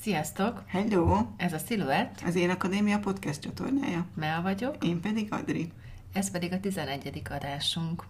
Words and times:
Sziasztok! 0.00 0.62
Hello! 0.66 1.16
Ez 1.36 1.52
a 1.52 1.58
Sziluett, 1.58 2.20
Az 2.26 2.34
Én 2.34 2.50
Akadémia 2.50 2.98
podcast 2.98 3.40
csatornája. 3.40 4.06
Mea 4.14 4.42
vagyok, 4.42 4.84
Én 4.84 5.00
pedig 5.00 5.32
Adri. 5.32 5.72
ez 6.12 6.30
pedig 6.30 6.52
a 6.52 6.60
11. 6.60 7.22
adásunk. 7.30 8.04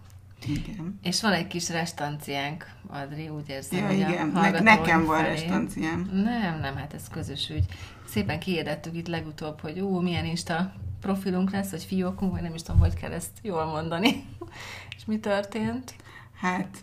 Igen. 0.47 0.99
És 1.03 1.21
van 1.21 1.31
egy 1.31 1.47
kis 1.47 1.69
restanciánk, 1.69 2.65
Adri, 2.87 3.29
úgy 3.29 3.49
érzem, 3.49 3.79
Ja, 3.79 3.85
hogy 3.87 4.01
a 4.01 4.09
igen. 4.09 4.27
Ne- 4.27 4.39
hallgatóink 4.39 4.63
nekem 4.79 5.05
van 5.05 5.17
felé. 5.17 5.29
restanciám. 5.29 6.09
Nem, 6.13 6.59
nem, 6.59 6.75
hát 6.75 6.93
ez 6.93 7.07
közös 7.07 7.49
ügy. 7.49 7.65
Szépen 8.07 8.39
kiirdettük 8.39 8.95
itt 8.95 9.07
legutóbb, 9.07 9.59
hogy 9.59 9.79
ú, 9.79 9.99
milyen 9.99 10.25
Insta 10.25 10.73
profilunk 11.01 11.51
lesz, 11.51 11.69
vagy 11.71 11.83
fiókunk, 11.83 12.31
vagy 12.31 12.41
nem 12.41 12.53
is 12.53 12.61
tudom, 12.61 12.79
hogy 12.79 12.93
kell 12.93 13.11
ezt 13.11 13.31
jól 13.41 13.65
mondani. 13.65 14.23
És 14.97 15.05
mi 15.05 15.19
történt? 15.19 15.95
Hát 16.41 16.77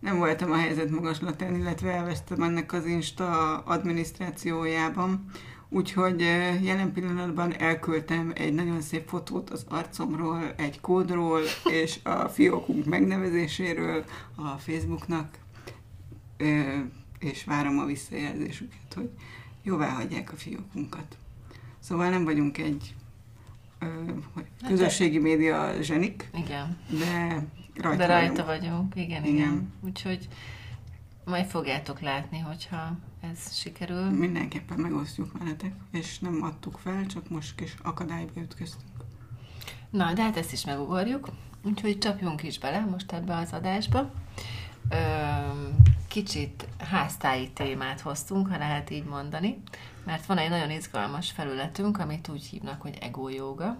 nem 0.00 0.18
voltam 0.18 0.50
a 0.50 0.56
helyzet 0.56 0.90
magaslatán, 0.90 1.54
illetve 1.54 1.92
elvesztem 1.92 2.42
ennek 2.42 2.72
az 2.72 2.86
Insta 2.86 3.58
adminisztrációjában. 3.58 5.24
Úgyhogy 5.68 6.20
jelen 6.62 6.92
pillanatban 6.92 7.54
elküldtem 7.58 8.32
egy 8.34 8.54
nagyon 8.54 8.80
szép 8.80 9.08
fotót 9.08 9.50
az 9.50 9.64
arcomról, 9.68 10.52
egy 10.56 10.80
kódról, 10.80 11.40
és 11.64 11.98
a 12.02 12.28
fiókunk 12.28 12.84
megnevezéséről 12.84 14.04
a 14.36 14.48
Facebooknak, 14.48 15.38
és 17.18 17.44
várom 17.44 17.78
a 17.78 17.84
visszajelzésüket, 17.84 18.94
hogy 18.94 19.10
jóvá 19.62 19.88
hagyják 19.88 20.32
a 20.32 20.36
fiókunkat. 20.36 21.16
Szóval 21.78 22.10
nem 22.10 22.24
vagyunk 22.24 22.58
egy 22.58 22.94
hogy 24.32 24.46
közösségi 24.66 25.18
média 25.18 25.82
zsenik, 25.82 26.30
Igen. 26.34 26.78
de 26.98 27.44
rajta, 27.80 28.06
De 28.06 28.06
rajta 28.06 28.44
vagyunk. 28.44 28.46
vagyunk, 28.46 28.96
igen, 28.96 29.24
Igen. 29.24 29.34
igen. 29.34 29.72
Úgyhogy 29.84 30.28
majd 31.24 31.46
fogjátok 31.46 32.00
látni, 32.00 32.38
hogyha 32.38 32.96
ez 33.20 33.54
sikerül. 33.56 34.10
Mindenképpen 34.10 34.78
megosztjuk 34.78 35.38
veletek, 35.38 35.72
és 35.92 36.18
nem 36.18 36.42
adtuk 36.42 36.78
fel, 36.78 37.06
csak 37.06 37.28
most 37.30 37.54
kis 37.54 37.74
akadályba 37.82 38.40
ütköztünk. 38.40 38.90
Na, 39.90 40.12
de 40.12 40.22
hát 40.22 40.36
ezt 40.36 40.52
is 40.52 40.64
megugorjuk, 40.64 41.28
úgyhogy 41.64 41.98
csapjunk 41.98 42.42
is 42.42 42.58
bele 42.58 42.80
most 42.80 43.12
ebbe 43.12 43.36
az 43.36 43.52
adásba. 43.52 44.10
Ö, 44.90 44.96
kicsit 46.08 46.68
háztáji 46.78 47.50
témát 47.50 48.00
hoztunk, 48.00 48.48
ha 48.48 48.58
lehet 48.58 48.90
így 48.90 49.04
mondani, 49.04 49.62
mert 50.04 50.26
van 50.26 50.38
egy 50.38 50.50
nagyon 50.50 50.70
izgalmas 50.70 51.30
felületünk, 51.30 51.98
amit 51.98 52.28
úgy 52.28 52.44
hívnak, 52.44 52.80
hogy 52.82 52.98
ego 53.00 53.28
yoga. 53.28 53.78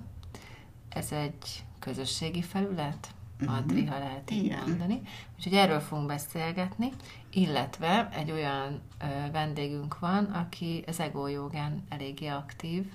Ez 0.88 1.12
egy 1.12 1.64
közösségi 1.78 2.42
felület. 2.42 3.08
Adri, 3.46 3.84
ha 3.84 3.98
lehet 3.98 4.30
így 4.30 4.44
Igen. 4.44 4.62
mondani. 4.66 5.00
Úgyhogy 5.36 5.54
erről 5.54 5.80
fogunk 5.80 6.06
beszélgetni, 6.06 6.92
illetve 7.30 8.08
egy 8.12 8.30
olyan 8.30 8.80
ö, 9.00 9.30
vendégünk 9.30 9.98
van, 9.98 10.24
aki 10.24 10.84
az 10.86 11.00
ego 11.00 11.26
jogán 11.26 11.84
eléggé 11.88 12.26
aktív, 12.26 12.92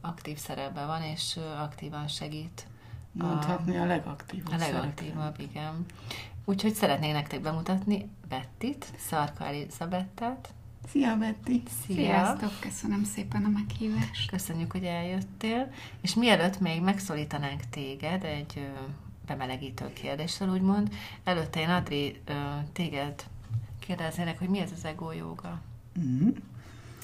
aktív 0.00 0.36
szerepben 0.36 0.86
van, 0.86 1.02
és 1.02 1.36
ö, 1.36 1.40
aktívan 1.40 2.08
segít 2.08 2.66
Mondhatni 3.12 3.76
a 3.76 3.86
legaktívabb 3.86 4.52
a 4.52 4.56
legaktívabb, 4.56 5.40
igen. 5.40 5.86
Úgyhogy 6.44 6.74
szeretnék 6.74 7.12
nektek 7.12 7.40
bemutatni 7.40 8.08
Bettit, 8.28 8.86
Szarka 8.96 9.44
Elizabettet. 9.44 10.54
Szia, 10.88 11.16
Betty! 11.16 11.62
Szia! 11.84 11.94
Sziasztok, 11.94 12.52
köszönöm 12.60 13.04
szépen 13.04 13.44
a 13.44 13.48
meghívást. 13.48 14.30
Köszönjük, 14.30 14.72
hogy 14.72 14.84
eljöttél. 14.84 15.72
És 16.00 16.14
mielőtt 16.14 16.60
még 16.60 16.82
megszólítanánk 16.82 17.60
téged 17.70 18.24
egy 18.24 18.70
bemelegítő 19.30 19.92
kérdéssel, 19.92 20.48
úgymond, 20.48 20.92
előtte 21.24 21.60
én 21.60 21.68
Adri 21.68 22.20
téged 22.72 23.24
kérdeznélek, 23.78 24.38
hogy 24.38 24.48
mi 24.48 24.58
ez 24.58 24.70
az 24.76 24.84
ego 24.84 25.12
joga? 25.12 25.60
Mm. 26.00 26.28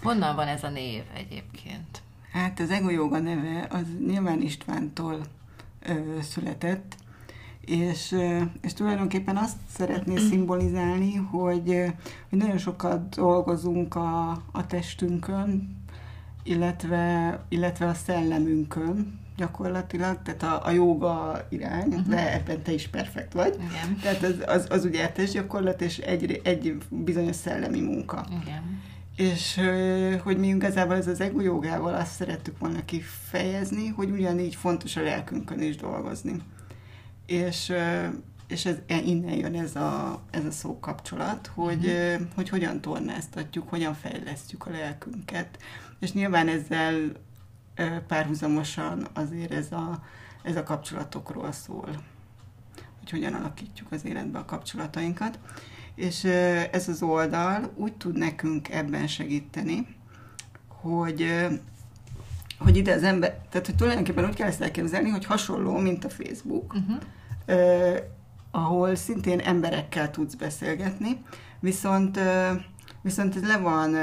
Honnan 0.03 0.37
van 0.37 0.49
ez 0.49 0.63
a 0.63 0.69
név 0.69 1.03
egyébként? 1.15 2.03
Hát 2.33 2.61
az 2.61 2.71
ego 2.71 2.91
joga 2.91 3.19
neve 3.19 3.67
az 3.71 3.85
nyilván 4.07 4.43
Istvántól 4.43 5.21
ö, 5.83 6.21
született, 6.21 6.97
és, 7.61 8.13
ö, 8.13 8.43
és 8.61 8.73
tulajdonképpen 8.73 9.37
azt 9.37 9.57
szeretné 9.69 10.17
szimbolizálni, 10.17 11.15
hogy, 11.15 11.85
hogy 12.29 12.39
nagyon 12.39 12.59
sokat 12.59 13.15
dolgozunk 13.15 13.95
a, 13.95 14.31
a 14.53 14.67
testünkön, 14.67 15.77
illetve, 16.43 17.39
illetve 17.49 17.87
a 17.87 17.95
szellemünkön 17.95 19.26
gyakorlatilag, 19.37 20.23
tehát 20.23 20.43
a, 20.43 20.67
a 20.67 20.71
joga 20.71 21.47
irány, 21.49 21.89
uh-huh. 21.89 22.07
de 22.07 22.33
ebben 22.35 22.63
te 22.63 22.73
is 22.73 22.89
perfekt 22.89 23.33
vagy. 23.33 23.55
Igen. 23.55 23.99
Tehát 24.03 24.23
az, 24.23 24.35
az, 24.47 24.67
az 24.71 24.85
ugye 24.85 25.09
testgyakorlat, 25.09 25.83
és 25.83 25.99
egy, 25.99 26.41
egy 26.45 26.77
bizonyos 26.89 27.37
szellemi 27.37 27.81
munka. 27.81 28.27
Igen. 28.43 28.83
És 29.17 29.61
hogy 30.23 30.39
mi 30.39 30.47
igazából 30.47 30.97
ez 30.97 31.07
az 31.07 31.21
ego 31.21 31.41
jogával 31.41 31.95
azt 31.95 32.15
szerettük 32.15 32.59
volna 32.59 32.85
kifejezni, 32.85 33.89
hogy 33.89 34.11
ugyanígy 34.11 34.55
fontos 34.55 34.97
a 34.97 35.03
lelkünkön 35.03 35.61
is 35.61 35.77
dolgozni. 35.77 36.37
És, 37.27 37.73
és 38.49 38.65
ez, 38.67 38.77
e, 38.87 39.01
innen 39.01 39.35
jön 39.35 39.55
ez 39.55 39.77
a, 39.77 40.21
ez 40.31 40.45
a 40.45 40.51
szó 40.51 40.79
kapcsolat, 40.79 41.51
hogy, 41.55 41.87
ö, 41.87 42.15
hogy 42.35 42.49
hogyan 42.49 42.81
tornáztatjuk, 42.81 43.69
hogyan 43.69 43.95
fejlesztjük 43.95 44.67
a 44.67 44.71
lelkünket. 44.71 45.59
És 46.01 46.13
nyilván 46.13 46.49
ezzel 46.49 46.95
párhuzamosan 48.07 49.07
azért 49.13 49.53
ez 49.53 49.73
a, 49.73 50.03
ez 50.43 50.57
a 50.57 50.63
kapcsolatokról 50.63 51.53
szól, 51.53 51.89
hogy 52.99 53.11
hogyan 53.11 53.35
alakítjuk 53.35 53.93
az 53.93 54.05
életbe 54.05 54.39
a 54.39 54.45
kapcsolatainkat. 54.45 55.39
És 55.95 56.25
ez 56.71 56.89
az 56.89 57.03
oldal 57.03 57.73
úgy 57.75 57.93
tud 57.93 58.17
nekünk 58.17 58.71
ebben 58.71 59.07
segíteni, 59.07 59.87
hogy, 60.69 61.47
hogy 62.59 62.77
ide 62.77 62.93
az 62.95 63.03
ember, 63.03 63.39
tehát 63.51 63.67
hogy 63.67 63.77
tulajdonképpen 63.77 64.25
úgy 64.25 64.35
kell 64.35 64.49
ezt 64.49 64.61
elképzelni, 64.61 65.09
hogy 65.09 65.25
hasonló, 65.25 65.79
mint 65.79 66.05
a 66.05 66.09
Facebook, 66.09 66.75
Uh-huh. 66.75 66.97
ö, 67.47 67.97
ahol 68.51 68.95
szintén 68.95 69.39
emberekkel 69.39 70.11
tudsz 70.11 70.35
beszélgetni, 70.35 71.23
viszont, 71.61 72.17
ö, 72.17 72.51
viszont 73.07 73.37
ez 73.37 73.47
le 73.47 73.57
van 73.57 73.97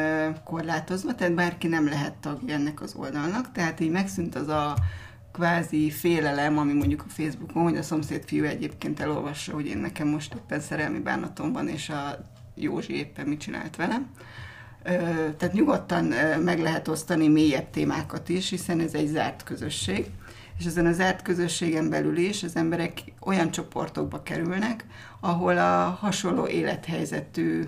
korlátozva, 0.43 1.15
tehát 1.15 1.33
bárki 1.33 1.67
nem 1.67 1.87
lehet 1.87 2.13
tagja 2.13 2.53
ennek 2.53 2.81
az 2.81 2.95
oldalnak, 2.95 3.51
tehát 3.51 3.79
így 3.79 3.91
megszűnt 3.91 4.35
az 4.35 4.47
a 4.47 4.75
kvázi 5.31 5.89
félelem, 5.89 6.57
ami 6.57 6.73
mondjuk 6.73 7.03
a 7.07 7.09
Facebookon, 7.09 7.63
hogy 7.63 7.77
a 7.77 7.81
szomszéd 7.83 8.23
fiú 8.25 8.43
egyébként 8.43 8.99
elolvassa, 8.99 9.53
hogy 9.53 9.65
én 9.65 9.77
nekem 9.77 10.07
most 10.07 10.33
éppen 10.33 10.59
szerelmi 10.59 10.99
bánatom 10.99 11.53
van, 11.53 11.67
és 11.67 11.89
a 11.89 12.25
Józsi 12.55 12.95
éppen 12.95 13.27
mit 13.27 13.39
csinált 13.39 13.75
velem. 13.75 14.09
Tehát 15.37 15.53
nyugodtan 15.53 16.05
meg 16.43 16.59
lehet 16.59 16.87
osztani 16.87 17.27
mélyebb 17.27 17.69
témákat 17.69 18.29
is, 18.29 18.49
hiszen 18.49 18.79
ez 18.79 18.93
egy 18.93 19.07
zárt 19.07 19.43
közösség, 19.43 20.05
és 20.59 20.65
ezen 20.65 20.85
a 20.85 20.91
zárt 20.91 21.21
közösségen 21.21 21.89
belül 21.89 22.17
is 22.17 22.43
az 22.43 22.55
emberek 22.55 23.03
olyan 23.19 23.51
csoportokba 23.51 24.23
kerülnek, 24.23 24.85
ahol 25.19 25.57
a 25.57 25.97
hasonló 25.99 26.47
élethelyzetű 26.47 27.63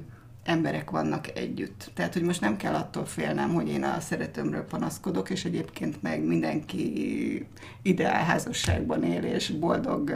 emberek 0.46 0.90
vannak 0.90 1.38
együtt. 1.38 1.92
Tehát, 1.94 2.14
hogy 2.14 2.22
most 2.22 2.42
nem 2.42 2.58
kell 2.58 2.74
attól 2.74 3.06
félnem, 3.06 3.54
hogy 3.54 3.70
én 3.70 3.84
a 3.84 4.00
szeretőmről 4.00 4.64
panaszkodok, 4.64 5.30
és 5.30 5.46
egyébként 5.46 6.02
meg 6.02 6.24
mindenki 6.24 7.48
ideál 7.82 8.24
házasságban 8.24 9.04
él, 9.04 9.24
és 9.24 9.50
boldog 9.50 10.12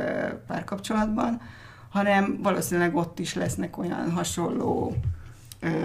párkapcsolatban, 0.47 1.41
hanem 1.89 2.39
valószínűleg 2.41 2.95
ott 2.95 3.19
is 3.19 3.33
lesznek 3.33 3.77
olyan 3.77 4.11
hasonló 4.11 4.95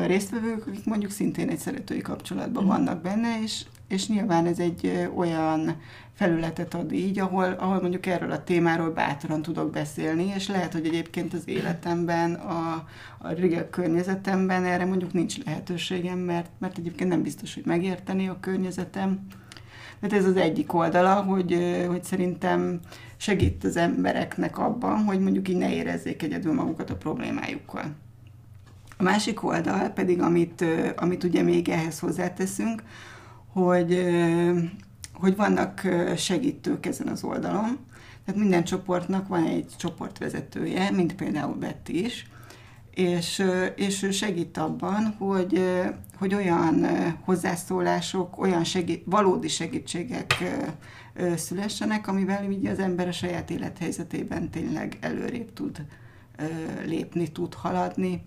résztvevők, 0.06 0.66
akik 0.66 0.84
mondjuk 0.84 1.10
szintén 1.10 1.48
egy 1.48 1.58
szeretői 1.58 2.00
kapcsolatban 2.00 2.66
vannak 2.66 3.02
benne, 3.02 3.42
és, 3.42 3.64
és 3.94 4.08
nyilván 4.08 4.46
ez 4.46 4.58
egy 4.58 5.08
olyan 5.16 5.76
felületet 6.14 6.74
ad 6.74 6.92
így, 6.92 7.18
ahol, 7.18 7.44
ahol 7.44 7.80
mondjuk 7.80 8.06
erről 8.06 8.30
a 8.30 8.44
témáról 8.44 8.90
bátran 8.90 9.42
tudok 9.42 9.70
beszélni, 9.70 10.32
és 10.34 10.48
lehet, 10.48 10.72
hogy 10.72 10.86
egyébként 10.86 11.34
az 11.34 11.42
életemben, 11.44 12.34
a, 12.34 12.86
a 13.18 13.32
régi 13.32 13.58
környezetemben 13.70 14.64
erre 14.64 14.84
mondjuk 14.84 15.12
nincs 15.12 15.44
lehetőségem, 15.44 16.18
mert, 16.18 16.50
mert 16.58 16.78
egyébként 16.78 17.10
nem 17.10 17.22
biztos, 17.22 17.54
hogy 17.54 17.64
megérteni 17.66 18.28
a 18.28 18.40
környezetem. 18.40 19.26
Tehát 20.00 20.18
ez 20.18 20.24
az 20.24 20.36
egyik 20.36 20.72
oldala, 20.72 21.14
hogy, 21.14 21.84
hogy 21.88 22.04
szerintem 22.04 22.80
segít 23.16 23.64
az 23.64 23.76
embereknek 23.76 24.58
abban, 24.58 25.04
hogy 25.04 25.20
mondjuk 25.20 25.48
így 25.48 25.56
ne 25.56 25.74
érezzék 25.74 26.22
egyedül 26.22 26.52
magukat 26.52 26.90
a 26.90 26.96
problémájukkal. 26.96 27.84
A 28.96 29.02
másik 29.02 29.44
oldal 29.44 29.88
pedig, 29.88 30.20
amit, 30.20 30.64
amit 30.96 31.24
ugye 31.24 31.42
még 31.42 31.68
ehhez 31.68 31.98
hozzáteszünk, 31.98 32.82
hogy, 33.54 34.04
hogy 35.12 35.36
vannak 35.36 35.88
segítők 36.16 36.86
ezen 36.86 37.08
az 37.08 37.24
oldalon. 37.24 37.78
Tehát 38.24 38.40
minden 38.40 38.64
csoportnak 38.64 39.28
van 39.28 39.44
egy 39.44 39.66
csoportvezetője, 39.76 40.90
mint 40.90 41.14
például 41.14 41.54
Betty 41.54 41.88
is, 41.88 42.26
és, 42.94 43.44
és 43.76 44.02
ő 44.02 44.10
segít 44.10 44.58
abban, 44.58 45.14
hogy, 45.18 45.62
hogy 46.18 46.34
olyan 46.34 46.86
hozzászólások, 47.24 48.38
olyan 48.38 48.64
segít, 48.64 49.02
valódi 49.06 49.48
segítségek 49.48 50.34
szülessenek, 51.36 52.08
amivel 52.08 52.50
így 52.50 52.66
az 52.66 52.78
ember 52.78 53.08
a 53.08 53.12
saját 53.12 53.50
élethelyzetében 53.50 54.50
tényleg 54.50 54.98
előrébb 55.00 55.52
tud 55.52 55.84
lépni, 56.84 57.32
tud 57.32 57.54
haladni. 57.54 58.24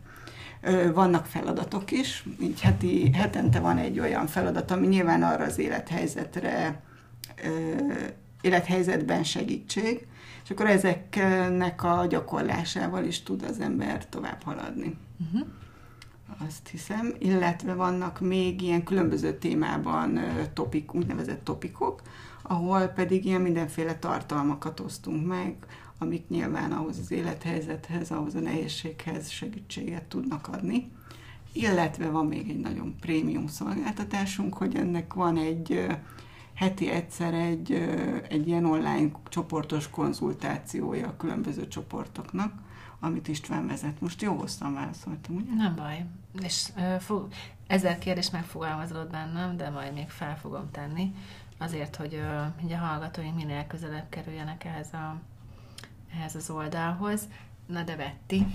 Vannak 0.94 1.26
feladatok 1.26 1.92
is, 1.92 2.26
így 2.42 2.62
heti, 2.62 3.12
hetente 3.14 3.60
van 3.60 3.78
egy 3.78 4.00
olyan 4.00 4.28
feladat, 4.28 4.72
ami 4.72 4.88
nyilván 4.88 5.24
arra 5.24 5.44
az 5.44 5.58
élethelyzetre, 5.58 6.82
élethelyzetben 8.42 9.24
segítség, 9.24 10.08
és 10.44 10.50
akkor 10.50 10.66
ezeknek 10.66 11.84
a 11.84 12.06
gyakorlásával 12.10 13.04
is 13.04 13.24
tud 13.24 13.44
az 13.44 13.60
ember 13.60 14.10
tovább 14.10 14.44
haladni. 14.44 14.98
Uh-huh. 15.26 15.48
Azt 16.48 16.68
hiszem, 16.68 17.14
illetve 17.20 17.74
vannak 17.74 18.20
még 18.20 18.62
ilyen 18.62 18.84
különböző 18.84 19.38
témában 19.38 20.20
topik, 20.54 20.94
úgynevezett 20.94 21.44
topikok, 21.44 22.02
ahol 22.42 22.88
pedig 22.88 23.26
ilyen 23.26 23.42
mindenféle 23.42 23.96
tartalmakat 23.96 24.80
osztunk 24.80 25.28
meg, 25.28 25.56
amik 25.98 26.28
nyilván 26.28 26.72
ahhoz 26.72 27.00
az 27.00 27.12
élethelyzethez, 27.12 28.12
ahhoz 28.12 28.36
a 28.36 28.40
nehézséghez 28.40 29.30
segítséget 29.30 30.04
tudnak 30.04 30.48
adni. 30.48 30.92
Illetve 31.52 32.10
van 32.10 32.26
még 32.26 32.50
egy 32.50 32.60
nagyon 32.60 32.96
prémium 33.00 33.48
szolgáltatásunk, 33.48 34.54
hogy 34.54 34.76
ennek 34.76 35.14
van 35.14 35.38
egy 35.38 35.88
heti 36.54 36.90
egyszer 36.90 37.34
egy, 37.34 37.72
egy 38.30 38.48
ilyen 38.48 38.66
online 38.66 39.12
csoportos 39.30 39.90
konzultációja 39.90 41.08
a 41.08 41.18
különböző 41.18 41.68
csoportoknak, 41.68 42.54
amit 43.00 43.28
István 43.28 43.68
vezet. 43.68 44.02
Most 44.02 44.22
jó 44.22 44.34
hosszan 44.34 44.74
válaszoltam, 44.74 45.36
ugye? 45.36 45.54
Nem 45.54 45.76
baj. 45.76 46.06
És 46.42 46.68
uh, 46.76 46.96
fog, 46.96 47.28
ezer 47.68 47.98
kérdés 47.98 48.30
megfogalmazódott 48.30 49.12
bennem, 49.12 49.58
de 49.58 49.70
majd 49.70 49.94
még 49.94 50.10
fel 50.10 50.38
fogom 50.38 50.72
tenni, 50.72 51.16
azért, 51.58 51.96
hogy 51.96 52.14
uh, 52.14 52.72
a 52.72 52.86
hallgatóink 52.86 53.36
minél 53.36 53.68
közelebb 53.68 54.10
kerüljenek 54.10 54.64
ehhez, 54.64 54.94
a, 54.94 55.20
ehhez 56.14 56.36
az 56.36 56.50
oldalhoz. 56.50 57.22
Na 57.68 57.84
de 57.84 57.96
Betty. 57.96 58.46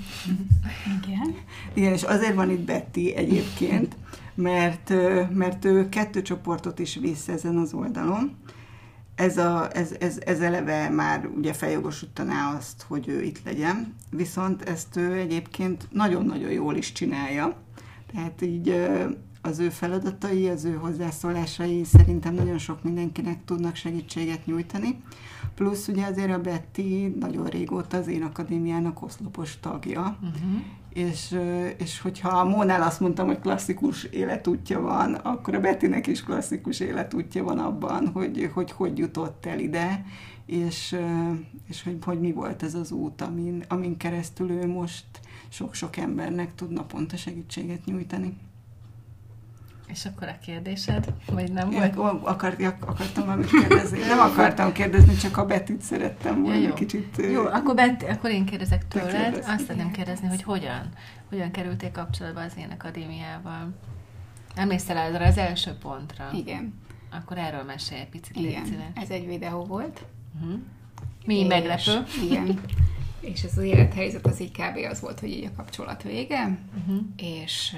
Igen. 1.03 1.35
Igen, 1.75 1.93
és 1.93 2.03
azért 2.03 2.35
van 2.35 2.51
itt 2.51 2.65
Betty 2.65 3.13
egyébként, 3.17 3.97
mert, 4.35 4.89
mert 5.35 5.65
ő 5.65 5.89
kettő 5.89 6.23
csoportot 6.23 6.79
is 6.79 6.95
visz 6.95 7.29
ezen 7.29 7.57
az 7.57 7.73
oldalon. 7.73 8.37
Ez, 9.15 9.39
a, 9.39 9.69
ez, 9.73 9.95
ez, 10.01 10.19
ez 10.25 10.41
eleve 10.41 10.89
már 10.89 11.27
ugye 11.27 11.53
feljogosítaná 11.53 12.55
azt, 12.57 12.83
hogy 12.89 13.09
ő 13.09 13.23
itt 13.23 13.45
legyen, 13.45 13.95
viszont 14.11 14.63
ezt 14.63 14.97
ő 14.97 15.13
egyébként 15.13 15.89
nagyon-nagyon 15.91 16.51
jól 16.51 16.77
is 16.77 16.93
csinálja. 16.93 17.57
Tehát 18.13 18.43
így 18.43 18.89
az 19.43 19.59
ő 19.59 19.69
feladatai, 19.69 20.49
az 20.49 20.65
ő 20.65 20.75
hozzászólásai 20.75 21.85
szerintem 21.85 22.35
nagyon 22.35 22.59
sok 22.59 22.83
mindenkinek 22.83 23.45
tudnak 23.45 23.77
segítséget 23.77 24.47
nyújtani. 24.47 25.03
Plusz 25.55 25.89
ugye 25.89 26.07
azért 26.07 26.33
a 26.33 26.41
Betty 26.41 27.15
nagyon 27.19 27.47
régóta 27.47 27.97
az 27.97 28.07
én 28.09 28.23
akadémiának 28.23 29.03
oszlopos 29.03 29.61
tagja, 29.61 30.17
uh-huh. 30.23 30.61
és, 30.93 31.39
és 31.79 32.01
hogyha 32.01 32.29
a 32.29 32.45
Mónál 32.45 32.83
azt 32.83 33.01
mondtam, 33.01 33.27
hogy 33.27 33.41
klasszikus 33.41 34.05
életútja 34.05 34.81
van, 34.81 35.15
akkor 35.15 35.55
a 35.55 35.61
Bettynek 35.61 36.07
is 36.07 36.23
klasszikus 36.23 36.81
életútja 36.81 37.45
van 37.45 37.59
abban, 37.59 38.09
hogy 38.09 38.51
hogy, 38.55 38.71
hogy 38.71 38.99
jutott 38.99 39.47
el 39.47 39.59
ide, 39.59 40.05
és, 40.47 40.97
és 41.69 41.83
hogy, 41.83 41.99
hogy 42.05 42.21
mi 42.21 42.33
volt 42.33 42.63
ez 42.63 42.75
az 42.75 42.91
út, 42.91 43.21
amin, 43.21 43.65
amin 43.69 43.97
keresztül 43.97 44.51
ő 44.51 44.67
most 44.67 45.05
sok-sok 45.49 45.97
embernek 45.97 46.55
tud 46.55 46.71
naponta 46.71 47.17
segítséget 47.17 47.85
nyújtani. 47.85 48.37
És 49.93 50.05
akkor 50.05 50.29
a 50.29 50.39
kérdésed? 50.45 51.13
Vagy 51.31 51.53
nem 51.53 51.71
volt? 51.71 51.97
Akart, 52.23 52.63
akartam 52.81 53.25
valamit 53.25 53.51
kérdezni. 53.51 53.99
Nem 53.99 54.19
akartam 54.19 54.73
kérdezni, 54.73 55.17
csak 55.17 55.37
a 55.37 55.47
Bettit 55.47 55.81
szerettem 55.81 56.43
volna 56.43 56.59
ja, 56.59 56.69
jó. 56.69 56.75
kicsit... 56.75 57.17
Jó, 57.33 57.45
akkor, 57.45 57.75
Betty, 57.75 58.05
akkor 58.05 58.31
én 58.31 58.45
kérdezek 58.45 58.89
tőled. 58.89 59.45
Azt 59.47 59.61
szeretném 59.61 59.91
kérdezni, 59.91 60.29
hogy 60.29 60.43
hogyan? 60.43 60.89
Hogyan 61.29 61.51
kerültél 61.51 61.91
kapcsolatba 61.91 62.41
az 62.41 62.53
én 62.59 62.71
akadémiával? 62.71 63.75
Emlékszel 64.55 64.97
erre 64.97 65.27
az 65.27 65.37
első 65.37 65.73
pontra? 65.73 66.31
Igen. 66.35 66.75
Akkor 67.11 67.39
erről 67.39 67.63
mesélj 67.63 68.01
egy 68.01 68.09
picit. 68.09 68.37
Igen, 68.37 68.93
ez 68.95 69.11
egy 69.11 69.27
videó 69.27 69.65
volt. 69.65 70.05
Uh-huh. 70.41 70.61
Mi 71.27 71.39
és, 71.39 71.47
meglepő. 71.47 72.03
Igen. 72.25 72.61
És 73.21 73.43
ez 73.43 73.57
az 73.57 73.63
élethelyzet 73.63 74.27
az 74.27 74.41
így 74.41 74.53
kb. 74.53 74.77
az 74.91 75.01
volt, 75.01 75.21
hogy 75.21 75.31
így 75.31 75.45
a 75.45 75.57
kapcsolat 75.57 76.03
vége, 76.03 76.59
uh-huh. 76.79 77.03
és 77.17 77.77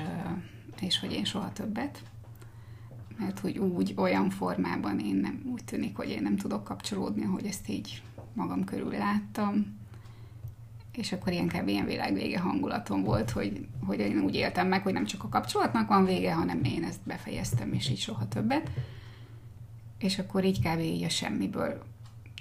és 0.81 1.01
hogy 1.01 1.13
én 1.13 1.25
soha 1.25 1.53
többet, 1.53 2.03
mert 3.19 3.39
hogy 3.39 3.59
úgy, 3.59 3.95
olyan 3.97 4.31
formában 4.31 4.99
én 4.99 5.15
nem, 5.15 5.43
úgy 5.53 5.65
tűnik, 5.65 5.97
hogy 5.97 6.09
én 6.09 6.23
nem 6.23 6.37
tudok 6.37 6.65
kapcsolódni, 6.65 7.23
hogy 7.23 7.47
ezt 7.47 7.69
így 7.69 8.03
magam 8.33 8.65
körül 8.65 8.91
láttam, 8.91 9.77
és 10.93 11.13
akkor 11.13 11.33
kb. 11.33 11.69
ilyen 11.69 11.87
világvége 11.87 12.39
hangulatom 12.39 13.03
volt, 13.03 13.31
hogy, 13.31 13.67
hogy 13.87 13.99
én 13.99 14.19
úgy 14.19 14.35
éltem 14.35 14.69
meg, 14.69 14.83
hogy 14.83 14.93
nem 14.93 15.05
csak 15.05 15.25
a 15.25 15.29
kapcsolatnak 15.29 15.89
van 15.89 16.05
vége, 16.05 16.35
hanem 16.35 16.65
én 16.65 16.85
ezt 16.85 17.01
befejeztem, 17.05 17.73
és 17.73 17.91
így 17.91 17.99
soha 17.99 18.29
többet. 18.29 18.71
És 19.99 20.19
akkor 20.19 20.45
így 20.45 20.61
kb. 20.61 20.79
így 20.79 21.03
a 21.03 21.09
semmiből 21.09 21.85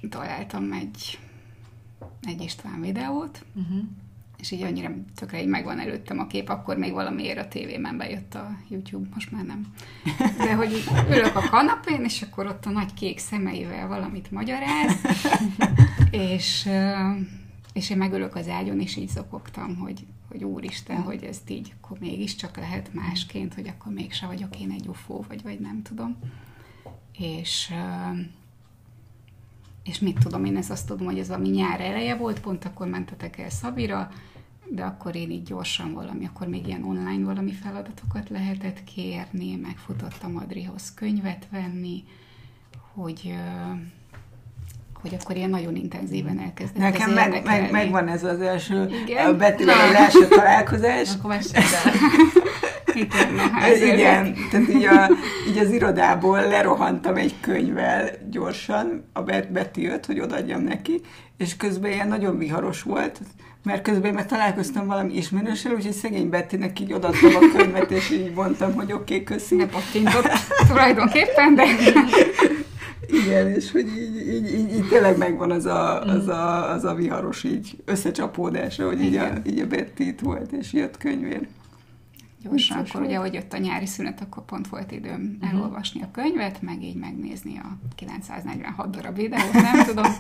találtam 0.09 0.71
egy, 0.71 1.19
egy 2.21 2.41
István 2.41 2.81
videót, 2.81 3.45
uh-huh 3.53 3.83
és 4.43 4.51
így 4.51 4.61
annyira 4.61 4.91
tökre 5.15 5.41
így 5.41 5.47
megvan 5.47 5.79
előttem 5.79 6.19
a 6.19 6.27
kép, 6.27 6.49
akkor 6.49 6.77
még 6.77 6.91
valamiért 6.91 7.37
a 7.37 7.47
tévében 7.47 7.97
bejött 7.97 8.35
a 8.35 8.49
YouTube, 8.69 9.07
most 9.13 9.31
már 9.31 9.43
nem. 9.43 9.73
De 10.37 10.55
hogy 10.55 10.83
ülök 11.09 11.35
a 11.35 11.49
kanapén, 11.49 12.03
és 12.03 12.21
akkor 12.21 12.45
ott 12.45 12.65
a 12.65 12.69
nagy 12.69 12.93
kék 12.93 13.19
szemeivel 13.19 13.87
valamit 13.87 14.31
magyaráz, 14.31 14.95
és, 16.11 16.69
és 17.73 17.89
én 17.89 17.97
megülök 17.97 18.35
az 18.35 18.49
ágyon, 18.49 18.79
és 18.79 18.95
így 18.95 19.09
zokogtam, 19.09 19.75
hogy, 19.75 20.05
hogy 20.29 20.43
úristen, 20.43 21.01
hogy 21.01 21.23
ezt 21.23 21.49
így 21.49 21.73
akkor 21.81 21.97
mégiscsak 21.99 22.57
lehet 22.57 22.93
másként, 22.93 23.53
hogy 23.53 23.67
akkor 23.67 23.93
mégse 23.93 24.25
vagyok 24.25 24.59
én 24.59 24.71
egy 24.71 24.87
ufó, 24.87 25.25
vagy, 25.27 25.43
vagy 25.43 25.59
nem 25.59 25.81
tudom. 25.81 26.17
És 27.17 27.73
és 29.83 29.99
mit 29.99 30.19
tudom, 30.19 30.45
én 30.45 30.57
ezt 30.57 30.71
azt 30.71 30.87
tudom, 30.87 31.05
hogy 31.05 31.19
ez 31.19 31.29
ami 31.29 31.49
nyár 31.49 31.81
eleje 31.81 32.15
volt, 32.15 32.39
pont 32.39 32.65
akkor 32.65 32.87
mentetek 32.87 33.37
el 33.37 33.49
Szabira, 33.49 34.09
de 34.69 34.83
akkor 34.83 35.15
én 35.15 35.31
így 35.31 35.43
gyorsan 35.43 35.93
valami, 35.93 36.25
akkor 36.25 36.47
még 36.47 36.67
ilyen 36.67 36.83
online 36.83 37.25
valami 37.25 37.51
feladatokat 37.51 38.29
lehetett 38.29 38.83
kérni, 38.83 39.55
megfutottam 39.55 40.37
Adrihoz 40.37 40.93
könyvet 40.93 41.47
venni, 41.51 42.03
hogy 42.93 43.35
hogy 45.01 45.17
akkor 45.21 45.35
ilyen 45.35 45.49
nagyon 45.49 45.75
intenzíven 45.75 46.39
elkezdett 46.39 46.77
Nekem 46.77 47.11
meg, 47.11 47.43
meg, 47.43 47.71
megvan 47.71 48.07
ez 48.07 48.23
az 48.23 48.41
első 48.41 48.89
Igen? 49.05 49.37
Betűvel 49.37 49.87
az 49.89 49.93
első 49.93 50.27
találkozás. 50.27 51.13
Akkor 51.15 51.29
mesélj 51.29 51.63
Igen, 52.95 53.93
Igen, 53.93 54.35
tehát 54.51 54.69
így, 54.69 54.83
a, 54.83 55.09
így 55.49 55.57
az 55.57 55.71
irodából 55.71 56.47
lerohantam 56.47 57.15
egy 57.15 57.35
könyvvel 57.39 58.09
gyorsan, 58.29 59.05
a 59.13 59.21
Betty 59.21 59.77
jött, 59.77 60.05
hogy 60.05 60.19
odaadjam 60.19 60.61
neki, 60.61 61.01
és 61.37 61.57
közben 61.57 61.91
ilyen 61.91 62.07
nagyon 62.07 62.37
viharos 62.37 62.81
volt, 62.81 63.21
mert 63.63 63.81
közben 63.81 64.13
meg 64.13 64.25
találkoztam 64.25 64.87
valami 64.87 65.13
ismerőssel, 65.13 65.73
úgyhogy 65.73 65.91
szegény 65.91 66.29
Bettinek 66.29 66.79
így 66.79 66.93
odaadtam 66.93 67.35
a 67.35 67.57
könyvet, 67.57 67.91
és 67.91 68.09
így 68.09 68.33
mondtam, 68.33 68.73
hogy 68.73 68.91
oké, 68.91 69.13
okay, 69.13 69.23
köszi. 69.23 69.55
Ne 69.55 69.67
pattintott 69.67 70.27
tulajdonképpen, 70.67 71.55
de... 71.55 71.63
Igen, 73.07 73.49
és 73.49 73.71
hogy 73.71 73.87
így, 73.87 74.27
így, 74.27 74.53
így, 74.53 74.75
így 74.75 74.87
tényleg 74.87 75.17
megvan 75.17 75.51
az 75.51 75.65
a, 75.65 76.01
az, 76.01 76.27
a, 76.27 76.71
az 76.71 76.83
a 76.83 76.93
viharos 76.93 77.43
így 77.43 77.77
összecsapódás, 77.85 78.77
hogy 78.77 79.01
így 79.01 79.15
a, 79.15 79.27
így 79.45 79.59
a 79.59 79.67
Betty 79.67 79.99
itt 79.99 80.19
volt, 80.19 80.51
és 80.51 80.73
jött 80.73 80.97
könyvér. 80.97 81.47
Gyorsan, 82.41 82.77
akkor 82.77 83.01
ugye, 83.01 83.17
hogy 83.17 83.33
jött 83.33 83.53
a 83.53 83.57
nyári 83.57 83.85
szünet, 83.85 84.21
akkor 84.21 84.45
pont 84.45 84.67
volt 84.67 84.91
időm 84.91 85.37
uh-huh. 85.41 85.53
elolvasni 85.53 86.01
a 86.01 86.11
könyvet, 86.11 86.61
meg 86.61 86.83
így 86.83 86.95
megnézni 86.95 87.57
a 87.57 87.77
946 87.95 88.89
darab 88.89 89.15
videót, 89.15 89.53
nem 89.53 89.85
tudom. 89.85 90.11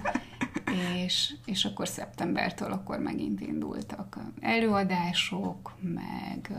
És, 1.03 1.33
és 1.45 1.65
akkor 1.65 1.87
szeptembertől 1.87 2.71
akkor 2.71 2.99
megint 2.99 3.41
indultak 3.41 4.19
előadások, 4.39 5.75
meg 5.81 6.51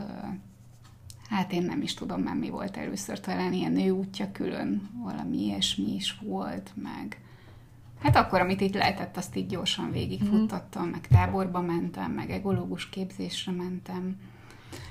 hát 1.28 1.52
én 1.52 1.62
nem 1.62 1.82
is 1.82 1.94
tudom 1.94 2.20
már 2.20 2.36
mi 2.36 2.48
volt 2.48 2.76
először, 2.76 3.20
talán 3.20 3.52
ilyen 3.52 3.72
nőútja 3.72 4.32
külön, 4.32 4.90
valami 5.02 5.38
ilyesmi 5.38 5.94
is 5.94 6.18
volt, 6.22 6.70
meg 6.74 7.18
hát 8.02 8.16
akkor, 8.16 8.40
amit 8.40 8.60
itt 8.60 8.74
lehetett, 8.74 9.16
azt 9.16 9.36
így 9.36 9.46
gyorsan 9.46 9.90
végigfuttattam, 9.90 10.86
mm. 10.86 10.90
meg 10.90 11.06
táborba 11.06 11.60
mentem, 11.60 12.12
meg 12.12 12.30
egológus 12.30 12.88
képzésre 12.88 13.52
mentem, 13.52 14.16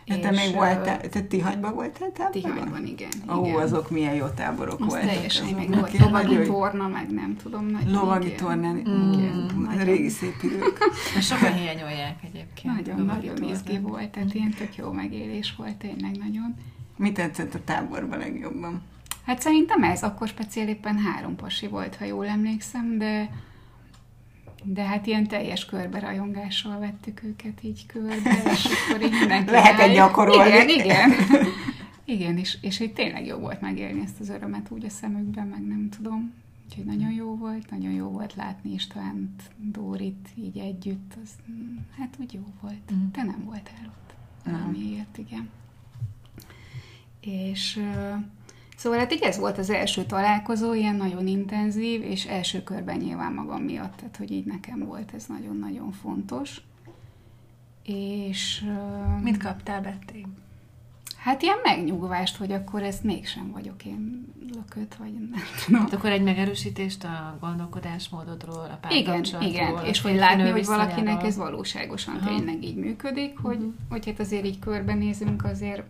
Hát 0.08 0.20
te 0.20 0.32
még 0.32 0.54
voltál, 0.54 1.10
te 1.10 1.22
Tihanyban 1.22 1.74
voltál 1.74 2.12
táborban? 2.12 2.32
Tihanyban, 2.32 2.86
igen. 2.86 3.10
Ó, 3.38 3.46
igen. 3.46 3.62
azok 3.62 3.90
milyen 3.90 4.14
jó 4.14 4.26
táborok 4.26 4.80
Azt 4.80 4.90
voltak. 4.90 5.10
teljesen, 5.10 5.46
azok. 5.46 5.58
meg 5.58 5.80
volt 5.80 5.98
lovagi 6.00 6.42
torna, 6.42 6.88
meg 6.88 7.12
nem 7.12 7.36
tudom. 7.44 7.66
Nagy 7.66 7.90
lovagi 7.92 8.34
torna, 8.36 8.72
mm, 8.72 9.80
régi 9.84 10.10
szép 10.10 10.36
idők. 10.44 10.78
Sokan 11.22 11.54
hiányolják 11.54 12.18
egyébként. 12.24 12.76
Nagyon, 12.76 13.06
nagyon 13.06 13.44
izgi 13.44 13.80
volt, 13.80 14.10
tehát 14.10 14.34
ilyen 14.34 14.52
tök 14.52 14.76
jó 14.76 14.92
megélés 14.92 15.56
volt, 15.58 15.76
tényleg 15.76 16.18
nagyon. 16.18 16.56
Mi 16.98 17.12
tetszett 17.12 17.54
a 17.54 17.60
táborban 17.66 18.20
legjobban? 18.20 18.82
Hát 19.26 19.42
szerintem 19.42 19.84
ez, 19.84 20.04
akkor 20.04 20.28
speciál 20.28 20.68
éppen 20.68 20.98
három 20.98 21.36
pasi 21.36 21.68
volt, 21.68 21.96
ha 21.96 22.06
jól 22.06 22.28
emlékszem, 22.28 22.98
de 22.98 23.30
De 24.64 24.82
hát 24.82 25.06
ilyen 25.08 25.28
teljes 25.28 25.66
körbe 25.66 26.00
rajongással 26.00 26.80
vettük 26.80 27.24
őket 27.24 27.64
így 27.64 27.86
körbe, 27.86 28.42
és 28.52 28.66
akkor 28.90 29.02
így 29.02 29.20
mindenki 29.20 29.52
Lehet 29.52 29.80
egy 29.80 29.94
gyakorolni. 29.94 30.50
Igen, 30.50 30.70
igen. 30.70 31.12
Igen, 32.06 32.38
és, 32.38 32.58
és 32.62 32.80
így 32.80 32.94
tényleg 32.94 33.26
jó 33.26 33.38
volt 33.38 33.62
megélni 33.62 34.02
ezt 34.02 34.20
az 34.20 34.30
örömet 34.30 34.72
úgy 34.72 34.86
a 34.86 34.90
szemükben, 34.90 35.48
meg 35.48 35.62
nem 35.62 35.90
tudom. 35.90 36.34
Úgyhogy 36.66 36.86
nagyon 36.86 37.12
jó 37.12 37.36
volt, 37.36 37.70
nagyon 37.70 37.92
jó 37.92 38.08
volt 38.08 38.36
látni 38.36 38.74
Istvánt, 38.74 39.42
Dórit 39.58 40.30
így 40.36 40.58
együtt, 40.58 41.14
az, 41.24 41.30
hát 41.98 42.16
úgy 42.20 42.34
jó 42.34 42.44
volt. 42.62 42.94
Mm. 42.94 43.10
Te 43.12 43.24
nem 43.24 43.44
voltál 43.46 43.86
ott. 43.88 44.14
Valamiért, 44.46 45.18
igen. 45.18 45.50
És 47.20 47.80
Szóval 48.84 49.00
hát 49.00 49.14
így 49.14 49.22
ez 49.22 49.38
volt 49.38 49.58
az 49.58 49.70
első 49.70 50.04
találkozó, 50.04 50.74
ilyen 50.74 50.96
nagyon 50.96 51.28
intenzív, 51.28 52.02
és 52.02 52.26
első 52.26 52.64
körben 52.64 52.98
nyilván 52.98 53.34
magam 53.34 53.62
miatt, 53.62 53.96
tehát 53.96 54.18
hogy 54.18 54.32
így 54.32 54.46
nekem 54.46 54.80
volt 54.80 55.14
ez 55.14 55.26
nagyon-nagyon 55.26 55.92
fontos. 55.92 56.62
És... 57.84 58.66
Mit 59.22 59.38
kaptál, 59.38 59.82
Betty? 59.82 60.26
Hát 61.24 61.42
ilyen 61.42 61.58
megnyugvást, 61.64 62.38
hogy 62.38 62.52
akkor 62.52 62.84
ezt 62.84 63.04
mégsem 63.04 63.52
vagyok 63.52 63.86
én 63.86 64.26
lököt, 64.54 64.96
vagy 64.96 65.14
nem 65.14 65.42
tudom. 65.66 65.82
Hát 65.82 65.94
akkor 65.94 66.10
egy 66.10 66.24
megerősítést 66.24 67.04
a 67.04 67.38
gondolkodásmódodról, 67.42 68.80
a 68.82 68.94
Igen, 68.94 69.24
igen, 69.42 69.86
és 69.86 70.02
hogy 70.02 70.16
látni, 70.16 70.50
hogy 70.50 70.66
valakinek 70.66 71.24
ez 71.24 71.38
valóságosan 71.38 72.16
Aha. 72.16 72.28
tényleg 72.28 72.64
így 72.64 72.76
működik, 72.76 73.38
hogy, 73.38 73.56
uh-huh. 73.56 73.74
hogy 73.90 74.06
hát 74.06 74.20
azért 74.20 74.46
így 74.46 74.60
körbenézünk, 74.60 75.44
azért 75.44 75.84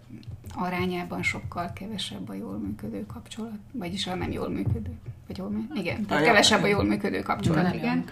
arányában 0.56 1.24
sokkal 1.24 1.74
kevesebb 1.74 2.30
a 2.30 2.34
jól 2.34 2.58
működő 2.58 3.06
kapcsolat, 3.06 3.60
vagyis 3.72 4.08
a 4.08 4.16
nem 4.16 4.32
jól 4.32 4.50
működő, 4.50 4.92
vagy 5.28 5.38
jól 5.38 5.50
működő, 5.50 5.80
igen, 5.80 6.06
tehát 6.06 6.24
kevesebb 6.24 6.64
a 6.64 6.68
jól 6.68 6.84
működő 6.84 7.22
kapcsolat, 7.22 7.74
igen. 7.74 8.06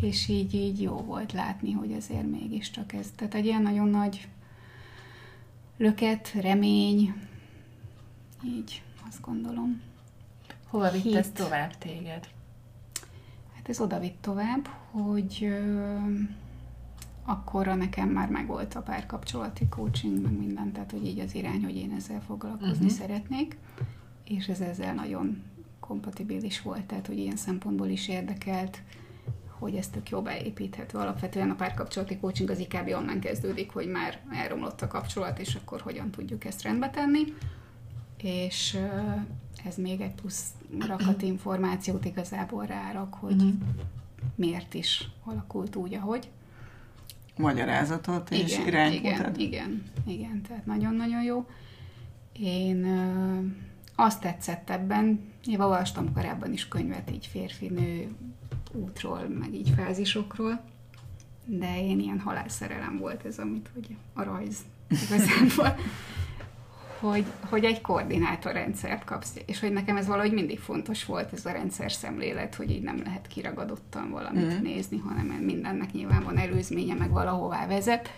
És 0.00 0.28
így, 0.28 0.54
így 0.54 0.82
jó 0.82 0.96
volt 0.96 1.32
látni, 1.32 1.72
hogy 1.72 1.92
azért 1.92 2.30
mégiscsak 2.30 2.92
ez, 2.92 3.06
tehát 3.16 3.34
egy 3.34 3.44
ilyen 3.44 3.62
nagyon 3.62 3.88
nagy 3.88 4.28
löket, 5.78 6.32
remény, 6.40 7.14
így 8.44 8.82
azt 9.08 9.20
gondolom. 9.20 9.80
Hova 10.66 10.90
vitt 10.90 11.14
ez 11.14 11.30
tovább 11.30 11.78
téged? 11.78 12.28
Hát 13.54 13.68
ez 13.68 13.80
oda 13.80 13.98
vitt 13.98 14.18
tovább, 14.20 14.66
hogy 14.90 15.38
ö, 15.40 15.96
akkorra 17.24 17.74
nekem 17.74 18.08
már 18.08 18.28
megvolt 18.28 18.74
a 18.74 18.82
párkapcsolati 18.82 19.68
coaching, 19.68 20.22
meg 20.22 20.32
minden, 20.32 20.72
tehát 20.72 20.90
hogy 20.90 21.06
így 21.06 21.18
az 21.18 21.34
irány, 21.34 21.64
hogy 21.64 21.76
én 21.76 21.92
ezzel 21.92 22.20
foglalkozni 22.20 22.84
uh-huh. 22.84 22.98
szeretnék, 22.98 23.56
és 24.24 24.48
ez 24.48 24.60
ezzel 24.60 24.94
nagyon 24.94 25.42
kompatibilis 25.80 26.62
volt, 26.62 26.84
tehát 26.84 27.06
hogy 27.06 27.18
ilyen 27.18 27.36
szempontból 27.36 27.88
is 27.88 28.08
érdekelt, 28.08 28.82
hogy 29.58 29.74
ez 29.74 29.88
tök 29.88 30.08
jó 30.08 30.22
beépíthető. 30.22 30.98
Alapvetően 30.98 31.50
a 31.50 31.54
párkapcsolati 31.54 32.18
coaching 32.18 32.50
az 32.50 32.58
IKB 32.58 32.88
onnan 32.88 33.20
kezdődik, 33.20 33.70
hogy 33.70 33.86
már 33.86 34.20
elromlott 34.32 34.82
a 34.82 34.86
kapcsolat, 34.86 35.38
és 35.38 35.54
akkor 35.54 35.80
hogyan 35.80 36.10
tudjuk 36.10 36.44
ezt 36.44 36.62
rendbe 36.62 36.90
tenni. 36.90 37.20
És 38.22 38.78
ez 39.64 39.76
még 39.76 40.00
egy 40.00 40.14
plusz 40.14 40.44
rakat 40.86 41.22
információt 41.22 42.04
igazából 42.04 42.66
rárak, 42.66 43.14
hogy 43.14 43.34
uh-huh. 43.34 43.52
miért 44.34 44.74
is 44.74 45.08
alakult 45.24 45.76
úgy, 45.76 45.94
ahogy. 45.94 46.28
Magyarázatot 47.36 48.30
és 48.30 48.52
igen, 48.52 48.66
irányt 48.66 48.94
igen, 48.94 49.16
mutat. 49.16 49.36
Igen, 49.36 49.82
igen, 50.06 50.42
tehát 50.48 50.66
nagyon-nagyon 50.66 51.22
jó. 51.22 51.46
Én 52.32 52.86
azt 53.94 54.20
tetszett 54.20 54.70
ebben, 54.70 55.20
én 55.46 55.60
olvastam 55.60 56.12
korábban 56.12 56.52
is 56.52 56.68
könyvet 56.68 57.10
így 57.10 57.26
férfi-nő 57.26 58.16
útról, 58.72 59.28
meg 59.38 59.54
így 59.54 59.72
fázisokról, 59.76 60.60
de 61.44 61.82
én 61.82 62.00
ilyen 62.00 62.20
halálszerelem 62.20 62.98
volt 62.98 63.24
ez, 63.24 63.38
amit 63.38 63.70
hogy 63.74 63.96
a 64.12 64.22
rajz 64.22 64.56
igazából, 64.88 65.76
hogy, 67.00 67.24
hogy 67.48 67.64
egy 67.64 67.80
koordinátorrendszert 67.80 69.04
kapsz, 69.04 69.34
és 69.46 69.60
hogy 69.60 69.72
nekem 69.72 69.96
ez 69.96 70.06
valahogy 70.06 70.32
mindig 70.32 70.58
fontos 70.58 71.04
volt, 71.04 71.32
ez 71.32 71.46
a 71.46 71.52
rendszer 71.52 71.92
szemlélet, 71.92 72.54
hogy 72.54 72.70
így 72.70 72.82
nem 72.82 73.00
lehet 73.04 73.26
kiragadottan 73.26 74.10
valamit 74.10 74.58
mm. 74.58 74.62
nézni, 74.62 74.98
hanem 74.98 75.26
mindennek 75.26 75.92
nyilván 75.92 76.22
van 76.22 76.38
előzménye, 76.38 76.94
meg 76.94 77.10
valahová 77.10 77.66
vezet, 77.66 78.10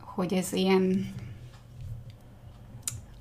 hogy 0.00 0.32
ez 0.32 0.52
ilyen 0.52 1.14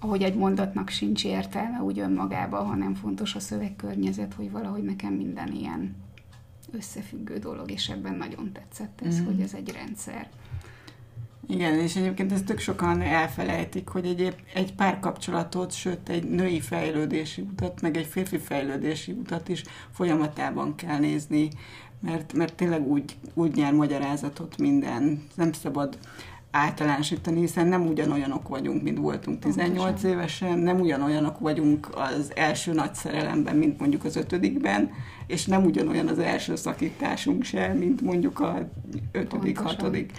ahogy 0.03 0.23
egy 0.23 0.35
mondatnak 0.35 0.89
sincs 0.89 1.25
értelme 1.25 1.81
úgy 1.81 1.99
önmagában, 1.99 2.65
hanem 2.65 2.93
fontos 2.93 3.35
a 3.35 3.39
szövegkörnyezet, 3.39 4.33
hogy 4.33 4.51
valahogy 4.51 4.83
nekem 4.83 5.13
minden 5.13 5.51
ilyen 5.53 5.95
összefüggő 6.71 7.37
dolog, 7.37 7.71
és 7.71 7.89
ebben 7.89 8.15
nagyon 8.15 8.51
tetszett 8.51 9.01
ez, 9.05 9.19
mm. 9.19 9.25
hogy 9.25 9.41
ez 9.41 9.53
egy 9.53 9.71
rendszer. 9.71 10.29
Igen, 11.47 11.73
és 11.73 11.95
egyébként 11.95 12.31
ezt 12.31 12.45
tök 12.45 12.59
sokan 12.59 13.01
elfelejtik, 13.01 13.87
hogy 13.87 14.05
egy, 14.05 14.35
egy 14.53 14.73
párkapcsolatot, 14.73 15.71
sőt 15.71 16.09
egy 16.09 16.29
női 16.29 16.59
fejlődési 16.59 17.41
utat, 17.41 17.81
meg 17.81 17.97
egy 17.97 18.05
férfi 18.05 18.37
fejlődési 18.37 19.11
utat 19.11 19.49
is 19.49 19.63
folyamatában 19.91 20.75
kell 20.75 20.97
nézni, 20.99 21.49
mert, 21.99 22.33
mert 22.33 22.55
tényleg 22.55 22.87
úgy, 22.87 23.15
úgy 23.33 23.55
nyer 23.55 23.73
magyarázatot 23.73 24.57
minden. 24.57 25.23
Nem 25.35 25.51
szabad 25.51 25.97
általánosítani, 26.55 27.39
hiszen 27.39 27.67
nem 27.67 27.87
ugyanolyanok 27.87 28.47
vagyunk, 28.47 28.83
mint 28.83 28.97
voltunk 28.97 29.39
18 29.39 29.83
Pontosan. 29.83 30.09
évesen, 30.09 30.59
nem 30.59 30.79
ugyanolyanok 30.79 31.39
vagyunk 31.39 31.89
az 31.95 32.31
első 32.35 32.73
nagy 32.73 32.93
szerelemben, 32.93 33.55
mint 33.55 33.79
mondjuk 33.79 34.03
az 34.03 34.15
ötödikben, 34.15 34.91
és 35.27 35.45
nem 35.45 35.63
ugyanolyan 35.63 36.07
az 36.07 36.19
első 36.19 36.55
szakításunk 36.55 37.43
se, 37.43 37.73
mint 37.73 38.01
mondjuk 38.01 38.39
a 38.39 38.69
ötödik, 39.11 39.55
Pontosan. 39.55 39.65
hatodik. 39.65 40.11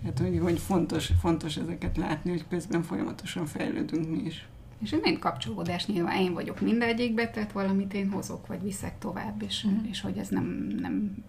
Tehát, 0.00 0.18
hogy, 0.18 0.38
hogy 0.42 0.58
fontos, 0.58 1.10
fontos 1.20 1.56
ezeket 1.56 1.96
látni, 1.96 2.30
hogy 2.30 2.44
közben 2.48 2.82
folyamatosan 2.82 3.46
fejlődünk 3.46 4.10
mi 4.10 4.22
is. 4.24 4.48
És 4.82 4.96
mind 5.02 5.18
kapcsolódás 5.18 5.86
nyilván 5.86 6.20
én 6.20 6.32
vagyok 6.32 6.60
mindegyikbe, 6.60 7.30
tehát 7.30 7.52
valamit 7.52 7.94
én 7.94 8.10
hozok, 8.10 8.46
vagy 8.46 8.62
viszek 8.62 8.98
tovább, 8.98 9.42
és, 9.42 9.66
mm. 9.66 9.84
és 9.90 10.00
hogy 10.00 10.18
ez 10.18 10.28
nem, 10.28 10.74
nem 10.80 11.24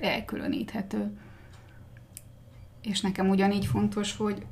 elkülöníthető. 0.00 1.10
És 2.84 3.00
nekem 3.00 3.28
ugyanígy 3.28 3.66
fontos, 3.66 4.16
hogy 4.16 4.46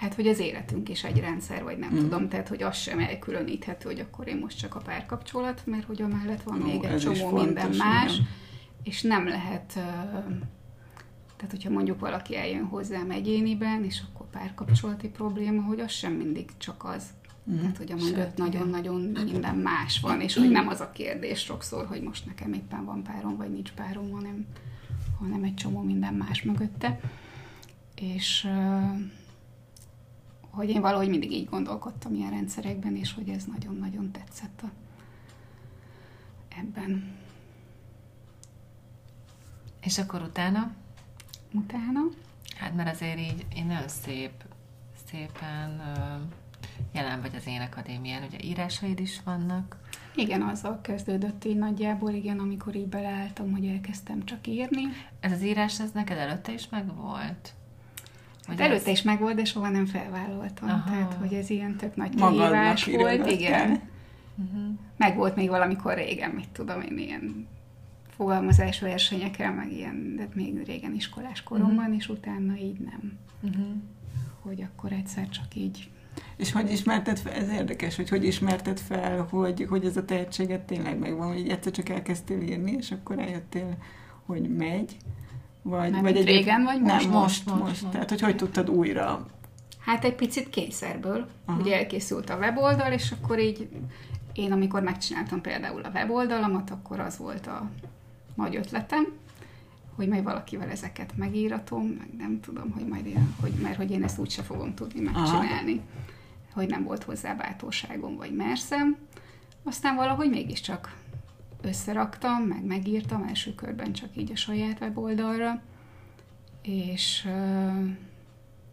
hát, 0.00 0.14
hogy 0.14 0.26
az 0.28 0.38
életünk 0.38 0.88
is 0.88 1.04
egy 1.04 1.20
rendszer, 1.20 1.62
vagy 1.62 1.78
nem 1.78 1.92
mm. 1.92 1.96
tudom, 1.96 2.28
tehát, 2.28 2.48
hogy 2.48 2.62
az 2.62 2.76
sem 2.76 2.98
elkülöníthető, 2.98 3.88
hogy 3.88 4.00
akkor 4.00 4.28
én 4.28 4.36
most 4.36 4.58
csak 4.58 4.74
a 4.74 4.80
párkapcsolat, 4.80 5.62
mert 5.64 5.84
hogy 5.84 6.02
a 6.02 6.06
mellett 6.06 6.42
van 6.42 6.62
Ó, 6.62 6.64
még 6.64 6.84
egy 6.84 6.98
csomó 6.98 7.14
fontos, 7.14 7.44
minden 7.44 7.76
más, 7.76 8.12
igen. 8.12 8.26
és 8.82 9.02
nem 9.02 9.28
lehet, 9.28 9.72
tehát 11.36 11.50
hogyha 11.50 11.70
mondjuk 11.70 12.00
valaki 12.00 12.36
eljön 12.36 12.64
hozzám 12.64 13.10
egyéniben, 13.10 13.84
és 13.84 14.02
akkor 14.08 14.30
párkapcsolati 14.30 15.08
probléma, 15.08 15.62
hogy 15.62 15.80
az 15.80 15.90
sem 15.90 16.12
mindig 16.12 16.50
csak 16.56 16.84
az. 16.84 17.04
Mm. 17.50 17.58
Tehát, 17.58 17.76
hogy 17.76 17.92
a 17.92 17.96
mögött 17.96 18.36
nagyon-nagyon 18.36 19.00
minden 19.00 19.56
más 19.56 20.00
van, 20.00 20.20
és 20.20 20.34
hogy 20.34 20.50
nem 20.50 20.68
az 20.68 20.80
a 20.80 20.90
kérdés 20.90 21.38
sokszor, 21.38 21.86
hogy 21.86 22.02
most 22.02 22.26
nekem 22.26 22.52
éppen 22.52 22.84
van 22.84 23.02
párom, 23.02 23.36
vagy 23.36 23.50
nincs 23.50 23.72
párom, 23.72 24.10
hanem 24.10 24.46
hanem 25.20 25.42
egy 25.42 25.54
csomó 25.54 25.80
minden 25.80 26.14
más 26.14 26.42
mögötte. 26.42 27.00
És 27.94 28.48
hogy 30.50 30.68
én 30.68 30.80
valahogy 30.80 31.08
mindig 31.08 31.32
így 31.32 31.48
gondolkodtam 31.48 32.14
ilyen 32.14 32.30
rendszerekben, 32.30 32.96
és 32.96 33.14
hogy 33.14 33.28
ez 33.28 33.44
nagyon-nagyon 33.44 34.10
tetszett 34.10 34.60
a, 34.62 34.70
ebben. 36.58 37.16
És 39.80 39.98
akkor 39.98 40.22
utána? 40.22 40.72
Utána? 41.52 42.00
Hát 42.56 42.74
mert 42.74 42.94
azért 42.94 43.18
így 43.18 43.46
én 43.54 43.66
nagyon 43.66 43.88
szép, 43.88 44.44
szépen 45.10 45.82
jelen 46.92 47.20
vagy 47.20 47.34
az 47.34 47.46
Énekadémián, 47.46 48.22
ugye 48.22 48.38
írásaid 48.42 49.00
is 49.00 49.22
vannak. 49.22 49.79
Igen, 50.20 50.42
azzal 50.42 50.80
kezdődött 50.80 51.44
így 51.44 51.56
nagyjából, 51.56 52.10
igen, 52.10 52.38
amikor 52.38 52.74
így 52.74 52.88
beleálltam, 52.88 53.52
hogy 53.52 53.66
elkezdtem 53.66 54.24
csak 54.24 54.46
írni. 54.46 54.82
Ez 55.20 55.32
az 55.32 55.42
írás, 55.42 55.80
ez 55.80 55.90
neked 55.90 56.16
előtte 56.16 56.52
is 56.52 56.68
megvolt? 56.68 57.54
Hát 58.46 58.60
előtte 58.60 58.90
ez... 58.90 58.96
is 58.96 59.02
megvolt, 59.02 59.34
de 59.34 59.44
soha 59.44 59.68
nem 59.68 59.86
felvállaltam. 59.86 60.68
Aha. 60.68 60.90
Tehát, 60.90 61.14
hogy 61.14 61.32
ez 61.32 61.50
ilyen 61.50 61.76
tök 61.76 61.96
nagy 61.96 62.14
kihívás 62.14 62.84
volt. 62.84 63.30
Igen. 63.30 63.80
Uh-huh. 64.36 64.78
Meg 64.96 65.16
volt 65.16 65.36
még 65.36 65.48
valamikor 65.48 65.94
régen, 65.94 66.30
mit 66.30 66.48
tudom 66.48 66.80
én, 66.80 66.98
ilyen 66.98 67.46
fogalmazás 68.08 68.80
versenyekre, 68.80 69.50
meg 69.50 69.72
ilyen, 69.72 70.16
de 70.16 70.28
még 70.34 70.62
régen 70.66 70.94
iskolás 70.94 71.42
koromban, 71.42 71.78
uh-huh. 71.78 71.96
és 71.96 72.08
utána 72.08 72.56
így 72.56 72.78
nem. 72.78 73.18
Uh-huh. 73.40 73.66
Hogy 74.40 74.62
akkor 74.62 74.92
egyszer 74.92 75.28
csak 75.28 75.54
így 75.54 75.90
és 76.36 76.52
hogy 76.52 76.70
ismerted 76.72 77.18
fel, 77.18 77.32
ez 77.32 77.48
érdekes, 77.48 77.96
hogy 77.96 78.08
hogy 78.08 78.24
ismerted 78.24 78.78
fel, 78.78 79.26
hogy, 79.30 79.66
hogy 79.68 79.84
ez 79.84 79.96
a 79.96 80.04
tehetséget 80.04 80.60
tényleg 80.60 80.98
megvan, 80.98 81.28
hogy 81.28 81.48
egyszer 81.48 81.72
csak 81.72 81.88
elkezdtél 81.88 82.40
írni, 82.40 82.72
és 82.78 82.90
akkor 82.90 83.18
eljöttél, 83.18 83.76
hogy 84.26 84.56
megy, 84.56 84.96
vagy, 85.62 85.90
nem 85.90 86.02
vagy 86.02 86.16
egy 86.16 86.24
régen, 86.24 86.62
vagy 86.62 86.80
most? 86.80 87.02
Nem, 87.02 87.10
most, 87.10 87.46
most, 87.46 87.58
most, 87.60 87.82
most. 87.82 87.92
Tehát, 87.92 88.08
hogy 88.08 88.20
hogy 88.20 88.36
tudtad 88.36 88.70
újra? 88.70 89.26
Hát 89.78 90.04
egy 90.04 90.14
picit 90.14 90.50
kényszerből. 90.50 91.26
Aha. 91.44 91.60
Ugye 91.60 91.76
elkészült 91.76 92.30
a 92.30 92.36
weboldal, 92.36 92.92
és 92.92 93.12
akkor 93.20 93.38
így 93.38 93.68
én 94.32 94.52
amikor 94.52 94.82
megcsináltam 94.82 95.40
például 95.40 95.82
a 95.82 95.90
weboldalamat, 95.94 96.70
akkor 96.70 97.00
az 97.00 97.18
volt 97.18 97.46
a 97.46 97.70
nagy 98.34 98.56
ötletem, 98.56 99.06
hogy 99.94 100.08
majd 100.08 100.22
valakivel 100.22 100.68
ezeket 100.68 101.16
megíratom, 101.16 101.86
meg 101.86 102.08
nem 102.16 102.40
tudom, 102.40 102.70
hogy 102.70 102.86
majd 102.86 103.06
én, 103.06 103.34
hogy, 103.40 103.52
mert 103.52 103.76
hogy 103.76 103.90
én 103.90 104.04
ezt 104.04 104.18
úgyse 104.18 104.42
fogom 104.42 104.74
tudni 104.74 105.00
megcsinálni, 105.00 105.72
Aha. 105.72 106.10
hogy 106.52 106.68
nem 106.68 106.84
volt 106.84 107.02
hozzá 107.02 107.34
bátorságom 107.34 108.16
vagy 108.16 108.34
merszem. 108.34 108.96
Aztán 109.62 109.94
valahogy 109.94 110.30
mégiscsak 110.30 110.96
összeraktam, 111.62 112.42
meg 112.42 112.64
megírtam 112.64 113.22
első 113.22 113.54
körben 113.54 113.92
csak 113.92 114.16
így 114.16 114.32
a 114.32 114.36
saját 114.36 114.80
weboldalra, 114.80 115.62
és... 116.62 117.28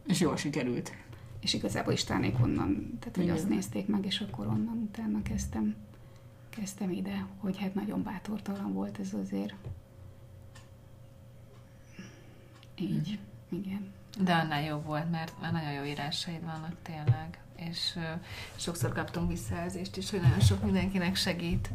És 0.08 0.20
jól 0.20 0.38
sikerült. 0.38 0.92
És 1.40 1.54
igazából 1.54 1.94
Istánék 1.94 2.36
onnan, 2.42 2.98
tehát 3.00 3.16
hogy 3.16 3.24
Igen. 3.24 3.36
azt 3.36 3.50
nézték 3.50 3.88
meg, 3.88 4.06
és 4.06 4.20
akkor 4.20 4.48
onnan 4.48 4.78
utána 4.78 5.22
kezdtem, 5.22 5.76
kezdtem 6.50 6.92
ide, 6.92 7.26
hogy 7.38 7.58
hát 7.58 7.74
nagyon 7.74 8.04
bátortalan 8.04 8.74
volt 8.74 9.00
ez 9.00 9.14
azért. 9.14 9.56
Így, 12.80 13.20
mm. 13.56 13.58
igen. 13.58 13.94
De 14.20 14.34
annál 14.34 14.64
jobb 14.64 14.86
volt, 14.86 15.12
mert 15.12 15.34
már 15.42 15.52
nagyon 15.52 15.72
jó 15.72 15.84
írásaid 15.84 16.44
vannak 16.44 16.76
tényleg, 16.82 17.40
és 17.56 17.94
uh, 17.96 18.04
sokszor 18.56 18.94
kaptunk 18.94 19.30
visszajelzést 19.30 19.98
is, 19.98 20.10
hogy 20.10 20.22
nagyon 20.22 20.40
sok 20.40 20.64
mindenkinek 20.64 21.16
segít. 21.16 21.70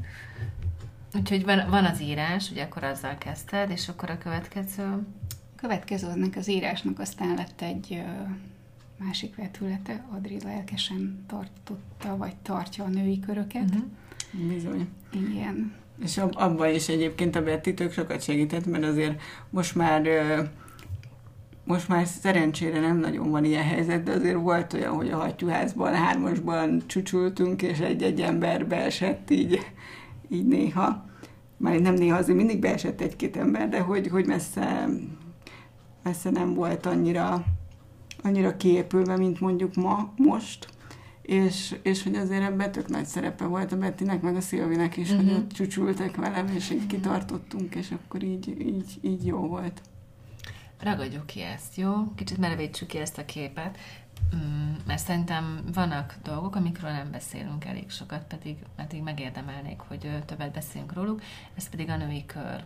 Úgyhogy 1.15 1.45
van, 1.45 1.71
van 1.71 1.85
az 1.85 2.01
írás, 2.01 2.51
ugye 2.51 2.63
akkor 2.63 2.85
azzal 2.85 3.19
kezdted, 3.19 3.71
és 3.71 3.89
akkor 3.89 4.11
a 4.11 4.19
következő? 4.19 5.07
Következőnek 5.57 6.37
az 6.37 6.49
írásnak 6.49 6.99
aztán 6.99 7.35
lett 7.35 7.61
egy 7.61 7.91
uh, 7.91 8.29
másik 8.97 9.37
vetülete, 9.37 10.05
Adri 10.11 10.41
lelkesen 10.45 11.25
tartotta, 11.27 12.17
vagy 12.17 12.37
tartja 12.37 12.85
a 12.85 12.89
női 12.89 13.21
köröket. 13.21 13.71
Uh-huh. 13.71 14.49
Bizony. 14.49 14.89
Igen. 15.13 15.73
És 16.03 16.19
ab, 16.19 16.33
abban 16.37 16.75
is 16.75 16.89
egyébként 16.89 17.37
a 17.37 17.43
Betty 17.43 17.75
tök 17.75 17.93
sokat 17.93 18.23
segített, 18.23 18.67
mert 18.67 18.85
azért 18.85 19.23
most 19.51 19.75
már 19.75 20.07
most 21.73 21.89
már 21.89 22.07
szerencsére 22.07 22.81
nem 22.81 22.99
nagyon 22.99 23.31
van 23.31 23.45
ilyen 23.45 23.65
helyzet, 23.65 24.03
de 24.03 24.13
azért 24.13 24.41
volt 24.41 24.73
olyan, 24.73 24.95
hogy 24.95 25.11
a 25.11 25.17
hattyúházban, 25.17 25.95
hármasban 25.95 26.83
csücsültünk, 26.87 27.63
és 27.63 27.79
egy-egy 27.79 28.21
ember 28.21 28.67
beesett 28.67 29.31
így, 29.31 29.67
így 30.29 30.47
néha. 30.47 31.05
Már 31.57 31.81
nem 31.81 31.95
néha, 31.95 32.17
azért 32.17 32.39
mindig 32.39 32.59
beesett 32.59 33.01
egy-két 33.01 33.37
ember, 33.37 33.69
de 33.69 33.81
hogy, 33.81 34.09
hogy 34.09 34.27
messze, 34.27 34.89
messze 36.03 36.31
nem 36.31 36.55
volt 36.55 36.87
annyira, 36.87 37.45
annyira 38.23 38.57
kiépülve, 38.57 39.17
mint 39.17 39.41
mondjuk 39.41 39.75
ma, 39.75 40.13
most. 40.17 40.69
És, 41.23 41.75
és 41.83 42.03
hogy 42.03 42.15
azért 42.15 42.43
ebben 42.43 42.73
tök 42.73 42.89
nagy 42.89 43.07
szerepe 43.07 43.45
volt 43.45 43.73
a 43.73 43.77
Bettinek, 43.77 44.23
meg 44.23 44.37
a 44.37 44.41
Szilvinek 44.41 44.97
is, 44.97 45.11
uh-huh. 45.11 45.25
hogy 45.25 45.33
mhm. 45.33 45.43
ott 45.43 45.53
csücsültek 45.53 46.17
velem, 46.17 46.47
és 46.55 46.71
így 46.71 46.87
kitartottunk, 46.87 47.75
és 47.75 47.91
akkor 47.91 48.23
így, 48.23 48.57
így, 48.61 48.99
így 49.01 49.27
jó 49.27 49.39
volt 49.39 49.83
ragadjuk 50.83 51.27
ki 51.27 51.41
ezt, 51.41 51.77
jó? 51.77 52.15
Kicsit 52.15 52.39
merevítsük 52.39 52.89
ki 52.89 52.99
ezt 52.99 53.19
a 53.19 53.25
képet, 53.25 53.79
mm, 54.37 54.75
mert 54.87 55.03
szerintem 55.03 55.65
vannak 55.73 56.17
dolgok, 56.23 56.57
amikről 56.57 56.91
nem 56.91 57.11
beszélünk 57.11 57.65
elég 57.65 57.91
sokat, 57.91 58.25
pedig, 58.25 58.57
pedig 58.77 59.03
megérdemelnék, 59.03 59.81
hogy 59.81 60.23
többet 60.25 60.53
beszélünk 60.53 60.93
róluk, 60.93 61.23
ez 61.55 61.69
pedig 61.69 61.89
a 61.89 61.97
női 61.97 62.27
kör. 62.27 62.65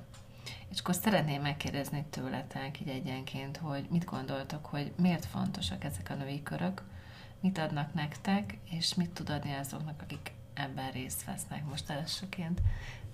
És 0.68 0.80
akkor 0.80 0.94
szeretném 0.94 1.42
megkérdezni 1.42 2.04
tőletek 2.10 2.80
így 2.80 2.88
egyenként, 2.88 3.56
hogy 3.56 3.86
mit 3.90 4.04
gondoltok, 4.04 4.66
hogy 4.66 4.92
miért 4.96 5.24
fontosak 5.24 5.84
ezek 5.84 6.10
a 6.10 6.14
női 6.14 6.42
körök, 6.42 6.82
mit 7.40 7.58
adnak 7.58 7.94
nektek, 7.94 8.58
és 8.70 8.94
mit 8.94 9.10
tud 9.10 9.30
adni 9.30 9.52
azoknak, 9.52 10.02
akik 10.02 10.32
ebben 10.54 10.90
részt 10.90 11.24
vesznek. 11.24 11.64
Most 11.68 11.90
elsőként 11.90 12.60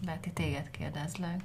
Beti, 0.05 0.31
téged 0.31 0.71
kérdezlek. 0.71 1.41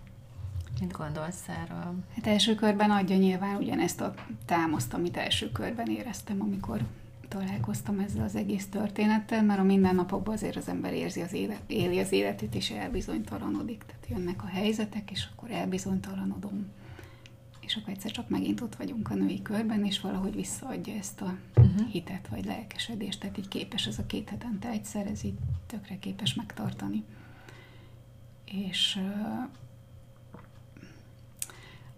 Mit 0.80 0.92
gondolsz 0.92 1.48
erről? 1.48 1.96
Hát 2.16 2.28
első 2.28 2.56
körben 2.56 2.92
adja 2.92 3.18
nyilván 3.18 3.56
ugyanezt 3.56 4.02
a 4.02 4.14
támaszt, 4.46 4.94
amit 4.94 5.18
első 5.18 5.52
körben 5.52 5.88
éreztem, 5.88 6.42
amikor 6.42 6.82
találkoztam 7.28 8.00
ezzel 8.00 8.24
az 8.24 8.36
egész 8.36 8.68
történettel, 8.70 9.44
mert 9.44 9.60
a 9.60 9.64
mindennapokban 9.64 10.34
azért 10.34 10.56
az 10.56 10.68
ember 10.68 10.94
érzi 10.94 11.22
az 11.22 11.34
élet, 11.34 11.62
éli 11.68 12.00
az 12.00 12.12
életét, 12.12 12.56
és 12.56 12.70
elbizonytalanodik. 12.70 13.84
Tehát 13.86 14.08
jönnek 14.10 14.44
a 14.44 14.48
helyzetek, 14.48 15.12
és 15.12 15.28
akkor 15.32 15.52
elbizonytalanodom. 15.52 16.68
És 17.60 17.76
akkor 17.76 17.94
egyszer 17.94 18.12
csak 18.12 18.30
megint 18.30 18.62
ott 18.62 18.76
vagyunk 18.76 19.10
a 19.10 19.14
női 19.14 19.42
körben, 19.42 19.86
és 19.86 20.02
valahogy 20.02 20.36
visszaadja 20.36 20.94
ezt 20.94 21.22
a 21.22 21.38
uh-huh. 21.56 21.88
hitet, 21.88 22.28
vagy 22.28 22.46
lelkesedést. 22.46 23.20
Tehát 23.20 23.38
így 23.38 23.48
képes 23.48 23.88
ez 23.88 24.00
a 24.00 24.06
két 24.06 24.30
hetente 24.30 24.70
egyszer, 24.70 25.08
ez 25.08 25.24
így 25.24 25.38
tökre 25.66 26.00
képes 26.00 26.34
megtartani. 26.34 27.04
És 28.46 29.00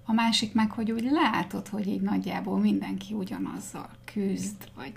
a 0.09 0.13
másik 0.13 0.53
meg, 0.53 0.71
hogy 0.71 0.91
úgy 0.91 1.09
látod, 1.11 1.67
hogy 1.67 1.87
így 1.87 2.01
nagyjából 2.01 2.59
mindenki 2.59 3.13
ugyanazzal 3.13 3.89
küzd, 4.05 4.71
vagy, 4.75 4.91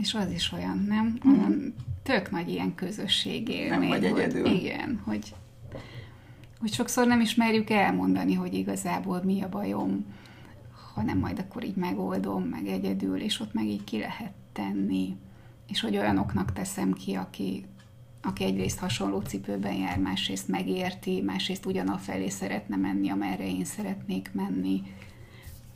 és 0.00 0.14
az 0.14 0.30
is 0.30 0.52
olyan, 0.52 0.84
nem? 0.88 1.18
Mhm. 1.22 1.38
Olyan 1.38 1.74
tök 2.02 2.30
nagy 2.30 2.48
ilyen 2.48 2.74
közösségélmény. 2.74 3.78
Nem 3.78 3.88
vagy 3.88 4.04
egyedül. 4.04 4.48
Hogy, 4.48 4.56
igen, 4.56 5.00
hogy, 5.04 5.34
hogy 6.60 6.72
sokszor 6.72 7.06
nem 7.06 7.20
is 7.20 7.34
merjük 7.34 7.70
elmondani, 7.70 8.34
hogy 8.34 8.54
igazából 8.54 9.22
mi 9.24 9.42
a 9.42 9.48
bajom, 9.48 10.06
hanem 10.94 11.18
majd 11.18 11.38
akkor 11.38 11.64
így 11.64 11.76
megoldom, 11.76 12.42
meg 12.42 12.66
egyedül, 12.66 13.20
és 13.20 13.40
ott 13.40 13.52
meg 13.52 13.66
így 13.66 13.84
ki 13.84 13.98
lehet 13.98 14.32
tenni. 14.52 15.16
És 15.68 15.80
hogy 15.80 15.96
olyanoknak 15.96 16.52
teszem 16.52 16.92
ki, 16.92 17.14
aki, 17.14 17.64
aki 18.22 18.44
egyrészt 18.44 18.78
hasonló 18.78 19.20
cipőben 19.20 19.74
jár, 19.74 19.98
másrészt 19.98 20.48
megérti, 20.48 21.20
másrészt 21.20 21.66
felé 21.98 22.28
szeretne 22.28 22.76
menni, 22.76 23.08
amerre 23.08 23.46
én 23.46 23.64
szeretnék 23.64 24.30
menni. 24.32 24.82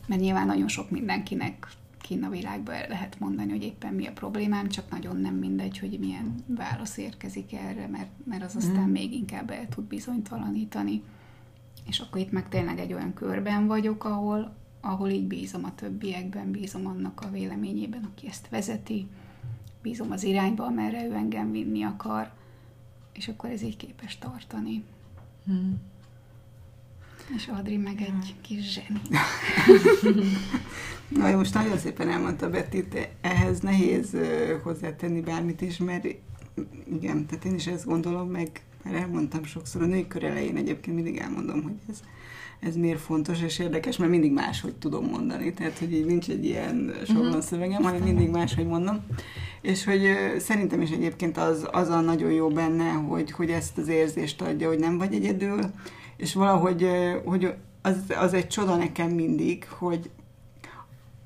Mert 0.07 0.21
nyilván 0.21 0.47
nagyon 0.47 0.69
sok 0.69 0.91
mindenkinek 0.91 1.69
kinn 2.07 2.25
a 2.25 2.31
világban 2.31 2.75
el 2.75 2.89
lehet 2.89 3.19
mondani, 3.19 3.51
hogy 3.51 3.63
éppen 3.63 3.95
mi 3.95 4.07
a 4.07 4.13
problémám, 4.13 4.69
csak 4.69 4.91
nagyon 4.91 5.17
nem 5.17 5.35
mindegy, 5.35 5.79
hogy 5.79 5.99
milyen 5.99 6.35
válasz 6.47 6.97
érkezik 6.97 7.53
erre, 7.53 7.87
mert, 7.87 8.11
mert 8.25 8.43
az 8.43 8.57
aztán 8.57 8.89
mm. 8.89 8.93
még 8.93 9.13
inkább 9.13 9.51
el 9.51 9.69
tud 9.69 9.85
bizonytalanítani. 9.85 11.03
És 11.87 11.99
akkor 11.99 12.21
itt 12.21 12.31
meg 12.31 12.49
tényleg 12.49 12.79
egy 12.79 12.93
olyan 12.93 13.15
körben 13.15 13.67
vagyok, 13.67 14.05
ahol, 14.05 14.57
ahol 14.81 15.09
így 15.09 15.27
bízom 15.27 15.65
a 15.65 15.75
többiekben, 15.75 16.51
bízom 16.51 16.87
annak 16.87 17.21
a 17.21 17.31
véleményében, 17.31 18.05
aki 18.05 18.27
ezt 18.27 18.49
vezeti, 18.49 19.07
bízom 19.87 20.11
az 20.11 20.25
irányba, 20.25 20.64
amerre 20.64 21.05
ő 21.05 21.12
engem 21.12 21.51
vinni 21.51 21.83
akar, 21.83 22.31
és 23.12 23.29
akkor 23.29 23.51
ez 23.51 23.62
így 23.62 23.77
képes 23.77 24.18
tartani. 24.18 24.85
Hmm. 25.44 25.81
És 27.35 27.46
Adri 27.46 27.77
meg 27.77 28.01
egy 28.01 28.35
kis 28.40 28.72
zseni. 28.72 29.01
Na, 31.18 31.37
most 31.37 31.55
nagyon 31.55 31.79
szépen 31.79 32.09
elmondta 32.09 32.51
Betty, 32.51 32.77
ehhez 33.20 33.61
nehéz 33.61 34.16
hozzátenni 34.62 35.20
bármit 35.20 35.61
is, 35.61 35.77
mert 35.77 36.07
igen, 36.92 37.27
tehát 37.27 37.44
én 37.44 37.55
is 37.55 37.66
ezt 37.66 37.85
gondolom, 37.85 38.29
meg 38.31 38.62
mert 38.83 38.96
elmondtam 38.96 39.44
sokszor, 39.44 39.83
a 39.83 39.87
női 39.87 40.07
kör 40.07 40.25
elején 40.25 40.57
egyébként 40.57 40.96
mindig 40.96 41.16
elmondom, 41.16 41.62
hogy 41.62 41.77
ez, 41.88 42.03
ez 42.61 42.77
miért 42.77 43.01
fontos 43.01 43.42
és 43.42 43.59
érdekes, 43.59 43.97
mert 43.97 44.11
mindig 44.11 44.33
máshogy 44.33 44.75
tudom 44.75 45.05
mondani, 45.05 45.53
tehát 45.53 45.79
hogy 45.79 45.92
így 45.92 46.07
nincs 46.07 46.29
egy 46.29 46.45
ilyen 46.45 46.95
soron 47.07 47.40
szövegem, 47.40 47.83
hanem 47.83 48.03
mindig 48.03 48.29
máshogy 48.31 48.66
mondom. 48.66 49.01
És 49.62 49.85
hogy 49.85 50.03
szerintem 50.38 50.81
is 50.81 50.90
egyébként 50.90 51.38
az, 51.38 51.69
az 51.73 51.88
a 51.88 52.01
nagyon 52.01 52.31
jó 52.31 52.49
benne, 52.49 52.90
hogy, 52.90 53.31
hogy 53.31 53.51
ezt 53.51 53.79
az 53.79 53.88
érzést 53.88 54.42
adja, 54.42 54.69
hogy 54.69 54.79
nem 54.79 54.99
vagy 54.99 55.14
egyedül, 55.14 55.61
és 56.16 56.35
valahogy 56.35 56.88
hogy 57.25 57.55
az, 57.83 57.97
az 58.21 58.35
egy 58.35 58.49
csoda 58.49 58.77
nekem 58.77 59.11
mindig, 59.11 59.69
hogy, 59.69 60.11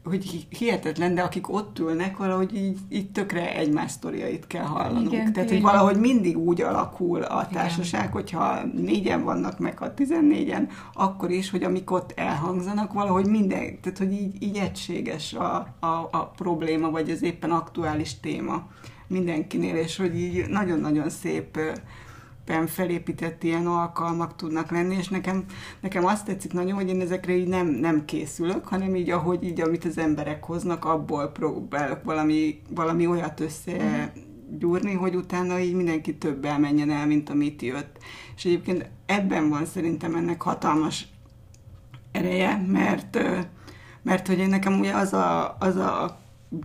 hogy 0.04 0.46
hihetetlen, 0.48 1.14
de 1.14 1.22
akik 1.22 1.52
ott 1.52 1.78
ülnek, 1.78 2.16
valahogy 2.16 2.54
így, 2.56 2.78
így 2.88 3.10
tökre 3.10 3.56
egymás 3.56 3.90
sztoriait 3.90 4.46
kell 4.46 4.64
hallanunk. 4.64 5.12
Igen, 5.12 5.32
Tehát, 5.32 5.50
hogy 5.50 5.62
valahogy 5.62 5.96
mindig 5.96 6.38
úgy 6.38 6.60
alakul 6.60 7.22
a 7.22 7.48
társaság, 7.52 8.00
Igen. 8.00 8.12
hogyha 8.12 8.62
négyen 8.64 9.24
vannak 9.24 9.58
meg 9.58 9.80
a 9.80 9.94
tizennégyen, 9.94 10.68
akkor 10.92 11.30
is, 11.30 11.50
hogy 11.50 11.62
amik 11.62 11.90
ott 11.90 12.12
elhangzanak, 12.16 12.92
valahogy 12.92 13.26
minden, 13.26 13.80
tehát 13.80 13.98
hogy 13.98 14.12
így, 14.12 14.42
így 14.42 14.56
egységes 14.56 15.32
a, 15.32 15.54
a, 15.80 16.08
a 16.10 16.32
probléma, 16.36 16.90
vagy 16.90 17.10
az 17.10 17.22
éppen 17.22 17.50
aktuális 17.50 18.20
téma 18.20 18.66
mindenkinél, 19.06 19.76
és 19.76 19.96
hogy 19.96 20.20
így 20.20 20.48
nagyon-nagyon 20.48 21.10
szép 21.10 21.58
szépen 22.50 22.66
felépített 22.66 23.42
ilyen 23.42 23.66
alkalmak 23.66 24.36
tudnak 24.36 24.70
lenni, 24.70 24.96
és 24.96 25.08
nekem, 25.08 25.44
nekem 25.80 26.04
azt 26.04 26.24
tetszik 26.24 26.52
nagyon, 26.52 26.74
hogy 26.74 26.88
én 26.88 27.00
ezekre 27.00 27.36
így 27.36 27.48
nem, 27.48 27.66
nem 27.66 28.04
készülök, 28.04 28.66
hanem 28.66 28.94
így, 28.96 29.10
ahogy 29.10 29.44
így, 29.44 29.60
amit 29.60 29.84
az 29.84 29.98
emberek 29.98 30.44
hoznak, 30.44 30.84
abból 30.84 31.26
próbálok 31.28 32.04
valami, 32.04 32.60
valami 32.70 33.06
olyat 33.06 33.40
össze 33.40 34.12
gyúrni, 34.58 34.92
hogy 34.92 35.14
utána 35.14 35.58
így 35.58 35.74
mindenki 35.74 36.16
több 36.16 36.44
elmenjen 36.44 36.90
el, 36.90 37.06
mint 37.06 37.30
amit 37.30 37.62
jött. 37.62 37.98
És 38.36 38.44
egyébként 38.44 38.90
ebben 39.06 39.48
van 39.48 39.64
szerintem 39.64 40.14
ennek 40.14 40.42
hatalmas 40.42 41.08
ereje, 42.12 42.64
mert, 42.66 43.18
mert 44.02 44.26
hogy 44.26 44.38
én 44.38 44.48
nekem 44.48 44.78
ugye 44.78 44.92
az 44.92 45.12
a, 45.12 45.56
az 45.58 45.76
a 45.76 46.19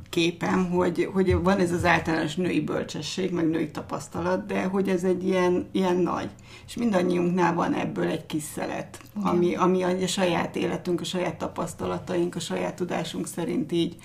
képem, 0.10 0.70
hogy, 0.70 1.10
hogy 1.14 1.34
van 1.34 1.60
ez 1.60 1.72
az 1.72 1.86
általános 1.86 2.36
női 2.36 2.62
bölcsesség, 2.62 3.32
meg 3.32 3.50
női 3.50 3.72
tapasztalat, 3.72 4.46
de 4.46 4.64
hogy 4.64 4.90
ez 4.90 5.04
egy 5.04 5.28
ilyen, 5.28 5.68
ilyen 5.72 5.96
nagy. 5.96 6.30
És 6.68 6.76
mindannyiunknál 6.76 7.54
van 7.54 7.74
ebből 7.74 8.08
egy 8.08 8.26
kis 8.26 8.44
szelet, 8.44 9.02
ami, 9.22 9.56
ami 9.56 9.84
a 9.84 10.08
saját 10.08 10.56
életünk, 10.56 11.02
a 11.02 11.04
saját 11.04 11.38
tapasztalataink, 11.38 12.36
a 12.36 12.40
saját 12.40 12.76
tudásunk 12.76 13.28
szerint 13.28 13.72
így, 13.72 13.96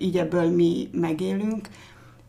így 0.00 0.18
ebből 0.18 0.50
mi 0.50 0.88
megélünk, 0.92 1.68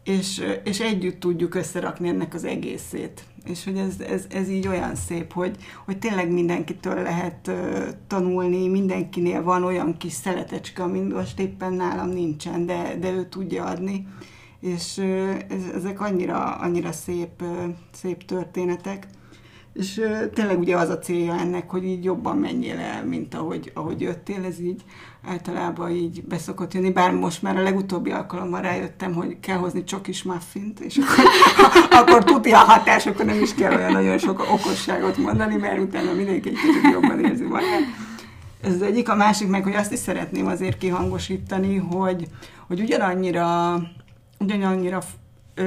és, 0.03 0.43
és 0.63 0.79
együtt 0.79 1.19
tudjuk 1.19 1.55
összerakni 1.55 2.07
ennek 2.07 2.33
az 2.33 2.43
egészét 2.43 3.23
és 3.45 3.63
hogy 3.63 3.77
ez, 3.77 3.99
ez, 3.99 4.25
ez 4.29 4.49
így 4.49 4.67
olyan 4.67 4.95
szép, 4.95 5.33
hogy, 5.33 5.57
hogy 5.85 5.99
tényleg 5.99 6.31
mindenkitől 6.31 7.01
lehet 7.01 7.47
uh, 7.47 7.87
tanulni, 8.07 8.67
mindenkinél 8.67 9.43
van 9.43 9.63
olyan 9.63 9.97
kis 9.97 10.13
szeletecske, 10.13 10.83
ami 10.83 10.99
most 10.99 11.39
éppen 11.39 11.73
nálam 11.73 12.09
nincsen, 12.09 12.65
de, 12.65 12.95
de 12.99 13.11
ő 13.11 13.25
tudja 13.25 13.63
adni, 13.63 14.07
és 14.59 14.97
uh, 14.97 15.35
ez, 15.49 15.63
ezek 15.75 16.01
annyira, 16.01 16.55
annyira 16.55 16.91
szép, 16.91 17.41
uh, 17.41 17.63
szép 17.91 18.25
történetek. 18.25 19.07
És 19.73 20.01
tényleg 20.33 20.59
ugye 20.59 20.77
az 20.77 20.89
a 20.89 20.99
célja 20.99 21.39
ennek, 21.39 21.69
hogy 21.69 21.83
így 21.83 22.03
jobban 22.03 22.37
menjél 22.37 22.77
el, 22.77 23.05
mint 23.05 23.35
ahogy, 23.35 23.71
ahogy 23.73 24.01
jöttél, 24.01 24.43
ez 24.45 24.59
így 24.59 24.81
általában 25.27 25.89
így 25.89 26.23
beszokott 26.23 26.73
jönni, 26.73 26.91
bár 26.91 27.11
most 27.11 27.41
már 27.41 27.57
a 27.57 27.61
legutóbbi 27.61 28.11
alkalommal 28.11 28.61
rájöttem, 28.61 29.13
hogy 29.13 29.39
kell 29.39 29.57
hozni 29.57 29.83
csokis 29.83 30.23
muffint, 30.23 30.79
és 30.79 30.97
akkor, 30.97 31.25
akkor 31.99 32.23
tuti 32.23 32.51
a 32.51 32.57
hatás, 32.57 33.05
akkor 33.05 33.25
nem 33.25 33.41
is 33.41 33.53
kell 33.53 33.75
olyan 33.75 33.91
nagyon 33.91 34.17
sok 34.17 34.39
okosságot 34.39 35.17
mondani, 35.17 35.55
mert 35.55 35.79
utána 35.79 36.13
mindenki 36.13 36.49
egy 36.49 36.55
kicsit 36.55 36.91
jobban 36.91 37.25
érzi 37.25 37.43
magát. 37.43 37.81
Ez 38.61 38.73
az 38.73 38.81
egyik, 38.81 39.09
a 39.09 39.15
másik 39.15 39.47
meg, 39.47 39.63
hogy 39.63 39.75
azt 39.75 39.91
is 39.91 39.99
szeretném 39.99 40.45
azért 40.47 40.77
kihangosítani, 40.77 41.75
hogy, 41.75 42.27
hogy 42.67 42.79
ugyanannyira, 42.79 43.79
ugyanannyira 44.39 45.01
Ö, 45.55 45.63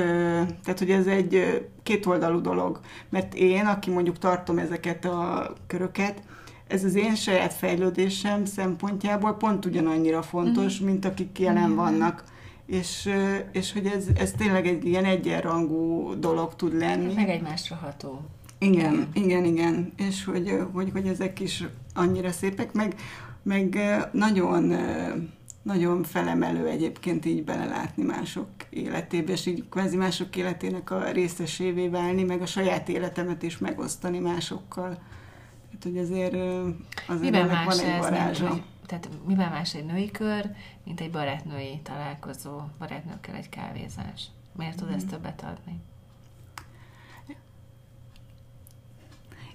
tehát, 0.62 0.78
hogy 0.78 0.90
ez 0.90 1.06
egy 1.06 1.64
kétoldalú 1.82 2.40
dolog. 2.40 2.80
Mert 3.08 3.34
én, 3.34 3.66
aki 3.66 3.90
mondjuk 3.90 4.18
tartom 4.18 4.58
ezeket 4.58 5.04
a 5.04 5.52
köröket, 5.66 6.22
ez 6.66 6.84
az 6.84 6.94
én 6.94 7.14
saját 7.14 7.52
fejlődésem 7.52 8.44
szempontjából 8.44 9.34
pont 9.34 9.64
ugyanannyira 9.64 10.22
fontos, 10.22 10.80
mm. 10.80 10.84
mint 10.84 11.04
akik 11.04 11.38
jelen 11.38 11.70
mm. 11.70 11.74
vannak. 11.74 12.24
És, 12.66 13.10
és 13.52 13.72
hogy 13.72 13.86
ez, 13.86 14.06
ez 14.16 14.32
tényleg 14.32 14.66
egy 14.66 14.84
ilyen 14.84 15.04
egyenrangú 15.04 16.14
dolog 16.18 16.56
tud 16.56 16.78
lenni. 16.78 17.14
Meg 17.14 17.28
egymásra 17.28 17.76
ható. 17.76 18.20
Igen, 18.58 18.94
mm. 18.94 19.02
igen, 19.12 19.44
igen. 19.44 19.92
És 19.96 20.24
hogy, 20.24 20.58
hogy, 20.72 20.90
hogy 20.92 21.06
ezek 21.06 21.40
is 21.40 21.64
annyira 21.94 22.30
szépek, 22.30 22.72
meg, 22.72 22.94
meg 23.42 23.78
nagyon 24.12 24.74
nagyon 25.66 26.02
felemelő 26.02 26.66
egyébként 26.66 27.24
így 27.24 27.44
belelátni 27.44 28.02
mások 28.02 28.48
életébe, 28.70 29.32
és 29.32 29.46
így 29.46 29.68
kvázi 29.68 29.96
mások 29.96 30.36
életének 30.36 30.90
a 30.90 31.10
részesévé 31.10 31.88
válni, 31.88 32.22
meg 32.22 32.42
a 32.42 32.46
saját 32.46 32.88
életemet 32.88 33.42
is 33.42 33.58
megosztani 33.58 34.18
másokkal. 34.18 34.88
Hát, 35.72 35.82
hogy 35.82 35.98
azért, 35.98 36.34
azért 37.06 37.20
miben 37.20 37.48
ennek 37.48 37.64
van 37.64 37.78
egy 37.78 37.98
varázsa. 37.98 38.48
Női, 38.48 38.62
tehát 38.86 39.08
mivel 39.26 39.50
más 39.50 39.74
egy 39.74 39.84
női 39.84 40.10
kör, 40.10 40.50
mint 40.84 41.00
egy 41.00 41.10
barátnői 41.10 41.80
találkozó, 41.82 42.60
barátnőkkel 42.78 43.34
egy 43.34 43.48
kávézás? 43.48 44.26
Miért 44.52 44.76
tud 44.76 44.90
mm. 44.90 44.92
ezt 44.92 45.08
többet 45.08 45.42
adni? 45.42 45.80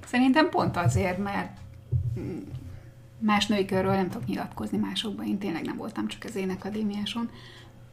Szerintem 0.06 0.50
pont 0.50 0.78
azért, 0.78 1.18
mert 1.18 1.58
más 3.22 3.48
női 3.48 3.66
körről 3.66 3.96
nem 3.96 4.10
tudok 4.10 4.28
nyilatkozni 4.28 4.78
másokban, 4.78 5.26
én 5.26 5.38
tényleg 5.38 5.66
nem 5.66 5.78
voltam 5.78 6.08
csak 6.08 6.24
az 6.24 6.36
énekadémiáson, 6.36 7.30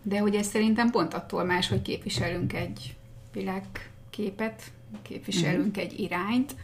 de 0.03 0.19
hogy 0.19 0.35
ez 0.35 0.47
szerintem 0.47 0.91
pont 0.91 1.15
attól 1.15 1.45
más, 1.45 1.69
hogy 1.69 1.83
képviselünk 1.83 2.53
egy 2.53 2.97
világképet, 3.33 4.73
képviselünk 5.03 5.77
mm. 5.77 5.81
egy 5.81 6.01
irányt, 6.01 6.57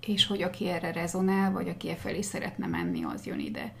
és 0.00 0.26
hogy 0.26 0.42
aki 0.42 0.68
erre 0.68 0.92
rezonál, 0.92 1.52
vagy 1.52 1.68
aki 1.68 1.88
e 1.88 1.94
felé 1.94 2.20
szeretne 2.20 2.66
menni, 2.66 3.04
az 3.04 3.26
jön 3.26 3.38
ide. 3.38 3.74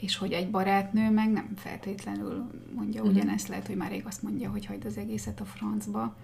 És 0.00 0.16
hogy 0.16 0.32
egy 0.32 0.50
barátnő 0.50 1.10
meg 1.10 1.30
nem 1.30 1.52
feltétlenül 1.56 2.50
mondja 2.74 3.00
uh-huh. 3.00 3.16
ugyanezt, 3.16 3.48
lehet, 3.48 3.66
hogy 3.66 3.76
már 3.76 3.90
rég 3.90 4.06
azt 4.06 4.22
mondja, 4.22 4.50
hogy 4.50 4.66
hagyd 4.66 4.84
az 4.84 4.96
egészet 4.96 5.40
a 5.40 5.44
francba, 5.44 6.16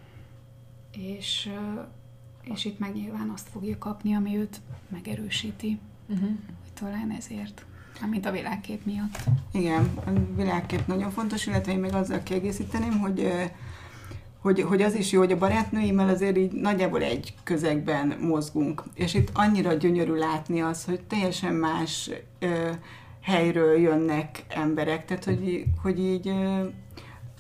és, 0.96 1.50
és 2.42 2.64
itt 2.64 2.78
meg 2.78 2.94
nyilván 2.94 3.30
azt 3.30 3.48
fogja 3.48 3.78
kapni, 3.78 4.14
ami 4.14 4.36
őt 4.36 4.60
megerősíti. 4.88 5.78
Uh-huh. 6.08 6.28
Hogy 6.28 6.62
talán 6.83 7.14
ezért 7.18 7.64
mint 8.11 8.27
a 8.27 8.31
világkép 8.31 8.85
miatt. 8.85 9.18
Igen, 9.53 9.90
a 10.07 10.11
világkép 10.37 10.87
nagyon 10.87 11.11
fontos, 11.11 11.47
illetve 11.47 11.73
én 11.73 11.79
még 11.79 11.95
azzal 11.95 12.23
kiegészíteném, 12.23 12.99
hogy 12.99 13.33
hogy, 14.38 14.61
hogy 14.61 14.83
az 14.83 14.95
is 14.95 15.12
jó, 15.12 15.18
hogy 15.18 15.33
a 15.33 15.38
barátnőimmel 15.38 16.09
azért 16.09 16.37
így 16.37 16.53
nagyjából 16.53 17.03
egy 17.03 17.35
közegben 17.42 18.16
mozgunk. 18.21 18.83
És 18.95 19.14
itt 19.14 19.31
annyira 19.33 19.73
gyönyörű 19.73 20.14
látni 20.14 20.61
az, 20.61 20.85
hogy 20.85 21.01
teljesen 21.01 21.55
más 21.55 22.11
ö, 22.38 22.71
helyről 23.21 23.79
jönnek 23.79 24.45
emberek, 24.49 25.05
tehát 25.05 25.25
hogy, 25.25 25.64
hogy 25.83 25.99
így 25.99 26.29
ö, 26.29 26.66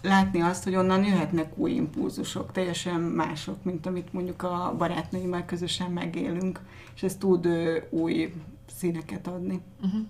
látni 0.02 0.40
azt, 0.40 0.64
hogy 0.64 0.74
onnan 0.74 1.04
jöhetnek 1.04 1.58
új 1.58 1.70
impulzusok, 1.70 2.52
teljesen 2.52 3.00
mások, 3.00 3.64
mint 3.64 3.86
amit 3.86 4.12
mondjuk 4.12 4.42
a 4.42 4.74
barátnőimmel 4.78 5.44
közösen 5.44 5.90
megélünk, 5.90 6.60
és 6.94 7.02
ez 7.02 7.16
tud 7.16 7.46
ö, 7.46 7.78
új 7.90 8.32
színeket 8.66 9.26
adni. 9.26 9.60
Uh-huh. 9.84 10.06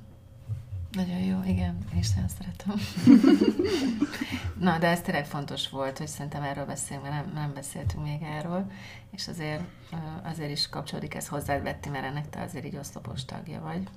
Nagyon 0.92 1.18
jó, 1.18 1.38
igen, 1.46 1.78
én 1.92 1.98
is 1.98 2.12
nagyon 2.12 2.28
szeretem. 2.28 2.74
Na, 4.66 4.78
de 4.78 4.86
ez 4.86 5.00
tényleg 5.00 5.26
fontos 5.26 5.68
volt, 5.68 5.98
hogy 5.98 6.08
szerintem 6.08 6.42
erről 6.42 6.64
beszélünk, 6.64 7.08
mert 7.08 7.24
nem, 7.24 7.34
nem 7.34 7.54
beszéltünk 7.54 8.04
még 8.04 8.22
erről, 8.22 8.70
és 9.10 9.28
azért, 9.28 9.62
azért 10.22 10.50
is 10.50 10.68
kapcsolódik 10.68 11.14
ez 11.14 11.28
hozzád, 11.28 11.62
Betty, 11.62 11.88
mert 11.88 12.04
ennek 12.04 12.30
te 12.30 12.42
azért 12.42 12.64
így 12.64 12.76
oszlopos 12.76 13.24
tagja 13.24 13.60
vagy, 13.60 13.88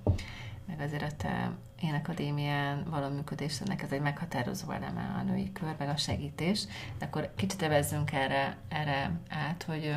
meg 0.67 0.79
azért 0.79 1.03
a 1.03 1.15
te 1.17 1.51
énekadémián 1.81 2.83
való 2.89 3.09
működésnek 3.09 3.81
ez 3.81 3.91
egy 3.91 4.01
meghatározó 4.01 4.71
eleme 4.71 5.15
a 5.19 5.23
női 5.23 5.51
kör, 5.51 5.75
meg 5.77 5.89
a 5.89 5.97
segítés. 5.97 6.65
De 6.97 7.05
akkor 7.05 7.31
kicsit 7.35 7.61
evezzünk 7.61 8.11
erre, 8.11 8.57
erre 8.67 9.19
át, 9.29 9.63
hogy 9.63 9.95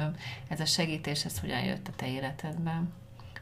ez 0.49 0.61
a 0.61 0.65
segítés, 0.65 1.25
ez 1.25 1.39
hogyan 1.39 1.65
jött 1.65 1.89
a 1.89 1.93
te 1.97 2.09
életedben? 2.09 2.93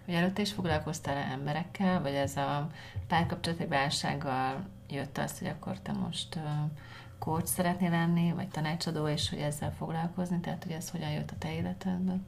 Hogy 0.06 0.14
előtte 0.14 0.42
is 0.42 0.52
foglalkoztál 0.52 1.16
emberekkel, 1.16 2.02
vagy 2.02 2.14
ez 2.14 2.36
a 2.36 2.70
párkapcsolati 3.06 3.66
válsággal 3.66 4.64
jött 4.90 5.18
az, 5.18 5.38
hogy 5.38 5.48
akkor 5.48 5.80
te 5.80 5.92
most 5.92 6.38
coach 7.18 7.46
szeretnél 7.46 7.90
lenni, 7.90 8.32
vagy 8.32 8.48
tanácsadó, 8.48 9.08
és 9.08 9.28
hogy 9.28 9.38
ezzel 9.38 9.74
foglalkozni, 9.78 10.40
tehát 10.40 10.62
hogy 10.62 10.72
ez 10.72 10.90
hogyan 10.90 11.10
jött 11.10 11.30
a 11.30 11.38
te 11.38 11.54
életedben? 11.54 12.24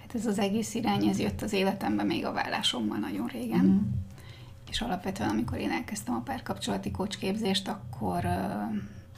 Hát 0.00 0.14
ez 0.14 0.26
az 0.26 0.38
egész 0.38 0.74
irány, 0.74 1.06
ez 1.06 1.18
jött 1.18 1.42
az 1.42 1.52
életembe 1.52 2.02
még 2.02 2.24
a 2.24 2.32
vállásommal 2.32 2.98
nagyon 2.98 3.26
régen. 3.26 3.64
Mm. 3.64 3.78
És 4.70 4.80
alapvetően, 4.80 5.30
amikor 5.30 5.58
én 5.58 5.70
elkezdtem 5.70 6.14
a 6.14 6.20
párkapcsolati 6.20 6.90
coach 6.90 7.18
képzést, 7.18 7.68
akkor, 7.68 8.24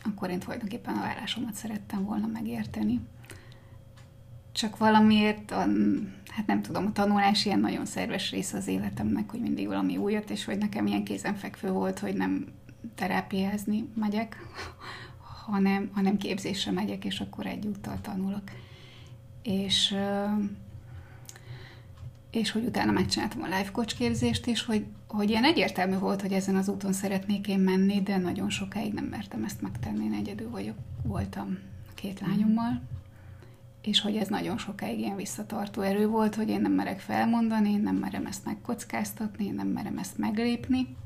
akkor 0.04 0.30
én 0.30 0.38
tulajdonképpen 0.38 0.94
a 0.94 1.00
vállásomat 1.00 1.54
szerettem 1.54 2.04
volna 2.04 2.26
megérteni 2.26 3.00
csak 4.52 4.76
valamiért, 4.76 5.50
a, 5.50 5.66
hát 6.34 6.46
nem 6.46 6.62
tudom, 6.62 6.86
a 6.86 6.92
tanulás 6.92 7.44
ilyen 7.44 7.60
nagyon 7.60 7.86
szerves 7.86 8.30
része 8.30 8.56
az 8.56 8.66
életemnek, 8.66 9.30
hogy 9.30 9.40
mindig 9.40 9.66
valami 9.66 9.96
újat, 9.96 10.30
és 10.30 10.44
hogy 10.44 10.58
nekem 10.58 10.86
ilyen 10.86 11.04
kézenfekvő 11.04 11.70
volt, 11.70 11.98
hogy 11.98 12.14
nem 12.14 12.46
terápiázni 12.94 13.88
megyek, 13.94 14.36
hanem, 15.46 15.90
hanem 15.92 16.16
képzésre 16.16 16.70
megyek, 16.70 17.04
és 17.04 17.20
akkor 17.20 17.46
egyúttal 17.46 18.00
tanulok. 18.00 18.42
És, 19.42 19.94
és 22.30 22.50
hogy 22.50 22.64
utána 22.64 22.92
megcsináltam 22.92 23.42
a 23.42 23.46
life 23.46 23.70
coach 23.72 23.96
képzést 23.96 24.46
is, 24.46 24.64
hogy, 24.64 24.84
hogy 25.08 25.30
ilyen 25.30 25.44
egyértelmű 25.44 25.98
volt, 25.98 26.20
hogy 26.20 26.32
ezen 26.32 26.56
az 26.56 26.68
úton 26.68 26.92
szeretnék 26.92 27.48
én 27.48 27.58
menni, 27.58 28.02
de 28.02 28.16
nagyon 28.16 28.50
sokáig 28.50 28.92
nem 28.92 29.04
mertem 29.04 29.44
ezt 29.44 29.62
megtenni, 29.62 30.04
én 30.04 30.12
egyedül 30.12 30.50
vagyok, 30.50 30.76
voltam 31.02 31.58
a 31.90 31.94
két 31.94 32.20
lányommal, 32.20 32.82
és 33.82 34.00
hogy 34.00 34.16
ez 34.16 34.28
nagyon 34.28 34.58
sokáig 34.58 34.98
ilyen 34.98 35.16
visszatartó 35.16 35.80
erő 35.80 36.06
volt, 36.06 36.34
hogy 36.34 36.48
én 36.48 36.60
nem 36.60 36.72
merek 36.72 37.00
felmondani, 37.00 37.70
én 37.70 37.80
nem 37.80 37.96
merem 37.96 38.26
ezt 38.26 38.44
megkockáztatni, 38.44 39.44
én 39.44 39.54
nem 39.54 39.66
merem 39.66 39.98
ezt 39.98 40.18
meglépni, 40.18 40.96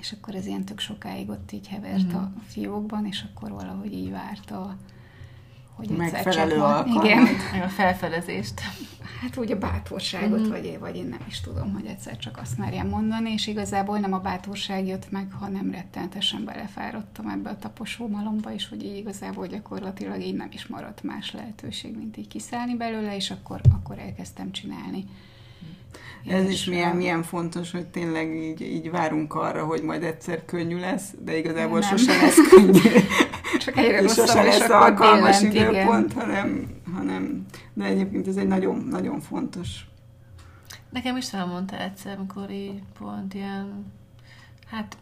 és 0.00 0.12
akkor 0.12 0.34
ez 0.34 0.46
ilyen 0.46 0.64
tök 0.64 0.78
sokáig 0.78 1.28
ott 1.28 1.52
így 1.52 1.68
hevert 1.68 2.12
mm. 2.12 2.16
a 2.16 2.32
fiókban, 2.46 3.06
és 3.06 3.24
akkor 3.30 3.50
valahogy 3.50 3.92
így 3.92 4.10
várta 4.10 4.76
hogy 5.76 5.88
megfelelő 5.88 6.60
alkalmat. 6.60 7.04
Igen. 7.04 7.26
a 7.62 7.68
felfedezést. 7.68 8.60
Hát 9.20 9.36
úgy 9.36 9.52
a 9.52 9.58
bátorságot, 9.58 10.40
mm. 10.40 10.50
vagy, 10.50 10.78
vagy 10.78 10.96
én 10.96 11.06
nem 11.06 11.24
is 11.28 11.40
tudom, 11.40 11.72
hogy 11.72 11.86
egyszer 11.86 12.16
csak 12.16 12.38
azt 12.38 12.58
merjem 12.58 12.88
mondani, 12.88 13.32
és 13.32 13.46
igazából 13.46 13.98
nem 13.98 14.12
a 14.12 14.18
bátorság 14.18 14.86
jött 14.86 15.10
meg, 15.10 15.32
hanem 15.32 15.70
rettenetesen 15.70 16.44
belefáradtam 16.44 17.28
ebbe 17.28 17.50
a 17.50 17.58
taposó 17.58 18.08
malomba, 18.08 18.52
és 18.52 18.68
hogy 18.68 18.84
így 18.84 18.96
igazából 18.96 19.46
gyakorlatilag 19.46 20.22
így 20.22 20.34
nem 20.34 20.48
is 20.52 20.66
maradt 20.66 21.02
más 21.02 21.32
lehetőség, 21.32 21.96
mint 21.96 22.16
így 22.16 22.28
kiszállni 22.28 22.76
belőle, 22.76 23.16
és 23.16 23.30
akkor, 23.30 23.60
akkor 23.72 23.98
elkezdtem 23.98 24.52
csinálni. 24.52 25.04
Ez 26.26 26.48
is 26.48 26.64
milyen, 26.64 26.96
milyen 26.96 27.22
fontos, 27.22 27.70
hogy 27.70 27.86
tényleg 27.86 28.36
így, 28.36 28.60
így 28.60 28.90
várunk 28.90 29.34
arra, 29.34 29.64
hogy 29.64 29.82
majd 29.82 30.02
egyszer 30.02 30.44
könnyű 30.44 30.78
lesz, 30.78 31.14
de 31.24 31.38
igazából 31.38 31.78
nem. 31.78 31.88
sose 31.88 32.20
lesz 32.20 32.48
könnyű. 32.48 32.78
Csak 33.64 33.76
egyre 33.76 34.02
és 34.02 34.12
sose 34.12 34.42
lesz 34.42 34.68
alkalmas 34.68 35.42
időpont, 35.42 36.12
hanem, 36.12 36.66
hanem, 36.94 37.46
de 37.72 37.84
egyébként 37.84 38.28
ez 38.28 38.36
egy 38.36 38.46
nagyon, 38.46 38.86
nagyon 38.90 39.20
fontos. 39.20 39.86
Nekem 40.90 41.16
is 41.16 41.32
elmondta 41.32 41.80
egyszer, 41.80 42.16
amikor 42.18 42.50
így 42.50 42.82
pont 42.98 43.34
ilyen, 43.34 43.92
hát 44.66 44.96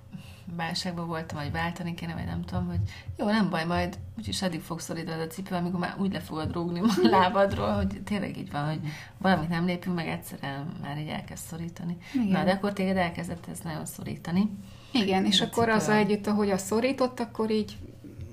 válságban 0.56 1.06
voltam, 1.06 1.38
vagy 1.38 1.52
váltani 1.52 1.94
kéne, 1.94 2.14
vagy 2.14 2.24
nem 2.24 2.42
tudom, 2.42 2.66
hogy 2.66 2.80
jó, 3.18 3.26
nem 3.26 3.50
baj, 3.50 3.64
majd 3.64 3.98
úgyis 4.18 4.42
addig 4.42 4.60
fogsz 4.60 4.84
szorítani 4.84 5.22
a 5.22 5.26
cipő, 5.26 5.54
amikor 5.54 5.80
már 5.80 5.94
úgy 5.98 6.12
le 6.12 6.20
fogod 6.20 6.52
rúgni 6.52 6.80
a 6.80 6.86
lábadról, 7.18 7.72
hogy 7.72 8.00
tényleg 8.04 8.36
így 8.36 8.50
van, 8.50 8.66
hogy 8.66 8.80
valamit 9.18 9.48
nem 9.48 9.64
lépünk 9.64 9.96
meg, 9.96 10.06
egyszerűen 10.06 10.72
már 10.82 10.98
így 10.98 11.08
elkezd 11.08 11.44
szorítani. 11.44 11.96
Igen. 12.14 12.26
Na, 12.26 12.44
de 12.44 12.50
akkor 12.50 12.72
téged 12.72 12.96
elkezdett 12.96 13.46
ez 13.50 13.60
nagyon 13.60 13.86
szorítani. 13.86 14.50
Igen, 14.92 15.24
és 15.24 15.40
akkor 15.40 15.68
az 15.68 15.88
együtt, 15.88 16.26
ahogy 16.26 16.50
a 16.50 16.58
szorított, 16.58 17.20
akkor 17.20 17.50
így 17.50 17.76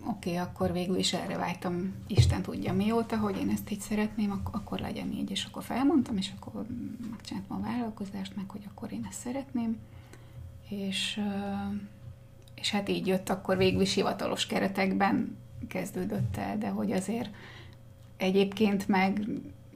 oké, 0.10 0.30
okay, 0.30 0.36
akkor 0.36 0.72
végül 0.72 0.98
is 0.98 1.14
erre 1.14 1.38
vágytam, 1.38 1.94
Isten 2.08 2.42
tudja 2.42 2.74
mióta, 2.74 3.18
hogy 3.18 3.38
én 3.38 3.50
ezt 3.50 3.72
így 3.72 3.80
szeretném, 3.80 4.32
ak- 4.32 4.56
akkor 4.56 4.80
legyen 4.80 5.12
így, 5.12 5.32
és 5.32 5.46
akkor 5.46 5.64
felmondtam, 5.64 6.18
és 6.18 6.32
akkor 6.40 6.66
megcsináltam 7.12 7.58
a 7.58 7.66
vállalkozást, 7.66 8.36
meg 8.36 8.50
hogy 8.50 8.68
akkor 8.70 8.92
én 8.92 9.06
ezt 9.10 9.20
szeretném, 9.20 9.78
és 10.70 11.22
és 12.60 12.72
hát 12.72 12.90
így 12.90 13.08
jött 13.08 13.30
akkor 13.30 13.58
végül 13.58 13.82
is 13.82 13.94
hivatalos 13.94 14.46
keretekben 14.46 15.38
kezdődött 15.68 16.38
el, 16.38 16.58
de 16.58 16.70
hogy 16.70 16.92
azért 16.92 17.30
egyébként 18.18 18.88
meg 18.88 19.28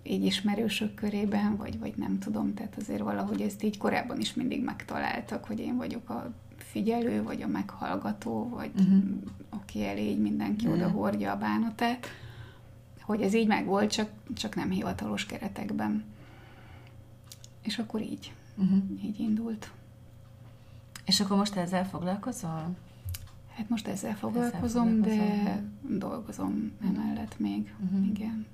így 0.03 0.25
ismerősök 0.25 0.93
körében, 0.93 1.57
vagy, 1.57 1.79
vagy 1.79 1.93
nem 1.95 2.19
tudom, 2.19 2.53
tehát 2.53 2.75
azért 2.79 3.01
valahogy 3.01 3.41
ezt 3.41 3.63
így 3.63 3.77
korábban 3.77 4.19
is 4.19 4.33
mindig 4.33 4.63
megtaláltak, 4.63 5.45
hogy 5.45 5.59
én 5.59 5.77
vagyok 5.77 6.09
a 6.09 6.31
figyelő, 6.57 7.23
vagy 7.23 7.41
a 7.41 7.47
meghallgató, 7.47 8.49
vagy 8.49 8.71
uh-huh. 8.77 9.03
aki 9.49 9.85
elé 9.85 10.09
így 10.09 10.21
mindenki 10.21 10.65
uh-huh. 10.65 10.81
oda 10.81 10.91
hordja 10.91 11.31
a 11.31 11.37
bánatát, 11.37 12.07
hogy 13.01 13.21
ez 13.21 13.33
így 13.33 13.47
meg 13.47 13.65
volt, 13.65 13.91
csak, 13.91 14.09
csak 14.33 14.55
nem 14.55 14.69
hivatalos 14.69 15.25
keretekben. 15.25 16.03
És 17.61 17.77
akkor 17.77 18.01
így, 18.01 18.33
uh-huh. 18.55 18.77
így 19.03 19.19
indult. 19.19 19.71
És 21.05 21.19
akkor 21.19 21.37
most 21.37 21.55
ezzel 21.55 21.85
foglalkozol? 21.85 22.75
Hát 23.55 23.69
most 23.69 23.87
ezzel 23.87 24.15
foglalkozom, 24.15 25.03
ezzel 25.03 25.43
de 25.43 25.63
dolgozom 25.97 26.71
emellett 26.83 27.39
még, 27.39 27.73
uh-huh. 27.83 28.07
igen. 28.07 28.45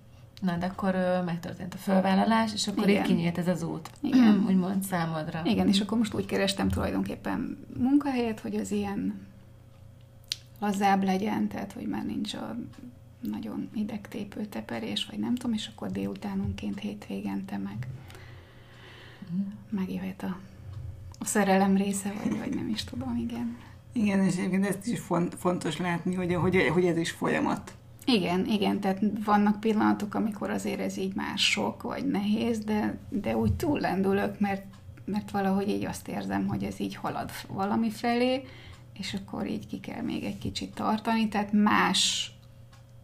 Na, 0.41 0.57
de 0.57 0.65
akkor 0.65 0.95
ö, 0.95 1.23
megtörtént 1.23 1.73
a 1.73 1.77
fölvállalás, 1.77 2.53
és 2.53 2.67
akkor 2.67 2.89
Igen. 2.89 3.01
így 3.01 3.07
kinyílt 3.07 3.37
ez 3.37 3.47
az 3.47 3.63
út. 3.63 3.91
Igen. 4.01 4.43
Úgymond 4.47 4.83
számodra. 4.83 5.41
Igen, 5.45 5.67
és 5.67 5.81
akkor 5.81 5.97
most 5.97 6.13
úgy 6.13 6.25
kerestem 6.25 6.69
tulajdonképpen 6.69 7.57
munkahelyet, 7.77 8.39
hogy 8.39 8.55
az 8.55 8.71
ilyen 8.71 9.27
lazább 10.59 11.03
legyen, 11.03 11.47
tehát 11.47 11.71
hogy 11.71 11.87
már 11.87 12.05
nincs 12.05 12.33
a 12.33 12.55
nagyon 13.19 13.69
idegtépő 13.73 14.45
teperés, 14.45 15.05
vagy 15.05 15.19
nem 15.19 15.35
tudom, 15.35 15.53
és 15.53 15.69
akkor 15.73 15.91
délutánonként 15.91 16.79
hétvégente 16.79 17.57
meg 17.57 17.87
uh-huh. 19.23 19.47
megjöhet 19.69 20.23
a 20.23 20.37
a 21.19 21.25
szerelem 21.25 21.77
része, 21.77 22.13
vagy, 22.23 22.37
vagy 22.37 22.55
nem 22.55 22.69
is 22.69 22.83
tudom, 22.83 23.15
igen. 23.15 23.57
Igen, 23.93 24.23
és 24.23 24.37
egyébként 24.37 24.65
ezt 24.65 24.87
is 24.87 25.01
fontos 25.37 25.77
látni, 25.77 26.15
hogy, 26.15 26.33
hogy, 26.33 26.67
hogy 26.73 26.85
ez 26.85 26.97
is 26.97 27.11
folyamat. 27.11 27.73
Igen, 28.05 28.45
igen, 28.45 28.79
tehát 28.79 29.01
vannak 29.25 29.59
pillanatok, 29.59 30.15
amikor 30.15 30.49
azért 30.49 30.79
ez 30.79 30.97
így 30.97 31.15
már 31.15 31.37
sok, 31.37 31.81
vagy 31.81 32.05
nehéz, 32.05 32.59
de, 32.59 32.97
de 33.09 33.37
úgy 33.37 33.53
túllendülök, 33.53 34.39
mert, 34.39 34.65
mert 35.05 35.31
valahogy 35.31 35.69
így 35.69 35.85
azt 35.85 36.07
érzem, 36.07 36.47
hogy 36.47 36.63
ez 36.63 36.79
így 36.79 36.95
halad 36.95 37.31
valami 37.47 37.89
felé, 37.89 38.43
és 38.99 39.13
akkor 39.13 39.47
így 39.47 39.67
ki 39.67 39.79
kell 39.79 40.01
még 40.01 40.23
egy 40.23 40.37
kicsit 40.37 40.73
tartani, 40.73 41.27
tehát 41.27 41.51
más, 41.51 42.31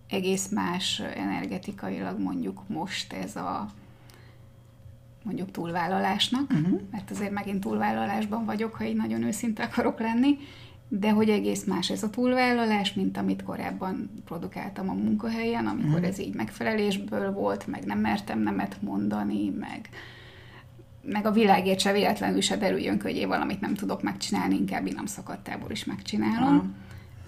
egész 0.09 0.49
más 0.49 0.99
energetikailag 0.99 2.19
mondjuk 2.19 2.67
most 2.67 3.13
ez 3.13 3.35
a, 3.35 3.69
mondjuk 5.25 5.51
túlvállalásnak, 5.51 6.51
uh-huh. 6.51 6.79
mert 6.91 7.11
azért 7.11 7.31
megint 7.31 7.59
túlvállalásban 7.59 8.45
vagyok, 8.45 8.75
ha 8.75 8.83
így 8.83 8.95
nagyon 8.95 9.23
őszinte 9.23 9.63
akarok 9.63 9.99
lenni, 9.99 10.37
de 10.87 11.11
hogy 11.11 11.29
egész 11.29 11.63
más 11.63 11.89
ez 11.89 12.03
a 12.03 12.09
túlvállalás, 12.09 12.93
mint 12.93 13.17
amit 13.17 13.43
korábban 13.43 14.11
produkáltam 14.25 14.89
a 14.89 14.93
munkahelyen, 14.93 15.65
amikor 15.65 15.89
uh-huh. 15.89 16.07
ez 16.07 16.19
így 16.19 16.33
megfelelésből 16.33 17.31
volt, 17.31 17.67
meg 17.67 17.85
nem 17.85 17.99
mertem 17.99 18.39
nemet 18.39 18.81
mondani, 18.81 19.49
meg, 19.49 19.89
meg 21.01 21.25
a 21.25 21.31
világért 21.31 21.79
se 21.79 21.91
véletlenül 21.91 22.41
se 22.41 22.57
derüljön, 22.57 23.01
hogy 23.01 23.15
én 23.15 23.27
valamit 23.27 23.61
nem 23.61 23.73
tudok 23.73 24.01
megcsinálni, 24.01 24.55
inkább 24.55 24.93
nem 24.93 25.05
szakadtából 25.05 25.71
is 25.71 25.85
megcsinálom. 25.85 26.55
Uh-huh. 26.55 26.69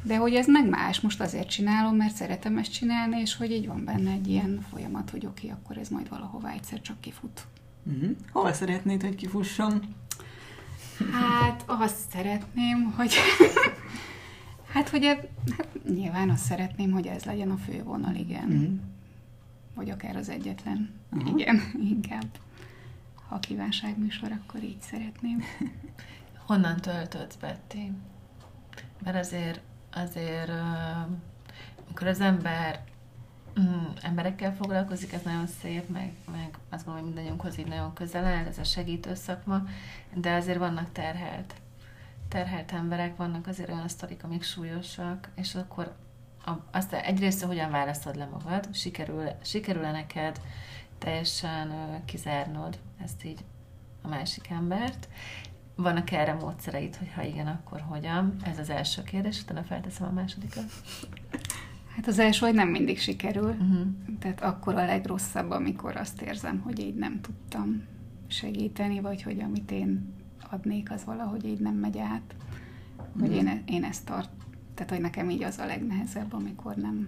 De 0.04 0.18
hogy 0.18 0.34
ez 0.34 0.48
meg 0.48 0.70
más, 0.70 1.00
most 1.00 1.22
azért 1.22 1.50
csinálom, 1.50 1.96
mert 1.96 2.16
szeretem 2.16 2.58
ezt 2.58 2.74
csinálni, 2.74 3.20
és 3.20 3.36
hogy 3.36 3.52
így 3.52 3.68
van 3.68 3.84
benne 3.86 4.12
egy 4.12 4.28
ilyen 4.28 4.66
folyamat, 4.72 5.10
hogy 5.10 5.26
oké, 5.26 5.48
okay, 5.48 5.60
akkor 5.60 5.78
ez 5.78 5.90
majd 5.90 6.10
valahova 6.10 6.50
egyszer 6.50 6.82
csak 6.82 7.02
kifut. 7.02 7.48
Uh-huh. 7.88 8.16
Hol 8.32 8.54
szeretnéd, 8.54 9.02
hogy 9.02 9.16
kifusson? 9.16 9.96
Hát 11.12 11.64
azt 11.66 12.10
szeretném, 12.12 12.94
hogy 12.96 13.14
hát 14.74 14.90
hogy 14.90 15.06
hát 15.06 15.28
nyilván 15.90 16.30
azt 16.30 16.44
szeretném, 16.44 16.92
hogy 16.92 17.08
ez 17.08 17.24
legyen 17.24 17.52
a 17.52 17.58
fővonal, 17.58 18.16
igen. 18.16 18.50
Uh-huh. 18.50 18.80
Vagy 19.76 19.90
akár 19.90 20.16
az 20.16 20.30
egyetlen. 20.30 20.90
Uh-huh. 21.12 21.40
Igen, 21.40 21.62
inkább. 21.94 22.28
Ha 23.28 23.40
kívánságműsor, 23.40 24.32
akkor 24.32 24.64
így 24.64 24.82
szeretném. 24.82 25.44
Honnan 26.48 26.78
töltődsz, 26.78 27.36
Betty? 27.36 27.92
Mert 29.04 29.18
azért, 29.18 29.62
azért, 29.92 30.52
amikor 31.86 32.08
az 32.08 32.20
ember 32.20 32.84
mm, 33.60 33.86
emberekkel 34.02 34.56
foglalkozik, 34.56 35.14
ez 35.14 35.22
nagyon 35.22 35.48
szép, 35.48 35.90
meg, 35.90 36.14
meg 36.32 36.58
azt 36.70 36.86
gondolom, 36.86 36.96
hogy 36.96 37.04
mindannyiunkhoz 37.04 37.58
így 37.60 37.68
nagyon 37.68 37.94
közel 37.94 38.26
áll, 38.26 38.46
ez 38.46 38.58
a 38.58 38.64
segítő 38.64 39.14
szakma, 39.14 39.64
de 40.14 40.34
azért 40.34 40.58
vannak 40.58 40.92
terhelt, 40.92 41.54
terhelt 42.28 42.72
emberek, 42.72 43.16
vannak 43.16 43.48
azért 43.48 43.70
olyan 43.70 43.88
sztorik, 43.88 44.24
amik 44.24 44.44
súlyosak, 44.44 45.30
és 45.36 45.56
akkor 45.56 45.96
a, 46.46 46.52
azt 46.72 46.94
egyrészt, 46.94 47.44
hogyan 47.44 47.72
választod 47.72 48.16
le 48.16 48.26
magad, 48.26 48.76
sikerül, 48.76 49.30
sikerül-e 49.44 49.92
neked 49.92 50.42
teljesen 50.98 52.02
kizárnod 52.06 52.80
ezt 53.04 53.24
így 53.24 53.40
a 54.02 54.08
másik 54.08 54.50
embert, 54.50 55.08
vannak 55.76 56.12
erre 56.12 56.34
módszereit, 56.34 56.96
hogy 56.96 57.12
ha 57.16 57.24
igen, 57.24 57.48
akkor 57.48 57.82
hogyan? 57.82 58.36
Ez 58.44 58.60
az 58.60 58.70
első 58.70 59.04
kérdés, 59.04 59.42
utána 59.42 59.64
felteszem 59.64 60.08
a 60.08 60.12
másodikat. 60.12 60.64
Hát 61.98 62.08
az 62.08 62.20
első, 62.20 62.46
hogy 62.46 62.56
nem 62.56 62.70
mindig 62.70 63.00
sikerül. 63.00 63.50
Uh-huh. 63.50 63.88
Tehát 64.20 64.42
akkor 64.42 64.76
a 64.76 64.86
legrosszabb, 64.86 65.50
amikor 65.50 65.96
azt 65.96 66.22
érzem, 66.22 66.60
hogy 66.60 66.80
így 66.80 66.96
nem 66.96 67.22
tudtam 67.22 67.84
segíteni, 68.28 69.00
vagy 69.00 69.22
hogy 69.22 69.40
amit 69.40 69.72
én 69.72 70.14
adnék, 70.50 70.92
az 70.92 71.04
valahogy 71.06 71.46
így 71.46 71.60
nem 71.60 71.76
megy 71.76 71.98
át. 71.98 72.36
Uh-huh. 72.98 73.22
Hogy 73.22 73.36
én, 73.36 73.64
én 73.66 73.84
ezt 73.84 74.06
tart, 74.06 74.30
tehát 74.74 74.92
hogy 74.92 75.02
nekem 75.02 75.30
így 75.30 75.44
az 75.44 75.58
a 75.58 75.66
legnehezebb, 75.66 76.34
amikor 76.34 76.76
nem 76.76 77.08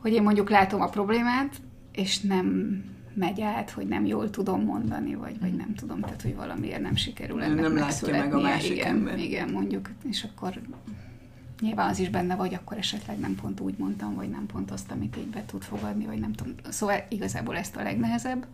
hogy 0.00 0.12
én 0.12 0.22
mondjuk 0.22 0.50
látom 0.50 0.80
a 0.80 0.88
problémát, 0.88 1.60
és 1.92 2.20
nem 2.20 2.78
megy 3.14 3.40
át, 3.40 3.70
hogy 3.70 3.86
nem 3.86 4.04
jól 4.06 4.30
tudom 4.30 4.64
mondani, 4.64 5.14
vagy, 5.14 5.40
vagy 5.40 5.54
nem 5.54 5.74
tudom, 5.74 6.00
tehát 6.00 6.22
hogy 6.22 6.36
valamiért 6.36 6.80
nem 6.80 6.94
sikerül 6.94 7.42
ennek 7.42 7.60
Nem 7.60 7.76
látja 7.76 8.10
meg 8.10 8.34
a 8.34 8.40
másik 8.40 8.70
igen, 8.70 8.86
ember. 8.86 9.18
Igen, 9.18 9.50
mondjuk, 9.50 9.90
és 10.10 10.24
akkor 10.24 10.60
nyilván 11.64 11.88
az 11.88 11.98
is 11.98 12.08
benne 12.08 12.34
vagy, 12.36 12.54
akkor 12.54 12.76
esetleg 12.76 13.18
nem 13.18 13.34
pont 13.34 13.60
úgy 13.60 13.74
mondtam, 13.78 14.14
vagy 14.14 14.28
nem 14.28 14.46
pont 14.46 14.70
azt, 14.70 14.90
amit 14.90 15.16
így 15.16 15.26
be 15.26 15.44
tud 15.44 15.62
fogadni, 15.62 16.04
vagy 16.04 16.18
nem 16.18 16.32
tudom. 16.32 16.54
Szóval 16.68 17.06
igazából 17.08 17.56
ezt 17.56 17.76
a 17.76 17.82
legnehezebb. 17.82 18.46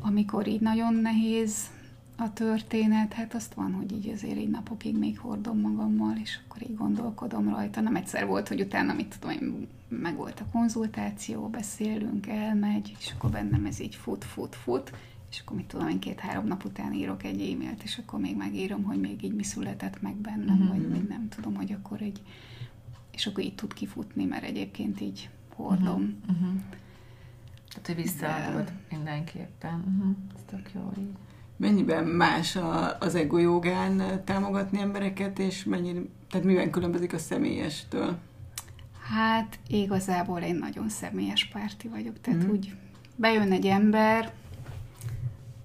Amikor 0.00 0.46
így 0.46 0.60
nagyon 0.60 0.94
nehéz 0.94 1.70
a 2.16 2.32
történet, 2.32 3.12
hát 3.12 3.34
azt 3.34 3.54
van, 3.54 3.72
hogy 3.72 3.92
így 3.92 4.08
azért 4.08 4.36
így 4.36 4.50
napokig 4.50 4.98
még 4.98 5.18
hordom 5.18 5.60
magammal, 5.60 6.16
és 6.22 6.38
akkor 6.44 6.62
így 6.62 6.76
gondolkodom 6.76 7.48
rajta. 7.48 7.80
Nem 7.80 7.96
egyszer 7.96 8.26
volt, 8.26 8.48
hogy 8.48 8.60
utána, 8.60 8.92
mit 8.92 9.16
tudom 9.18 9.36
én, 9.36 9.68
meg 9.88 10.16
volt 10.16 10.40
a 10.40 10.50
konzultáció, 10.52 11.48
beszélünk, 11.48 12.26
elmegy, 12.26 12.96
és 12.98 13.12
akkor 13.16 13.30
bennem 13.30 13.64
ez 13.66 13.80
így 13.80 13.94
fut, 13.94 14.24
fut, 14.24 14.54
fut, 14.54 14.92
és 15.32 15.40
akkor 15.40 15.56
mit 15.56 15.66
tudom, 15.66 15.88
én 15.88 15.98
két-három 15.98 16.46
nap 16.46 16.64
után 16.64 16.92
írok 16.92 17.24
egy 17.24 17.40
e-mailt, 17.40 17.82
és 17.82 17.98
akkor 17.98 18.20
még 18.20 18.36
megírom, 18.36 18.82
hogy 18.82 19.00
még 19.00 19.22
így 19.22 19.34
mi 19.34 19.42
született 19.42 20.02
meg 20.02 20.14
bennem, 20.14 20.60
uh-huh. 20.60 20.68
vagy 20.68 20.88
még 20.88 21.08
nem 21.08 21.28
tudom, 21.28 21.54
hogy 21.54 21.72
akkor 21.72 22.02
egy, 22.02 22.22
és 23.10 23.26
akkor 23.26 23.44
így 23.44 23.54
tud 23.54 23.72
kifutni, 23.72 24.24
mert 24.24 24.44
egyébként 24.44 25.00
így 25.00 25.28
hordom. 25.54 26.20
Uh-huh. 26.30 26.60
Tehát, 27.68 27.86
hogy 27.86 27.94
visszaadod 27.94 28.64
De... 28.64 28.72
mindenképpen. 28.90 29.74
Uh-huh. 29.74 30.16
Ez 30.34 30.40
tök 30.46 30.70
jó 30.74 30.92
így. 30.98 31.16
Mennyiben 31.56 32.04
más 32.04 32.56
a, 32.56 32.98
az 32.98 33.14
ego 33.14 33.38
jogán 33.38 34.24
támogatni 34.24 34.80
embereket, 34.80 35.38
és 35.38 35.64
mennyi, 35.64 36.10
tehát 36.30 36.46
miben 36.46 36.70
különbözik 36.70 37.12
a 37.12 37.18
személyestől? 37.18 38.18
Hát 39.14 39.58
igazából 39.68 40.40
én 40.40 40.54
nagyon 40.54 40.88
személyes 40.88 41.44
párti 41.44 41.88
vagyok, 41.88 42.20
tehát 42.20 42.40
uh-huh. 42.40 42.56
úgy 42.56 42.74
bejön 43.16 43.52
egy 43.52 43.66
ember, 43.66 44.32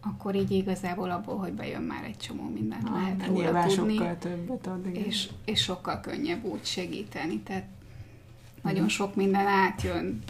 akkor 0.02 0.36
így 0.36 0.52
igazából 0.52 1.12
abból, 1.12 1.38
hogy 1.38 1.54
bejön 1.54 1.82
már 1.82 2.04
egy 2.04 2.18
csomó 2.18 2.50
mindent 2.50 2.88
Ah, 2.90 2.94
lehet 2.94 3.18
de 3.18 3.26
róla 3.26 3.66
tudni, 3.66 3.96
sokkal 3.96 4.18
többet 4.18 4.68
ad, 4.68 4.86
igen. 4.88 5.04
és, 5.04 5.30
és 5.46 5.62
sokkal 5.62 6.00
könnyebb 6.00 6.44
úgy 6.44 6.66
segíteni. 6.66 7.40
Tehát 7.40 7.64
Mhm. 7.64 8.76
nagyon 8.76 8.88
sok 8.90 9.16
minden 9.16 9.46
átjön 9.48 10.24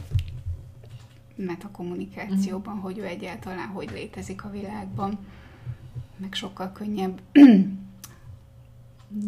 metakommunikációban, 1.36 2.76
hogy 2.80 2.98
ő 2.98 3.06
egyáltalán 3.06 3.68
hogy 3.68 3.90
létezik 3.92 4.44
a 4.44 4.50
világban, 4.50 5.18
meg 6.18 6.34
sokkal 6.34 6.72
könnyebb. 6.72 7.22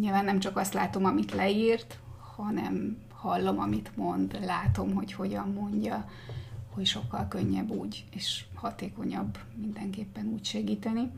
Nyilván 0.00 0.24
nem 0.24 0.38
csak 0.38 0.56
azt 0.56 0.74
látom, 0.74 1.04
amit 1.04 1.32
leírt, 1.34 1.98
hanem 2.34 2.96
hallom, 3.12 3.58
amit 3.58 3.90
mond, 3.96 4.38
látom, 4.44 4.94
hogy 4.94 5.12
hogyan 5.12 5.48
mondja, 5.52 6.08
hogy 6.80 6.88
sokkal 6.88 7.28
könnyebb 7.28 7.70
úgy, 7.70 8.04
és 8.14 8.44
hatékonyabb 8.54 9.38
mindenképpen 9.60 10.26
úgy 10.26 10.44
segíteni. 10.44 11.10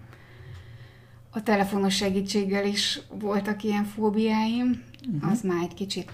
A 1.30 1.42
telefonos 1.42 1.94
segítséggel 1.94 2.66
is 2.66 3.00
voltak 3.08 3.62
ilyen 3.62 3.84
fóbiáim, 3.84 4.82
uh-huh. 5.14 5.30
az 5.30 5.42
már 5.42 5.62
egy 5.62 5.74
kicsit, 5.74 6.10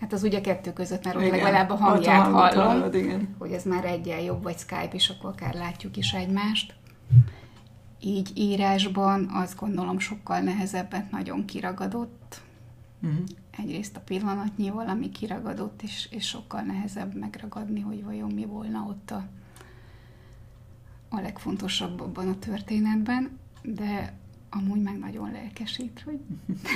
hát 0.00 0.12
az 0.12 0.22
ugye 0.22 0.40
kettő 0.40 0.72
között, 0.72 1.04
mert 1.04 1.16
ott 1.16 1.22
Igen, 1.22 1.36
legalább 1.36 1.70
a 1.70 1.74
hangját 1.74 2.26
hallom, 2.26 2.66
hallod, 2.66 2.94
igen. 2.94 3.34
hogy 3.38 3.52
ez 3.52 3.64
már 3.64 3.84
egyen 3.84 4.20
jobb, 4.20 4.42
vagy 4.42 4.58
Skype, 4.58 4.90
és 4.92 5.08
akkor 5.08 5.30
akár 5.30 5.54
látjuk 5.54 5.96
is 5.96 6.12
egymást. 6.12 6.74
Így 8.00 8.30
írásban 8.34 9.30
azt 9.32 9.58
gondolom 9.58 9.98
sokkal 9.98 10.40
nehezebbet 10.40 11.10
nagyon 11.10 11.44
kiragadott. 11.44 12.40
Uh-huh. 13.02 13.24
Egyrészt 13.58 13.96
a 13.96 14.00
pillanatnyi 14.00 14.70
valami 14.70 15.10
kiragadott, 15.10 15.82
és, 15.82 16.08
és 16.10 16.26
sokkal 16.26 16.60
nehezebb 16.60 17.14
megragadni, 17.14 17.80
hogy 17.80 18.04
vajon 18.04 18.30
mi 18.30 18.44
volna 18.44 18.86
ott 18.88 19.10
a, 19.10 19.26
a 21.08 21.20
legfontosabb 21.20 22.00
abban 22.00 22.28
a 22.28 22.38
történetben, 22.38 23.38
de 23.62 24.12
amúgy 24.50 24.82
meg 24.82 24.98
nagyon 24.98 25.30
lelkesít, 25.32 26.02
hogy 26.04 26.18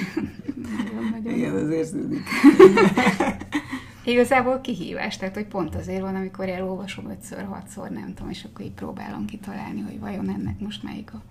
nagyon-nagyon 0.72 1.34
Igen, 1.34 1.54
az 1.54 1.70
érződik. 1.70 2.22
Igazából 4.04 4.60
kihívás, 4.60 5.16
tehát 5.16 5.34
hogy 5.34 5.46
pont 5.46 5.74
azért 5.74 6.00
van, 6.00 6.14
amikor 6.14 6.48
elolvasom 6.48 7.10
ötször, 7.10 7.44
hatszor, 7.44 7.90
nem 7.90 8.14
tudom, 8.14 8.30
és 8.30 8.44
akkor 8.44 8.64
így 8.64 8.72
próbálom 8.72 9.24
kitalálni, 9.26 9.80
hogy 9.80 10.00
vajon 10.00 10.28
ennek 10.28 10.60
most 10.60 10.82
melyik 10.82 11.14
a 11.14 11.22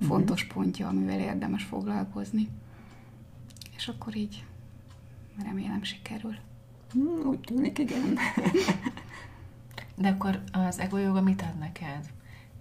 fontos 0.00 0.44
pontja, 0.44 0.88
amivel 0.88 1.20
érdemes 1.20 1.64
foglalkozni. 1.64 2.48
És 3.76 3.88
akkor 3.88 4.16
így 4.16 4.44
remélem 5.44 5.82
sikerül. 5.82 6.36
Hmm, 6.92 7.26
úgy 7.26 7.40
tűnik, 7.40 7.78
igen. 7.78 8.18
De 9.94 10.08
akkor 10.08 10.42
az 10.52 10.78
ego 10.78 10.96
joga 10.96 11.20
mit 11.20 11.42
ad 11.42 11.58
neked? 11.58 12.10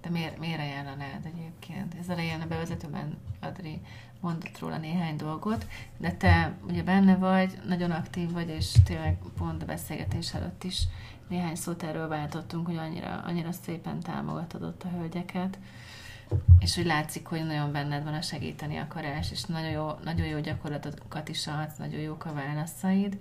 De 0.01 0.09
miért, 0.09 0.39
miért 0.39 0.59
ajánlanád 0.59 1.25
egyébként? 1.25 1.95
Ez 1.99 2.09
elején 2.09 2.41
a 2.41 2.47
bevezetőben 2.47 3.17
Adri 3.39 3.81
mondott 4.19 4.59
róla 4.59 4.77
néhány 4.77 5.15
dolgot, 5.15 5.67
de 5.97 6.11
te 6.11 6.57
ugye 6.67 6.83
benne 6.83 7.15
vagy, 7.15 7.59
nagyon 7.67 7.91
aktív 7.91 8.31
vagy, 8.31 8.49
és 8.49 8.71
tényleg 8.83 9.17
pont 9.37 9.61
a 9.61 9.65
beszélgetés 9.65 10.33
előtt 10.33 10.63
is 10.63 10.83
néhány 11.27 11.55
szót 11.55 11.83
erről 11.83 12.07
váltottunk, 12.07 12.65
hogy 12.65 12.77
annyira, 12.77 13.23
annyira 13.25 13.51
szépen 13.51 13.99
támogatod 13.99 14.63
ott 14.63 14.83
a 14.83 14.89
hölgyeket, 14.89 15.59
és 16.59 16.75
hogy 16.75 16.85
látszik, 16.85 17.25
hogy 17.27 17.45
nagyon 17.45 17.71
benned 17.71 18.03
van 18.03 18.13
a 18.13 18.21
segíteni 18.21 18.77
akarás, 18.77 19.31
és 19.31 19.43
nagyon 19.43 19.69
jó, 19.69 19.89
nagyon 20.03 20.25
jó 20.27 20.39
gyakorlatokat 20.39 21.29
is 21.29 21.47
adsz, 21.47 21.77
nagyon 21.77 21.99
jók 21.99 22.25
a 22.25 22.33
válaszaid, 22.33 23.17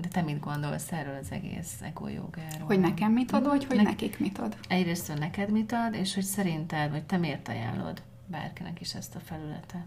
de 0.00 0.08
te 0.08 0.22
mit 0.22 0.40
gondolsz 0.40 0.92
erről 0.92 1.16
az 1.22 1.30
egész 1.30 1.80
ego 1.82 2.08
jogáról? 2.08 2.66
Hogy 2.66 2.80
nekem 2.80 3.12
mit 3.12 3.32
ad, 3.32 3.44
vagy 3.46 3.64
hogy 3.64 3.76
Nek- 3.76 3.86
nekik 3.86 4.18
mit 4.18 4.38
ad? 4.38 4.56
Egyrészt, 4.68 5.06
hogy 5.10 5.18
neked 5.18 5.50
mit 5.50 5.72
ad, 5.72 5.94
és 5.94 6.14
hogy 6.14 6.24
szerinted, 6.24 6.90
vagy 6.90 7.04
te 7.04 7.16
miért 7.16 7.48
ajánlod 7.48 8.02
bárkinek 8.26 8.80
is 8.80 8.94
ezt 8.94 9.14
a 9.14 9.20
felületet? 9.20 9.86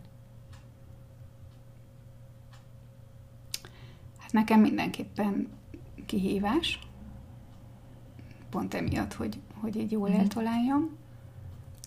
Hát 4.20 4.32
nekem 4.32 4.60
mindenképpen 4.60 5.48
kihívás, 6.06 6.80
pont 8.50 8.74
emiatt, 8.74 9.14
hogy, 9.14 9.40
hogy 9.60 9.76
így 9.76 9.92
jól 9.92 10.10
Mhm. 10.10 10.20
eltaláljam. 10.20 10.90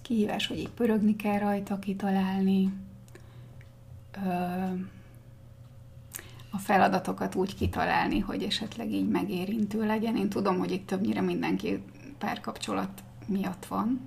Kihívás, 0.05 0.47
hogy 0.47 0.59
így 0.59 0.71
pörögni 0.71 1.17
kell 1.17 1.39
rajta, 1.39 1.79
kitalálni, 1.79 2.73
a 6.51 6.59
feladatokat 6.59 7.35
úgy 7.35 7.55
kitalálni, 7.55 8.19
hogy 8.19 8.43
esetleg 8.43 8.93
így 8.93 9.09
megérintő 9.09 9.87
legyen. 9.87 10.17
Én 10.17 10.29
tudom, 10.29 10.59
hogy 10.59 10.71
itt 10.71 10.87
többnyire 10.87 11.21
mindenki 11.21 11.83
párkapcsolat 12.19 13.03
miatt 13.27 13.67
van, 13.67 14.01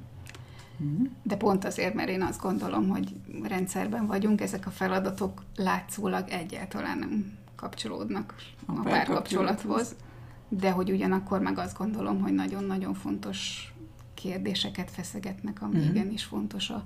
Mhm. 0.80 1.04
de 1.24 1.36
pont 1.38 1.66
azért, 1.66 1.94
mert 1.94 2.10
én 2.10 2.22
azt 2.22 2.42
gondolom, 2.42 2.88
hogy 2.90 3.16
rendszerben 3.44 4.06
vagyunk, 4.08 4.42
ezek 4.42 4.66
a 4.68 4.70
feladatok 4.70 5.44
látszólag 5.56 6.30
egyáltalán 6.30 6.98
nem 6.98 7.38
kapcsolódnak 7.56 8.36
A 8.66 8.72
a, 8.72 8.82
párkapcsolathoz, 8.82 9.96
de 10.50 10.72
hogy 10.72 10.92
ugyanakkor 10.92 11.40
meg 11.42 11.58
azt 11.58 11.78
gondolom, 11.78 12.22
hogy 12.22 12.34
nagyon-nagyon 12.34 12.94
fontos 12.94 13.72
kérdéseket 14.22 14.92
feszegetnek, 14.92 15.62
ami 15.62 15.78
mm-hmm. 15.78 15.90
igenis 15.90 16.24
fontos 16.24 16.70
a, 16.70 16.84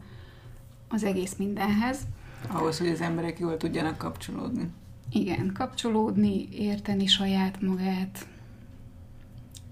az 0.90 1.04
egész 1.04 1.36
mindenhez. 1.38 2.00
Ahhoz, 2.48 2.78
hogy 2.78 2.88
az 2.88 3.02
emberek 3.02 3.40
jól 3.40 3.58
tudjanak 3.58 3.98
kapcsolódni. 3.98 4.70
Igen, 5.12 5.52
kapcsolódni, 5.54 6.48
érteni 6.52 7.06
saját 7.06 7.62
magát. 7.62 8.28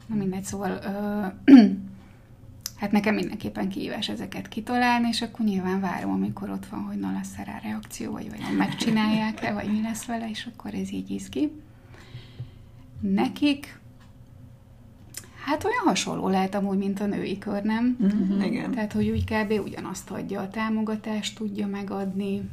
Na 0.05 0.15
mindegy, 0.15 0.43
szóval 0.43 0.71
ö, 0.71 1.53
hát 2.79 2.91
nekem 2.91 3.15
mindenképpen 3.15 3.69
kihívás 3.69 4.09
ezeket 4.09 4.47
kitalálni, 4.47 5.07
és 5.07 5.21
akkor 5.21 5.45
nyilván 5.45 5.79
várom, 5.79 6.11
amikor 6.11 6.49
ott 6.49 6.65
van, 6.65 6.79
hogy 6.79 6.97
na 6.97 7.11
lesz 7.11 7.35
rá 7.45 7.59
reakció, 7.59 8.11
vagy 8.11 8.29
vajon 8.29 8.53
megcsinálják-e, 8.53 9.53
vagy 9.53 9.71
mi 9.71 9.81
lesz 9.81 10.05
vele, 10.05 10.29
és 10.29 10.49
akkor 10.53 10.73
ez 10.73 10.91
így 10.91 11.09
izgi. 11.09 11.51
Nekik, 12.99 13.78
hát 15.49 15.63
olyan 15.63 15.83
hasonló 15.85 16.27
lehet 16.27 16.55
amúgy, 16.55 16.77
mint 16.77 16.99
a 16.99 17.05
női 17.05 17.37
kör, 17.37 17.63
nem? 17.63 17.97
Uh-huh. 17.99 18.45
Igen. 18.45 18.71
Tehát, 18.71 18.93
hogy 18.93 19.09
úgy 19.09 19.23
kb. 19.23 19.51
ugyanazt 19.65 20.09
adja 20.09 20.41
a 20.41 20.47
támogatást, 20.47 21.37
tudja 21.37 21.67
megadni, 21.67 22.49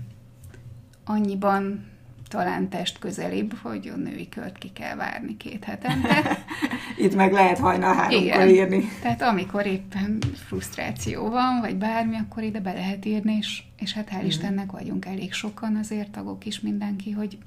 annyiban 1.04 1.84
talán 2.28 2.68
test 2.68 2.98
közelibb, 2.98 3.54
hogy 3.62 3.92
a 3.94 3.96
női 3.96 4.28
kört 4.28 4.58
ki 4.58 4.72
kell 4.72 4.96
várni 4.96 5.36
két 5.36 5.64
hetente. 5.64 6.44
Itt 7.04 7.14
meg 7.14 7.32
lehet 7.32 7.58
hajnal 7.58 7.94
háromkor 7.94 8.48
írni. 8.48 8.88
Tehát 9.02 9.22
amikor 9.22 9.66
éppen 9.66 10.18
frusztráció 10.46 11.28
van, 11.28 11.60
vagy 11.60 11.76
bármi, 11.76 12.16
akkor 12.16 12.42
ide 12.42 12.60
be 12.60 12.72
lehet 12.72 13.04
írni, 13.04 13.36
és, 13.36 13.62
és 13.76 13.92
hát 13.92 14.10
hál' 14.12 14.24
Istennek 14.26 14.70
vagyunk 14.70 15.04
elég 15.04 15.32
sokan 15.32 15.76
azért, 15.76 16.10
tagok 16.10 16.46
is 16.46 16.60
mindenki, 16.60 17.10
hogy 17.10 17.38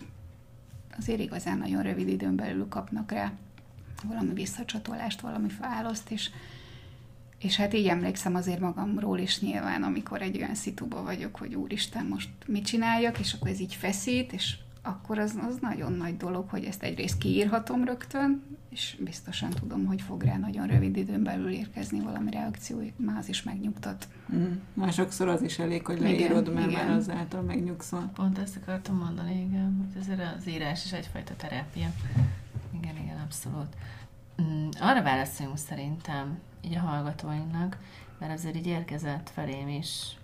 azért 0.98 1.20
igazán 1.20 1.58
nagyon 1.58 1.82
rövid 1.82 2.08
időn 2.08 2.36
belül 2.36 2.68
kapnak 2.70 3.12
rá 3.12 3.32
valami 4.04 4.34
visszacsatolást, 4.34 5.22
valami 5.22 5.48
választ, 5.62 6.12
és, 6.12 6.30
és 7.40 7.56
hát 7.56 7.74
így 7.74 7.88
emlékszem 7.88 8.36
azért 8.36 8.60
magamról 8.60 9.20
is 9.20 9.40
nyilván, 9.40 9.84
amikor 9.84 10.22
egy 10.22 10.38
olyan 10.38 10.56
szituba 10.56 11.04
vagyok, 11.04 11.36
hogy 11.36 11.56
úristen, 11.56 12.06
most 12.06 12.30
mit 12.46 12.66
csináljak, 12.66 13.20
és 13.20 13.34
akkor 13.34 13.50
ez 13.50 13.60
így 13.60 13.76
feszít, 13.76 14.34
és 14.34 14.56
akkor 14.82 15.20
az, 15.20 15.40
az 15.48 15.58
nagyon 15.62 15.94
nagy 15.94 16.18
dolog, 16.18 16.50
hogy 16.50 16.64
ezt 16.64 16.84
egyrészt 16.84 17.18
kiírhatom 17.18 17.84
rögtön, 17.84 18.44
és 18.70 18.98
biztosan 19.00 19.50
tudom, 19.50 19.86
hogy 19.86 20.02
fog 20.02 20.24
rá 20.24 20.38
nagyon 20.38 20.68
rövid 20.68 20.98
időn 20.98 21.24
belül 21.24 21.50
érkezni 21.50 22.00
valami 22.00 22.32
reakció, 22.32 22.82
már 22.96 23.18
az 23.18 23.30
is 23.30 23.44
megnyugtat. 23.44 24.08
Mm. 24.34 24.54
Már 24.74 24.94
sokszor 24.94 25.28
az 25.28 25.42
is 25.42 25.60
elég, 25.60 25.86
hogy 25.86 25.98
Igen, 25.98 26.12
leírod, 26.12 26.54
mert 26.54 26.70
igen. 26.70 26.86
már 26.86 26.96
azáltal 26.96 27.42
megnyugszol. 27.42 28.12
Pont 28.14 28.38
ezt 28.38 28.60
akartam 28.62 28.98
mondani, 28.98 29.46
igen, 29.50 29.76
hogy 29.78 30.02
azért 30.02 30.36
az 30.38 30.48
írás 30.48 30.86
is 30.86 30.92
egyfajta 30.92 31.34
terápia. 31.36 31.88
Abszolút. 33.30 33.76
Mm, 34.42 34.68
Arra 34.80 35.04
válaszoljunk 35.04 35.58
szerintem, 35.58 36.39
így 36.62 36.76
a 36.76 36.80
hallgatóinknak, 36.80 37.78
mert 38.20 38.34
azért 38.34 38.56
így 38.56 38.68
érkezett 38.68 39.30
felém 39.30 39.68
is 39.68 40.18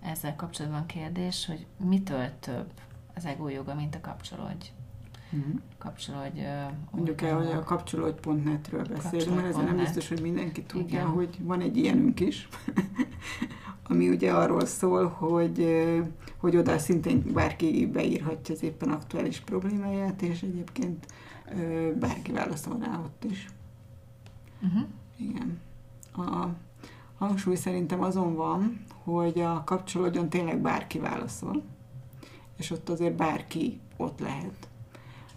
ezzel 0.00 0.36
kapcsolatban 0.36 0.86
kérdés, 0.86 1.46
hogy 1.46 1.66
mitől 1.88 2.26
több 2.40 2.66
az 3.14 3.24
ego 3.24 3.48
joga, 3.48 3.74
mint 3.74 3.94
a 3.94 4.00
kapcsolódj. 4.00 4.66
Mm. 5.36 5.54
Kapcsolódj. 5.78 6.40
ö, 6.40 6.64
Mondjuk 6.90 7.22
el, 7.22 7.36
hogy 7.36 7.46
a 7.50 7.62
kapcsolódj.net-ről 7.62 8.84
beszélünk, 8.84 9.34
mert 9.34 9.46
ezen 9.48 9.64
nem 9.64 9.76
biztos, 9.76 10.08
hogy 10.08 10.20
mindenki 10.20 10.62
tudja, 10.62 10.98
Igen. 11.00 11.06
hogy 11.06 11.38
van 11.40 11.60
egy 11.60 11.76
ilyenünk 11.76 12.20
is, 12.20 12.48
ami 13.88 14.08
ugye 14.08 14.32
arról 14.32 14.66
szól, 14.66 15.08
hogy, 15.08 15.84
hogy 16.36 16.56
oda 16.56 16.78
szintén 16.78 17.22
bárki 17.32 17.86
beírhatja 17.86 18.54
az 18.54 18.62
éppen 18.62 18.90
aktuális 18.90 19.40
problémáját, 19.40 20.22
és 20.22 20.42
egyébként 20.42 21.06
bárki 21.98 22.32
válaszol 22.32 22.78
rá 22.78 22.98
ott 22.98 23.24
is. 23.24 23.48
Uh-huh. 24.62 24.88
Igen. 25.16 25.60
A 26.12 26.46
hangsúly 27.18 27.54
szerintem 27.54 28.02
azon 28.02 28.34
van, 28.34 28.84
hogy 29.04 29.40
a 29.40 29.62
kapcsolódjon 29.64 30.28
tényleg 30.28 30.60
bárki 30.60 30.98
válaszol, 30.98 31.62
és 32.56 32.70
ott 32.70 32.88
azért 32.88 33.16
bárki 33.16 33.80
ott 33.96 34.20
lehet. 34.20 34.68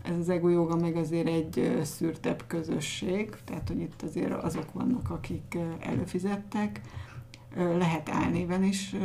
Ez 0.03 0.17
az 0.17 0.29
ego 0.29 0.47
joga 0.47 0.75
meg 0.75 0.95
azért 0.95 1.27
egy 1.27 1.79
szűrtebb 1.83 2.43
közösség, 2.47 3.35
tehát 3.45 3.67
hogy 3.67 3.79
itt 3.79 4.01
azért 4.01 4.31
azok 4.31 4.73
vannak, 4.73 5.09
akik 5.09 5.57
előfizettek, 5.79 6.81
lehet 7.55 8.09
álnéven 8.09 8.63
is 8.63 8.95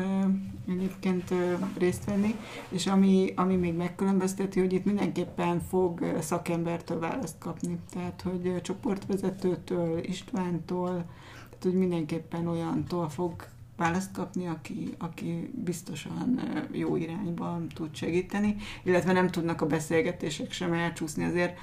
egyébként 0.68 1.34
részt 1.78 2.04
venni, 2.04 2.34
és 2.68 2.86
ami, 2.86 3.32
ami 3.36 3.56
még 3.56 3.74
megkülönbözteti, 3.74 4.60
hogy 4.60 4.72
itt 4.72 4.84
mindenképpen 4.84 5.60
fog 5.60 6.16
szakembertől 6.20 6.98
választ 6.98 7.38
kapni. 7.38 7.78
Tehát, 7.92 8.22
hogy 8.22 8.60
csoportvezetőtől, 8.62 9.98
Istvántól, 10.04 10.88
tehát, 10.88 11.62
hogy 11.62 11.74
mindenképpen 11.74 12.46
olyantól 12.46 13.08
fog 13.08 13.46
választ 13.76 14.12
kapni, 14.12 14.46
aki, 14.46 14.94
aki 14.98 15.50
biztosan 15.64 16.40
jó 16.72 16.96
irányba 16.96 17.60
tud 17.74 17.94
segíteni, 17.94 18.56
illetve 18.82 19.12
nem 19.12 19.30
tudnak 19.30 19.60
a 19.60 19.66
beszélgetések 19.66 20.52
sem 20.52 20.72
elcsúszni. 20.72 21.24
Azért 21.24 21.58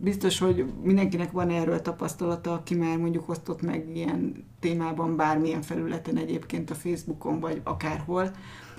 biztos, 0.00 0.38
hogy 0.38 0.64
mindenkinek 0.82 1.30
van 1.30 1.50
erről 1.50 1.82
tapasztalata, 1.82 2.52
aki 2.52 2.74
már 2.74 2.96
mondjuk 2.98 3.28
osztott 3.28 3.62
meg 3.62 3.96
ilyen 3.96 4.44
témában 4.60 5.16
bármilyen 5.16 5.62
felületen 5.62 6.16
egyébként 6.16 6.70
a 6.70 6.74
Facebookon, 6.74 7.40
vagy 7.40 7.60
akárhol. 7.64 8.30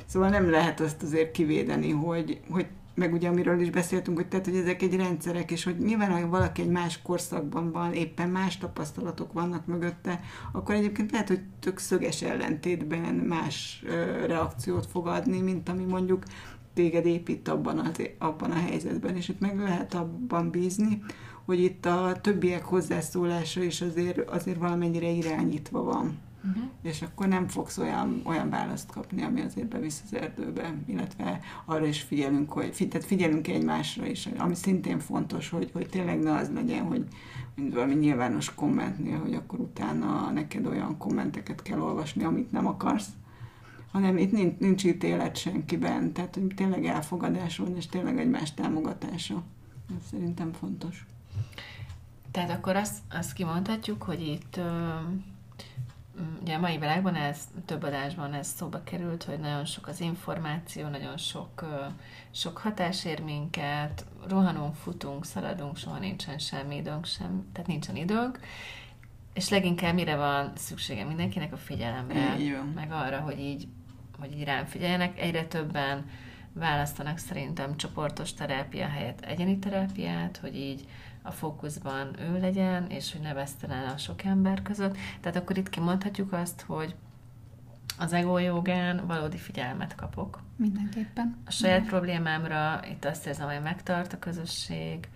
Szóval 0.05 0.29
nem 0.29 0.49
lehet 0.49 0.79
azt 0.79 1.03
azért 1.03 1.31
kivédeni, 1.31 1.91
hogy, 1.91 2.39
hogy 2.49 2.67
meg 2.99 3.13
ugye 3.13 3.27
amiről 3.27 3.61
is 3.61 3.69
beszéltünk, 3.69 4.17
hogy, 4.17 4.27
tehát, 4.27 4.45
hogy 4.45 4.55
ezek 4.55 4.81
egy 4.81 4.95
rendszerek, 4.95 5.51
és 5.51 5.63
hogy 5.63 5.77
nyilván, 5.77 6.11
ha 6.11 6.27
valaki 6.27 6.61
egy 6.61 6.69
más 6.69 7.01
korszakban 7.01 7.71
van, 7.71 7.93
éppen 7.93 8.29
más 8.29 8.57
tapasztalatok 8.57 9.33
vannak 9.33 9.65
mögötte, 9.65 10.19
akkor 10.51 10.75
egyébként 10.75 11.11
lehet, 11.11 11.27
hogy 11.27 11.41
tök 11.59 11.77
szöges 11.77 12.21
ellentétben 12.21 13.15
más 13.15 13.83
ö, 13.85 14.25
reakciót 14.25 14.85
fog 14.85 15.07
adni, 15.07 15.41
mint 15.41 15.69
ami 15.69 15.83
mondjuk 15.83 16.23
téged 16.73 17.05
épít 17.05 17.47
abban, 17.47 17.79
az, 17.79 18.01
abban 18.17 18.51
a 18.51 18.59
helyzetben, 18.59 19.15
és 19.15 19.29
itt 19.29 19.39
meg 19.39 19.59
lehet 19.59 19.93
abban 19.93 20.49
bízni, 20.49 21.01
hogy 21.45 21.59
itt 21.63 21.85
a 21.85 22.19
többiek 22.21 22.63
hozzászólása 22.63 23.63
is 23.63 23.81
azért, 23.81 24.29
azért 24.29 24.57
valamennyire 24.57 25.09
irányítva 25.09 25.83
van. 25.83 26.17
Uh-huh. 26.47 26.63
És 26.81 27.01
akkor 27.01 27.27
nem 27.27 27.47
fogsz 27.47 27.77
olyan, 27.77 28.21
olyan 28.23 28.49
választ 28.49 28.91
kapni, 28.91 29.23
ami 29.23 29.41
azért 29.41 29.67
bevisz 29.67 30.01
az 30.05 30.13
erdőbe, 30.13 30.73
illetve 30.85 31.39
arra 31.65 31.85
is 31.85 32.01
figyelünk, 32.01 32.51
hogy 32.51 32.87
tehát 32.89 33.07
figyelünk 33.07 33.47
egymásra 33.47 34.05
is, 34.05 34.29
ami 34.37 34.55
szintén 34.55 34.99
fontos, 34.99 35.49
hogy, 35.49 35.69
hogy 35.73 35.89
tényleg 35.89 36.19
ne 36.19 36.33
az 36.33 36.51
legyen, 36.53 36.83
hogy 36.83 37.05
mint 37.55 37.73
valami 37.73 37.93
nyilvános 37.93 38.53
kommentnél, 38.53 39.17
hogy 39.19 39.33
akkor 39.33 39.59
utána 39.59 40.31
neked 40.31 40.65
olyan 40.65 40.97
kommenteket 40.97 41.61
kell 41.61 41.79
olvasni, 41.79 42.23
amit 42.23 42.51
nem 42.51 42.67
akarsz, 42.67 43.07
hanem 43.91 44.17
itt 44.17 44.31
nincs, 44.31 44.57
nincs 44.57 44.83
ítélet 44.83 45.37
senkiben, 45.37 46.13
tehát 46.13 46.35
hogy 46.35 46.51
tényleg 46.55 46.85
elfogadás 46.85 47.57
van, 47.57 47.75
és 47.75 47.87
tényleg 47.87 48.19
egymás 48.19 48.53
támogatása. 48.53 49.43
Ez 49.89 50.07
szerintem 50.09 50.51
fontos. 50.51 51.05
Tehát 52.31 52.49
akkor 52.49 52.75
azt, 52.75 52.97
azt 53.09 53.33
kimondhatjuk, 53.33 54.03
hogy 54.03 54.27
itt 54.27 54.59
ugye 56.41 56.55
a 56.55 56.59
mai 56.59 56.77
világban 56.77 57.15
ez 57.15 57.47
több 57.65 57.83
adásban 57.83 58.33
ez 58.33 58.47
szóba 58.47 58.83
került, 58.83 59.23
hogy 59.23 59.39
nagyon 59.39 59.65
sok 59.65 59.87
az 59.87 60.01
információ, 60.01 60.87
nagyon 60.87 61.17
sok, 61.17 61.65
sok 62.31 62.57
hatás 62.57 63.05
ér 63.05 63.23
minket, 63.23 64.05
rohanunk, 64.27 64.75
futunk, 64.75 65.25
szaladunk, 65.25 65.77
soha 65.77 65.99
nincsen 65.99 66.37
semmi 66.37 66.75
időnk 66.75 67.05
sem, 67.05 67.45
tehát 67.51 67.67
nincsen 67.67 67.95
időnk, 67.95 68.39
és 69.33 69.49
leginkább 69.49 69.93
mire 69.93 70.15
van 70.15 70.51
szüksége 70.55 71.03
mindenkinek 71.03 71.53
a 71.53 71.57
figyelemre, 71.57 72.35
meg 72.75 72.91
arra, 72.91 73.19
hogy 73.19 73.39
így 73.39 73.67
hogy 74.19 74.37
így 74.37 74.43
rám 74.43 74.65
figyeljenek. 74.65 75.19
Egyre 75.19 75.45
többen 75.45 76.05
választanak 76.53 77.17
szerintem 77.17 77.77
csoportos 77.77 78.33
terápia 78.33 78.87
helyett 78.87 79.21
egyéni 79.21 79.59
terápiát, 79.59 80.37
hogy 80.37 80.55
így 80.55 80.87
a 81.21 81.31
fókuszban 81.31 82.19
ő 82.19 82.39
legyen, 82.39 82.89
és 82.89 83.11
hogy 83.11 83.21
ne 83.21 83.33
vesztelen 83.33 83.87
a 83.87 83.97
sok 83.97 84.23
ember 84.23 84.61
között. 84.61 84.97
Tehát 85.19 85.37
akkor 85.37 85.57
itt 85.57 85.69
kimondhatjuk 85.69 86.33
azt, 86.33 86.61
hogy 86.61 86.95
az 87.97 88.13
ego 88.13 88.37
jogán 88.37 89.07
valódi 89.07 89.37
figyelmet 89.37 89.95
kapok. 89.95 90.41
Mindenképpen. 90.55 91.37
A 91.45 91.51
saját 91.51 91.85
problémámra 91.85 92.79
itt 92.89 93.05
azt 93.05 93.27
érzem, 93.27 93.47
hogy 93.47 93.61
megtart 93.61 94.13
a 94.13 94.19
közösség, 94.19 95.07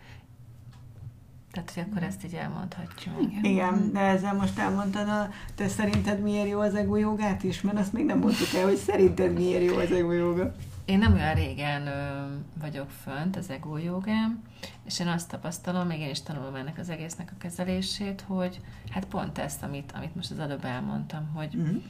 tehát, 1.53 1.71
hogy 1.73 1.83
akkor 1.89 2.03
ezt 2.03 2.25
így 2.25 2.33
elmondhatjuk. 2.33 3.21
Igen, 3.21 3.43
Igen 3.43 3.91
de 3.93 3.99
ezzel 3.99 4.33
most 4.33 4.59
elmondtad, 4.59 5.07
a, 5.07 5.29
te 5.55 5.67
szerinted 5.67 6.21
miért 6.21 6.49
jó 6.49 6.59
az 6.59 6.75
ego 6.75 6.95
jogát 6.95 7.43
is? 7.43 7.61
Mert 7.61 7.79
azt 7.79 7.93
még 7.93 8.05
nem 8.05 8.19
mondtuk 8.19 8.53
el, 8.53 8.63
hogy 8.63 8.75
szerinted 8.75 9.33
miért 9.33 9.63
jó 9.63 9.75
az 9.75 9.91
ego 9.91 10.11
joga. 10.11 10.55
Én 10.85 10.97
nem 10.97 11.13
olyan 11.13 11.33
régen 11.33 11.87
ö, 11.87 12.25
vagyok 12.59 12.89
fönt 12.89 13.35
az 13.35 13.49
ego 13.49 13.77
jogám, 13.77 14.41
és 14.85 14.99
én 14.99 15.07
azt 15.07 15.29
tapasztalom, 15.29 15.87
még 15.87 15.99
én 15.99 16.09
is 16.09 16.21
tanulom 16.21 16.55
ennek 16.55 16.77
az 16.77 16.89
egésznek 16.89 17.31
a 17.31 17.37
kezelését, 17.37 18.23
hogy 18.27 18.59
hát 18.89 19.05
pont 19.05 19.37
ezt, 19.37 19.63
amit, 19.63 19.91
amit 19.95 20.15
most 20.15 20.31
az 20.31 20.39
előbb 20.39 20.65
elmondtam, 20.65 21.31
hogy 21.33 21.55
uh-huh. 21.55 21.81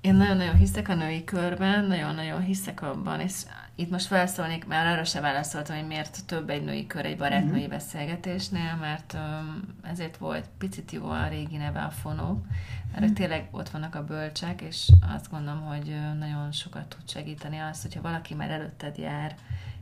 Én 0.00 0.14
nagyon-nagyon 0.14 0.56
hiszek 0.56 0.88
a 0.88 0.94
női 0.94 1.24
körben, 1.24 1.84
nagyon-nagyon 1.84 2.40
hiszek 2.40 2.82
abban, 2.82 3.20
és 3.20 3.42
itt 3.74 3.90
most 3.90 4.06
felszólnék, 4.06 4.66
mert 4.66 4.92
arra 4.92 5.04
se 5.04 5.20
válaszoltam, 5.20 5.76
hogy 5.76 5.86
miért 5.86 6.26
több 6.26 6.50
egy 6.50 6.64
női 6.64 6.86
kör 6.86 7.04
egy 7.04 7.16
barátnői 7.16 7.60
mm-hmm. 7.60 7.68
beszélgetésnél, 7.68 8.76
mert 8.80 9.12
um, 9.14 9.62
ezért 9.82 10.16
volt 10.16 10.48
picit 10.58 10.92
jó 10.92 11.10
a 11.10 11.28
régi 11.28 11.56
neve 11.56 11.80
a 11.80 11.90
fonó, 11.90 12.44
mert 12.92 13.04
mm-hmm. 13.04 13.14
tényleg 13.14 13.48
ott 13.50 13.68
vannak 13.68 13.94
a 13.94 14.04
bölcsek, 14.04 14.60
és 14.60 14.88
azt 15.14 15.30
gondolom, 15.30 15.60
hogy 15.60 15.96
nagyon 16.18 16.52
sokat 16.52 16.86
tud 16.88 17.08
segíteni 17.08 17.58
az, 17.58 17.82
hogyha 17.82 18.00
valaki 18.00 18.34
már 18.34 18.50
előtted 18.50 18.98
jár 18.98 19.34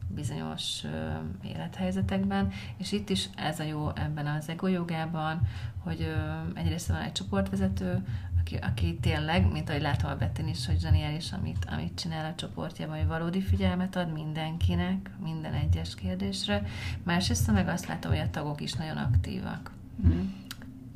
bizonyos 0.08 0.82
uh, 0.84 1.50
élethelyzetekben, 1.50 2.52
és 2.76 2.92
itt 2.92 3.10
is 3.10 3.28
ez 3.36 3.60
a 3.60 3.64
jó 3.64 3.90
ebben 3.94 4.26
az 4.26 4.48
ego 4.48 4.66
jogában, 4.66 5.40
hogy 5.84 6.00
uh, 6.00 6.58
egyrészt 6.58 6.88
van 6.88 7.00
egy 7.00 7.12
csoportvezető, 7.12 8.02
aki, 8.46 8.56
aki 8.56 8.98
tényleg, 9.00 9.52
mint 9.52 9.68
ahogy 9.68 9.82
látom 9.82 10.10
a 10.10 10.16
Bettin 10.16 10.48
is, 10.48 10.66
hogy 10.66 10.80
zseniális, 10.80 11.32
amit, 11.32 11.66
amit 11.70 11.98
csinál 11.98 12.30
a 12.30 12.34
csoportjában, 12.34 12.96
hogy 12.96 13.06
valódi 13.06 13.40
figyelmet 13.40 13.96
ad 13.96 14.12
mindenkinek, 14.12 15.10
minden 15.22 15.54
egyes 15.54 15.94
kérdésre. 15.94 16.62
Másrészt 17.02 17.52
meg 17.52 17.68
azt 17.68 17.86
látom, 17.86 18.10
hogy 18.10 18.20
a 18.20 18.30
tagok 18.30 18.60
is 18.60 18.72
nagyon 18.72 18.96
aktívak. 18.96 19.72
Mm. 20.06 20.20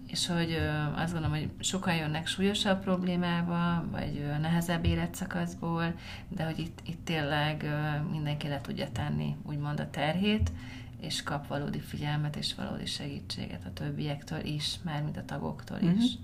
És 0.06 0.26
hogy 0.26 0.50
ö, 0.50 0.68
azt 0.94 1.12
gondolom, 1.12 1.36
hogy 1.36 1.50
sokan 1.60 1.94
jönnek 1.94 2.26
súlyosabb 2.26 2.82
problémába, 2.82 3.84
vagy 3.90 4.18
ö, 4.18 4.38
nehezebb 4.38 4.84
életszakaszból, 4.84 5.94
de 6.28 6.44
hogy 6.44 6.58
itt, 6.58 6.80
itt 6.86 7.04
tényleg 7.04 7.62
ö, 7.62 8.10
mindenki 8.10 8.48
le 8.48 8.60
tudja 8.60 8.88
tenni, 8.92 9.36
úgymond 9.42 9.80
a 9.80 9.90
terhét, 9.90 10.52
és 11.00 11.22
kap 11.22 11.46
valódi 11.46 11.80
figyelmet 11.80 12.36
és 12.36 12.54
valódi 12.54 12.86
segítséget 12.86 13.64
a 13.64 13.72
többiektől 13.72 14.44
is, 14.44 14.78
mármint 14.82 15.16
a 15.16 15.24
tagoktól 15.24 15.78
mm-hmm. 15.84 15.96
is. 15.96 16.18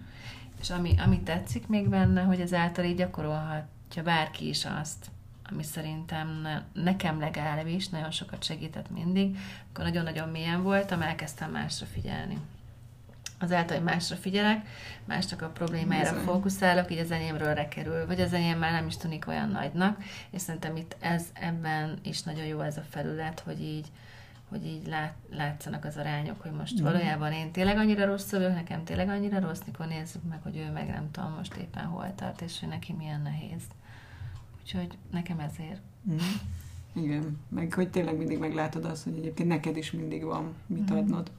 És 0.60 0.70
ami, 0.70 0.94
ami 1.04 1.20
tetszik 1.20 1.68
még 1.68 1.88
benne, 1.88 2.22
hogy 2.22 2.40
ezáltal 2.40 2.84
így 2.84 2.96
gyakorolhatja 2.96 4.02
bárki 4.02 4.48
is 4.48 4.64
azt, 4.64 5.10
ami 5.50 5.62
szerintem 5.62 6.40
ne, 6.42 6.82
nekem 6.82 7.20
legalábbis 7.20 7.88
nagyon 7.88 8.10
sokat 8.10 8.44
segített 8.44 8.90
mindig, 8.90 9.38
akkor 9.70 9.84
nagyon-nagyon 9.84 10.28
mélyen 10.28 10.62
voltam, 10.62 11.02
elkezdtem 11.02 11.50
másra 11.50 11.86
figyelni. 11.86 12.38
Azáltal, 13.38 13.76
hogy 13.76 13.84
másra 13.84 14.16
figyelek, 14.16 14.66
másnak 15.04 15.42
a 15.42 15.48
problémára 15.48 16.10
Bizony. 16.10 16.24
fókuszálok, 16.24 16.90
így 16.90 16.98
az 16.98 17.10
enyémről 17.10 17.54
rekerül, 17.54 18.06
vagy 18.06 18.20
az 18.20 18.32
enyém 18.32 18.58
már 18.58 18.72
nem 18.72 18.86
is 18.86 18.96
tűnik 18.96 19.28
olyan 19.28 19.48
nagynak, 19.48 20.02
és 20.30 20.40
szerintem 20.40 20.76
itt 20.76 20.96
ez 21.00 21.24
ebben 21.32 21.98
is 22.02 22.22
nagyon 22.22 22.44
jó 22.44 22.60
ez 22.60 22.76
a 22.76 22.84
felület, 22.90 23.40
hogy 23.40 23.60
így 23.60 23.86
hogy 24.48 24.66
így 24.66 24.86
lát, 24.86 25.14
látszanak 25.30 25.84
az 25.84 25.96
arányok, 25.96 26.40
hogy 26.42 26.52
most 26.52 26.80
mm. 26.80 26.84
valójában 26.84 27.32
én 27.32 27.50
tényleg 27.50 27.76
annyira 27.76 28.06
rossz 28.06 28.30
vagyok, 28.30 28.54
nekem 28.54 28.84
tényleg 28.84 29.08
annyira 29.08 29.40
rossz, 29.40 29.60
mikor 29.66 29.86
nézzük 29.86 30.22
meg, 30.28 30.42
hogy 30.42 30.56
ő 30.56 30.72
meg 30.72 30.88
nem 30.88 31.10
tudom 31.10 31.32
most 31.32 31.54
éppen 31.54 31.84
hol 31.84 32.14
tart, 32.14 32.40
és 32.40 32.60
hogy 32.60 32.68
neki 32.68 32.92
milyen 32.92 33.22
nehéz. 33.22 33.62
Úgyhogy 34.62 34.98
nekem 35.10 35.38
ezért. 35.38 35.80
Mm. 36.10 36.16
Igen, 36.92 37.38
meg 37.48 37.72
hogy 37.72 37.90
tényleg 37.90 38.16
mindig 38.16 38.38
meglátod 38.38 38.84
azt, 38.84 39.04
hogy 39.04 39.16
egyébként 39.16 39.48
neked 39.48 39.76
is 39.76 39.90
mindig 39.90 40.24
van 40.24 40.54
mit 40.66 40.92
mm. 40.92 40.96
adnod. 40.96 41.30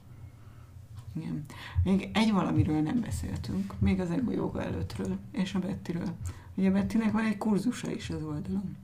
Igen. 1.16 1.44
Még 1.84 2.10
egy 2.14 2.32
valamiről 2.32 2.80
nem 2.80 3.00
beszéltünk, 3.00 3.74
még 3.78 4.00
az 4.00 4.10
ego 4.10 4.30
joga 4.30 4.62
előttről, 4.62 5.18
és 5.32 5.54
a 5.54 5.58
Bettiről. 5.58 6.14
Ugye 6.54 6.70
Bettinek 6.70 7.12
van 7.12 7.24
egy 7.24 7.38
kurzusa 7.38 7.90
is 7.90 8.10
az 8.10 8.22
oldalon. 8.22 8.76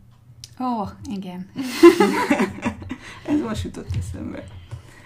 Ó, 0.61 0.65
oh, 0.65 0.91
igen. 1.11 1.51
Ez 3.29 3.41
most 3.41 3.65
jutott 3.65 3.97
eszembe. 3.99 4.45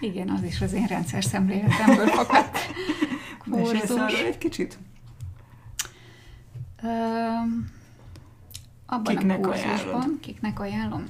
Igen, 0.00 0.28
az 0.28 0.42
is 0.42 0.60
az 0.60 0.72
én 0.72 0.86
rendszer 0.86 1.24
szemléletemből 1.24 2.06
fakadt. 2.06 2.58
Mesélsz 3.44 3.90
arról 3.90 4.26
egy 4.26 4.38
kicsit? 4.38 4.78
Ö, 6.82 6.88
abban 8.86 9.16
kiknek 9.16 9.38
a 9.38 9.48
kurzusban, 9.48 9.94
ajánlod? 9.94 10.20
kiknek 10.20 10.60
ajánlom? 10.60 11.04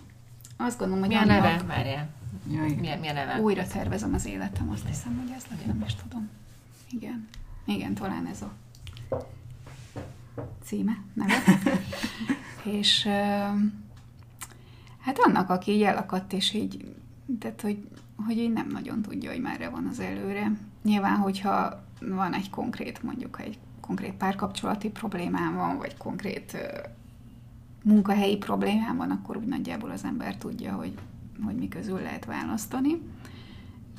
Azt 0.57 0.79
gondolom, 0.79 1.01
hogy 1.03 1.09
milyen 1.09 1.27
neve? 1.27 1.63
Várjál. 1.67 2.09
Milyen, 2.43 2.99
milyen 2.99 3.15
neve? 3.15 3.41
Újra 3.41 3.67
tervezem 3.67 4.15
az 4.15 4.27
életem, 4.27 4.71
azt 4.71 4.87
hiszem, 4.87 5.19
hogy 5.19 5.35
ez 5.37 5.43
legyen, 5.51 5.77
nem 5.77 5.85
is 5.87 5.95
tudom. 5.95 6.29
Igen. 6.91 7.29
Igen, 7.65 7.95
talán 7.95 8.27
ez 8.27 8.43
a 8.43 8.53
címe, 10.65 10.97
neve. 11.15 11.35
És 12.79 13.09
Hát 15.09 15.19
annak, 15.19 15.51
aki 15.51 15.71
így 15.71 15.83
elakadt, 15.83 16.33
és 16.33 16.53
így, 16.53 16.95
tehát, 17.39 17.61
hogy, 17.61 17.89
hogy 18.27 18.39
így 18.39 18.53
nem 18.53 18.67
nagyon 18.69 19.03
tudja, 19.03 19.31
hogy 19.31 19.41
merre 19.41 19.69
van 19.69 19.87
az 19.87 20.01
előre. 20.01 20.53
Nyilván, 20.83 21.17
hogyha 21.17 21.85
van 22.01 22.35
egy 22.35 22.51
konkrét, 22.51 23.03
mondjuk 23.03 23.41
egy 23.41 23.59
konkrét 23.81 24.13
párkapcsolati 24.13 24.91
problémám 24.91 25.55
van, 25.55 25.79
vagy 25.79 25.97
konkrét 25.97 26.57
munkahelyi 27.85 28.37
problémám 28.37 28.97
van, 28.97 29.11
akkor 29.11 29.37
úgy 29.37 29.47
nagyjából 29.47 29.91
az 29.91 30.05
ember 30.05 30.37
tudja, 30.37 30.73
hogy, 30.73 30.95
hogy 31.45 31.55
mi 31.55 31.69
közül 31.69 32.01
lehet 32.01 32.25
választani. 32.25 33.01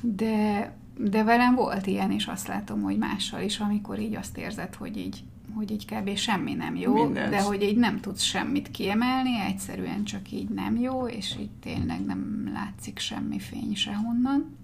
De, 0.02 0.72
de 0.96 1.24
velem 1.24 1.54
volt 1.54 1.86
ilyen, 1.86 2.10
és 2.10 2.26
azt 2.26 2.46
látom, 2.46 2.82
hogy 2.82 2.98
mással 2.98 3.40
is, 3.40 3.58
amikor 3.58 3.98
így 3.98 4.14
azt 4.14 4.38
érzed, 4.38 4.74
hogy 4.74 4.96
így, 4.96 5.24
hogy 5.54 5.70
így 5.70 5.84
kb. 5.84 6.16
semmi 6.16 6.54
nem 6.54 6.76
jó, 6.76 7.04
Mindent. 7.04 7.30
de 7.30 7.42
hogy 7.42 7.62
így 7.62 7.76
nem 7.76 8.00
tudsz 8.00 8.22
semmit 8.22 8.70
kiemelni, 8.70 9.40
egyszerűen 9.40 10.04
csak 10.04 10.32
így 10.32 10.48
nem 10.48 10.76
jó, 10.76 11.08
és 11.08 11.36
így 11.40 11.50
tényleg 11.60 12.04
nem 12.04 12.50
látszik 12.52 12.98
semmi 12.98 13.38
fény 13.38 13.74
sehonnan, 13.74 14.56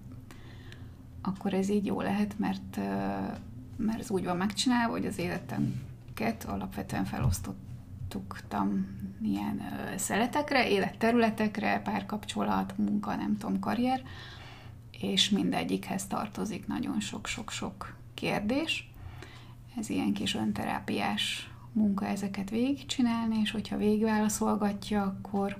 akkor 1.21 1.53
ez 1.53 1.69
így 1.69 1.85
jó 1.85 2.01
lehet, 2.01 2.39
mert, 2.39 2.79
mert 3.77 3.99
ez 3.99 4.11
úgy 4.11 4.23
van 4.23 4.37
megcsinálva, 4.37 4.91
hogy 4.91 5.05
az 5.05 5.17
életemket 5.17 6.43
alapvetően 6.47 7.05
felosztottam 7.05 8.87
ilyen 9.21 9.61
szeletekre, 9.95 10.69
életterületekre, 10.69 11.81
párkapcsolat, 11.81 12.77
munka, 12.77 13.15
nem 13.15 13.37
tudom, 13.37 13.59
karrier, 13.59 14.01
és 14.99 15.29
mindegyikhez 15.29 16.07
tartozik 16.07 16.67
nagyon 16.67 16.99
sok-sok-sok 16.99 17.95
kérdés. 18.13 18.91
Ez 19.77 19.89
ilyen 19.89 20.13
kis 20.13 20.35
önterápiás 20.35 21.51
munka 21.71 22.05
ezeket 22.05 22.49
végigcsinálni, 22.49 23.39
és 23.39 23.51
hogyha 23.51 23.77
végigválaszolgatja, 23.77 25.01
akkor, 25.03 25.57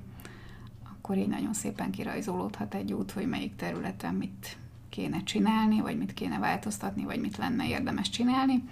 akkor 0.83 1.17
így 1.17 1.27
nagyon 1.27 1.53
szépen 1.53 1.91
kirajzolódhat 1.91 2.73
egy 2.73 2.93
út, 2.93 3.11
hogy 3.11 3.27
melyik 3.27 3.55
területen 3.55 4.13
mit 4.13 4.57
kéne 4.89 5.23
csinálni, 5.23 5.81
vagy 5.81 5.97
mit 5.97 6.13
kéne 6.13 6.39
változtatni, 6.39 7.03
vagy 7.03 7.19
mit 7.19 7.37
lenne 7.37 7.67
érdemes 7.67 8.09
csinálni. 8.09 8.63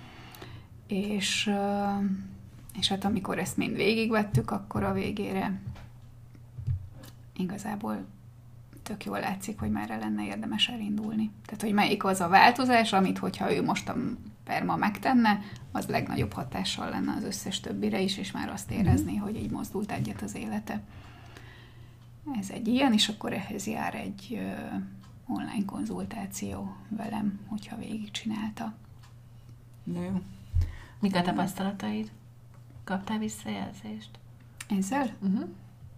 És, 0.87 1.51
és 2.79 2.87
hát 2.87 3.05
amikor 3.05 3.39
ezt 3.39 3.57
mind 3.57 3.75
végigvettük, 3.75 4.51
akkor 4.51 4.83
a 4.83 4.93
végére 4.93 5.59
igazából 7.37 8.05
tök 8.83 9.05
jól 9.05 9.19
látszik, 9.19 9.59
hogy 9.59 9.71
merre 9.71 9.97
lenne 9.97 10.25
érdemes 10.25 10.67
elindulni. 10.67 11.31
Tehát, 11.45 11.61
hogy 11.61 11.73
melyik 11.73 12.03
az 12.03 12.21
a 12.21 12.27
változás, 12.27 12.93
amit, 12.93 13.17
hogyha 13.17 13.53
ő 13.53 13.63
most 13.63 13.89
a 13.89 13.95
perma 14.45 14.75
megtenne, 14.75 15.39
az 15.71 15.85
legnagyobb 15.85 16.33
hatással 16.33 16.89
lenne 16.89 17.13
az 17.13 17.23
összes 17.23 17.59
többire 17.59 18.01
is, 18.01 18.17
és 18.17 18.31
már 18.31 18.49
azt 18.49 18.71
érezni, 18.71 19.11
mm-hmm. 19.11 19.21
hogy 19.21 19.35
így 19.35 19.51
mozdult 19.51 19.91
egyet 19.91 20.21
az 20.21 20.35
élete. 20.35 20.81
Ez 22.39 22.49
egy 22.49 22.67
ilyen, 22.67 22.93
és 22.93 23.07
akkor 23.07 23.33
ehhez 23.33 23.67
jár 23.67 23.95
egy 23.95 24.39
online 25.27 25.65
konzultáció 25.65 26.75
velem, 26.89 27.39
hogyha 27.47 27.77
végigcsinálta. 27.77 28.73
Na 29.83 30.03
jó. 30.03 30.21
Mik 30.99 31.15
a 31.15 31.21
tapasztalataid? 31.21 32.11
Kaptál 32.83 33.17
visszajelzést? 33.17 34.19
Ezzel? 34.69 35.15
Uh-huh. 35.21 35.49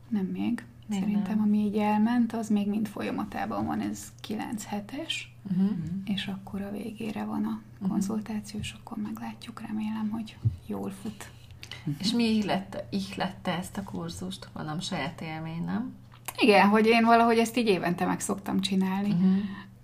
Nem 0.10 0.26
még. 0.26 0.66
még 0.88 1.00
Szerintem, 1.00 1.38
nem. 1.38 1.42
ami 1.42 1.58
így 1.58 1.78
elment, 1.78 2.34
az 2.34 2.50
még 2.50 2.68
mind 2.68 2.88
folyamatában 2.88 3.66
van, 3.66 3.80
ez 3.80 4.14
9 4.22 4.66
hetes, 4.66 5.36
uh-huh. 5.52 5.78
és 6.06 6.28
akkor 6.28 6.62
a 6.62 6.72
végére 6.72 7.24
van 7.24 7.46
a 7.46 7.62
uh-huh. 7.74 7.90
konzultáció, 7.90 8.60
és 8.60 8.76
akkor 8.80 8.98
meglátjuk, 8.98 9.62
remélem, 9.62 10.10
hogy 10.10 10.38
jól 10.66 10.90
fut. 11.02 11.32
Uh-huh. 11.80 11.96
És 12.00 12.12
mi 12.12 12.24
ihlette, 12.24 12.88
ihlette 12.90 13.58
ezt 13.58 13.78
a 13.78 13.84
kurzust? 13.84 14.50
Mondom, 14.54 14.80
saját 14.80 15.22
élmény, 15.22 15.64
nem? 15.64 15.94
Igen, 16.38 16.68
hogy 16.68 16.86
én 16.86 17.06
valahogy 17.06 17.38
ezt 17.38 17.58
így 17.58 17.68
évente 17.68 18.06
meg 18.06 18.20
szoktam 18.20 18.62
csinálni. 18.62 19.12
Uh-huh. 19.12 19.38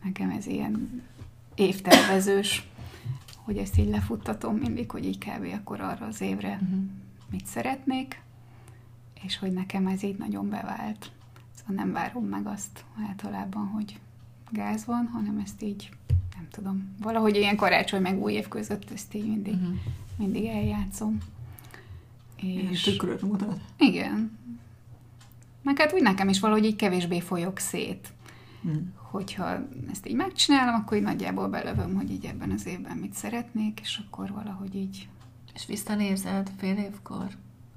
Nekem 0.04 0.30
ez 0.30 0.46
ilyen 0.46 1.04
évtervezős, 1.56 2.68
hogy 3.36 3.58
ezt 3.58 3.78
így 3.78 3.90
lefuttatom 3.90 4.56
mindig, 4.56 4.92
hogy 4.92 5.06
így 5.06 5.18
kb. 5.18 5.48
akkor 5.54 5.82
arra 5.82 6.06
az 6.06 6.22
évre 6.22 6.60
uh-huh. 6.62 6.80
mit 7.32 7.46
szeretnék, 7.46 8.22
és 9.24 9.40
hogy 9.40 9.52
nekem 9.52 9.88
ez 9.88 10.04
így 10.04 10.18
nagyon 10.18 10.50
bevált. 10.50 11.12
Szóval 11.56 11.76
nem 11.76 11.92
várom 11.92 12.26
meg 12.26 12.48
azt 12.48 12.86
általában, 13.08 13.68
hogy 13.68 14.00
gáz 14.54 14.86
van, 14.86 15.08
hanem 15.08 15.38
ezt 15.38 15.62
így, 15.62 15.90
nem 16.36 16.48
tudom, 16.52 16.96
valahogy 17.02 17.36
ilyen 17.36 17.56
karácsony 17.56 18.02
meg 18.02 18.22
új 18.22 18.34
év 18.34 18.48
között 18.48 18.92
ezt 18.92 19.14
így 19.14 19.28
mindig, 19.28 19.54
uh-huh. 19.54 19.76
mindig 20.18 20.46
eljátszom. 20.46 21.18
És 22.70 22.82
tükröt 22.82 23.22
mutat. 23.22 23.60
Igen, 23.78 24.38
meg 25.64 25.78
hát 25.78 25.94
úgy 25.94 26.02
nekem 26.02 26.30
is 26.30 26.40
valahogy 26.40 26.66
így 26.66 26.76
kevésbé 26.76 27.20
folyok 27.20 27.58
szét. 27.58 28.14
Mm. 28.68 28.74
Hogyha 28.96 29.68
ezt 29.92 30.08
így 30.08 30.16
megcsinálom, 30.16 30.76
akkor 30.76 30.98
így 30.98 31.04
nagyjából 31.04 31.48
belövöm, 31.48 31.96
hogy 31.96 32.12
így 32.12 32.26
ebben 32.26 32.52
az 32.52 32.66
évben 32.66 32.98
mit 32.98 33.14
szeretnék, 33.14 33.80
és 33.80 34.02
akkor 34.06 34.32
valahogy 34.32 34.76
így... 34.76 35.08
És 35.54 35.66
visszanézed 35.66 36.52
fél 36.58 36.78
évkor? 36.78 37.28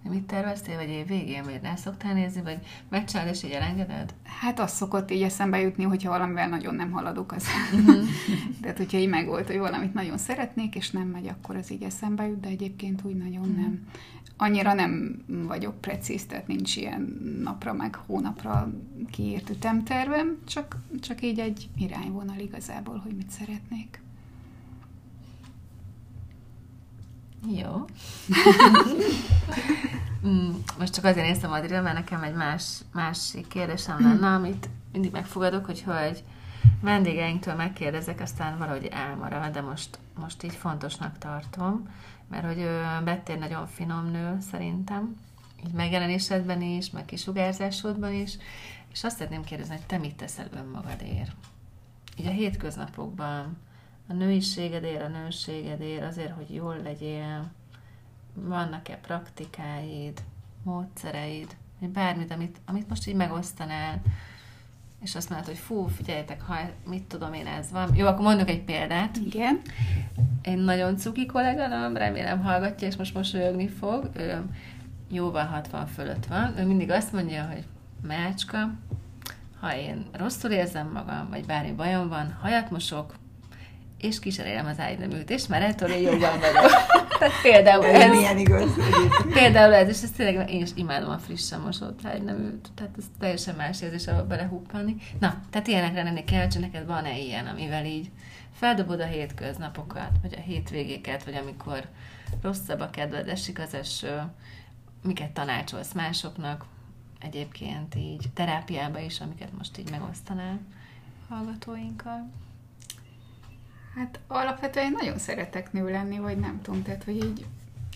Mit 0.09 0.23
terveztél, 0.23 0.77
vagy 0.77 0.89
év 0.89 1.07
végén, 1.07 1.43
vagy 1.43 1.59
rá 1.63 1.75
szoktál 1.75 2.15
nézni, 2.15 2.43
vagy 2.43 2.59
megcsinálod, 2.89 3.35
és 3.35 3.43
így 3.43 3.51
elengeded? 3.51 4.15
Hát 4.25 4.61
az 4.61 4.73
szokott 4.73 5.11
így 5.11 5.23
eszembe 5.23 5.61
jutni, 5.61 5.85
hogyha 5.85 6.11
valamivel 6.11 6.49
nagyon 6.49 6.75
nem 6.75 6.91
haladok 6.91 7.33
az. 7.33 7.45
Tehát, 8.63 8.77
hogyha 8.77 8.99
így 8.99 9.09
megvolt, 9.09 9.47
hogy 9.47 9.59
valamit 9.59 9.95
nagyon 9.95 10.19
szeretnék, 10.19 10.75
és 10.75 10.91
nem 10.91 11.09
megy, 11.09 11.27
akkor 11.27 11.57
az 11.57 11.73
így 11.73 11.83
eszembe 11.83 12.27
jut, 12.27 12.41
de 12.41 12.49
egyébként 12.49 13.05
úgy 13.05 13.17
nagyon 13.17 13.55
nem 13.57 13.87
annyira 14.37 14.75
nem 14.75 15.25
vagyok 15.27 15.81
precíz, 15.81 16.27
tehát 16.27 16.47
nincs 16.47 16.77
ilyen 16.77 17.21
napra 17.43 17.73
meg 17.73 17.95
hónapra 17.95 18.73
kiírt 19.11 19.51
ütemtervem, 19.51 20.39
csak, 20.47 20.77
csak 21.01 21.23
így 21.23 21.39
egy 21.39 21.69
irányvonal 21.77 22.39
igazából, 22.39 22.97
hogy 22.99 23.15
mit 23.15 23.31
szeretnék. 23.31 24.01
Jó. 27.47 27.85
Mm, 30.27 30.51
most 30.79 30.95
csak 30.95 31.05
azért 31.05 31.27
néztem 31.27 31.53
Adrira, 31.53 31.83
mert 31.83 31.95
nekem 31.95 32.23
egy 32.23 32.35
más, 32.35 32.65
másik 32.93 33.47
kérdésem 33.49 34.01
lenne, 34.01 34.27
amit 34.27 34.69
mindig 34.93 35.11
megfogadok, 35.11 35.65
hogy 35.65 35.83
hogy 35.83 36.25
vendégeinktől 36.81 37.55
megkérdezek, 37.55 38.21
aztán 38.21 38.59
valahogy 38.59 38.85
elmarad, 38.85 39.53
de 39.53 39.61
most, 39.61 39.99
most 40.21 40.43
így 40.43 40.55
fontosnak 40.55 41.19
tartom 41.19 41.89
mert 42.29 42.47
hogy 42.47 42.67
Betty 43.05 43.29
egy 43.31 43.39
nagyon 43.39 43.67
finom 43.67 44.11
nő 44.11 44.37
szerintem, 44.51 45.17
így 45.67 45.73
megjelenésedben 45.73 46.63
is, 46.63 46.91
meg 46.91 47.05
kisugárzásodban 47.05 48.13
is, 48.13 48.37
és 48.93 49.05
azt 49.05 49.17
szeretném 49.17 49.45
kérdezni, 49.45 49.75
hogy 49.75 49.87
te 49.87 49.99
mit 49.99 50.17
teszel 50.17 50.49
önmagadért? 50.55 51.33
Így 52.17 52.27
a 52.27 52.31
hétköznapokban, 52.31 53.57
a 54.09 54.13
nőiségedért, 54.13 55.03
a 55.03 55.09
nőségedért, 55.09 56.05
azért, 56.05 56.33
hogy 56.33 56.55
jól 56.55 56.77
legyél, 56.83 57.51
vannak-e 58.35 58.97
praktikáid, 58.97 60.23
módszereid, 60.63 61.57
vagy 61.81 61.89
bármit, 61.89 62.31
amit, 62.31 62.61
amit 62.67 62.89
most 62.89 63.07
így 63.07 63.15
megosztanál, 63.15 64.03
és 65.03 65.15
azt 65.15 65.31
mondod, 65.31 65.47
hogy 65.47 65.59
fú, 65.59 65.87
figyeljetek, 65.87 66.43
ha 66.43 66.57
mit 66.87 67.03
tudom 67.03 67.33
én, 67.33 67.47
ez 67.47 67.71
van. 67.71 67.95
Jó, 67.95 68.07
akkor 68.07 68.25
mondok 68.25 68.49
egy 68.49 68.65
példát. 68.65 69.17
Igen. 69.17 69.61
Egy 70.43 70.57
nagyon 70.57 70.97
cuki 70.97 71.27
kolléganom, 71.27 71.97
remélem 71.97 72.43
hallgatja, 72.43 72.89
és 72.89 72.97
most 72.97 73.15
mosolyogni 73.15 73.69
fog. 73.69 74.11
Ő 74.17 74.45
jóval 75.11 75.45
60 75.45 75.87
fölött 75.87 76.27
van. 76.27 76.59
Ő 76.59 76.67
mindig 76.67 76.91
azt 76.91 77.13
mondja, 77.13 77.45
hogy 77.45 77.65
Mácska, 78.07 78.71
ha 79.61 79.77
én 79.77 80.07
rosszul 80.13 80.51
érzem 80.51 80.91
magam, 80.93 81.29
vagy 81.31 81.47
bármi 81.47 81.73
bajom 81.73 82.09
van, 82.09 82.37
hajat 82.41 82.71
mosok, 82.71 83.15
és 84.01 84.19
kísérelem 84.19 84.67
az 84.67 84.79
ágyneműtést, 84.79 85.49
mert 85.49 85.65
ettől 85.65 85.91
én 85.91 86.03
jobban 86.03 86.41
vagyok. 86.41 86.71
Tehát 87.19 87.41
például 87.43 87.85
ez. 87.85 88.11
Milyen 88.11 88.39
igaz. 88.39 88.71
Például 89.33 89.75
ez, 89.75 89.89
és 89.89 90.03
ez 90.03 90.11
tényleg 90.11 90.51
én 90.51 90.63
is 90.63 90.71
imádom 90.75 91.11
a 91.11 91.19
frissen 91.19 91.61
mosott 91.61 92.07
ágyneműt. 92.07 92.69
Tehát 92.75 92.93
ez 92.99 93.05
teljesen 93.19 93.55
más 93.55 93.83
érzés, 93.83 94.07
ahol 94.07 94.23
belehuppani. 94.23 94.97
Na, 95.21 95.43
tehát 95.51 95.67
ilyenekre 95.67 96.03
lenni 96.03 96.25
kell, 96.25 96.47
hogy 96.47 96.61
neked 96.61 96.87
van-e 96.87 97.19
ilyen, 97.19 97.47
amivel 97.47 97.85
így 97.85 98.11
feldobod 98.53 99.01
a 99.01 99.07
hétköznapokat, 99.07 100.11
vagy 100.23 100.35
a 100.37 100.41
hétvégéket, 100.41 101.25
vagy 101.25 101.35
amikor 101.35 101.89
rosszabb 102.43 102.81
a 102.81 102.91
kedved, 102.91 103.29
esik 103.29 103.59
az 103.59 103.75
eső, 103.75 104.23
miket 105.03 105.31
tanácsolsz 105.31 105.93
másoknak, 105.93 106.65
egyébként 107.21 107.95
így 107.95 108.25
terápiába 108.35 108.99
is, 108.99 109.21
amiket 109.21 109.53
most 109.59 109.79
így 109.79 109.91
megosztanál 109.91 110.61
hallgatóinkkal. 111.29 112.31
Hát 113.97 114.21
alapvetően 114.27 114.93
nagyon 114.93 115.19
szeretek 115.19 115.73
nő 115.73 115.91
lenni, 115.91 116.19
vagy 116.19 116.39
nem 116.39 116.61
tudom, 116.63 116.83
tehát 116.83 117.05
hogy 117.05 117.17
így 117.17 117.47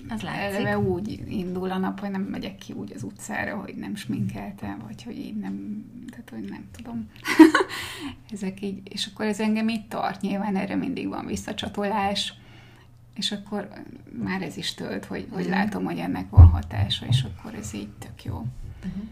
az 0.08 0.22
látszik. 0.22 0.40
Eleve 0.40 0.78
úgy 0.78 1.22
indul 1.28 1.70
a 1.70 1.78
nap, 1.78 2.00
hogy 2.00 2.10
nem 2.10 2.22
megyek 2.22 2.58
ki 2.58 2.72
úgy 2.72 2.92
az 2.94 3.02
utcára, 3.02 3.56
hogy 3.56 3.74
nem 3.74 3.94
sminkeltem, 3.94 4.82
vagy 4.86 5.02
hogy 5.02 5.18
így 5.18 5.36
nem, 5.36 5.84
tehát 6.10 6.30
hogy 6.30 6.44
nem 6.50 6.68
tudom. 6.76 7.10
Ezek 8.32 8.62
így, 8.62 8.80
és 8.92 9.06
akkor 9.06 9.26
ez 9.26 9.40
engem 9.40 9.68
itt 9.68 9.88
tart, 9.88 10.20
nyilván 10.20 10.56
erre 10.56 10.74
mindig 10.74 11.08
van 11.08 11.26
visszacsatolás, 11.26 12.34
és 13.14 13.32
akkor 13.32 13.68
már 14.22 14.42
ez 14.42 14.56
is 14.56 14.74
tölt, 14.74 15.04
hogy, 15.04 15.26
hogy 15.30 15.44
mhm. 15.44 15.52
látom, 15.52 15.84
hogy 15.84 15.98
ennek 15.98 16.30
van 16.30 16.46
hatása, 16.46 17.06
és 17.06 17.22
akkor 17.22 17.54
ez 17.54 17.74
így 17.74 17.90
tök 17.98 18.24
jó. 18.24 18.34
Uh-huh 18.34 19.08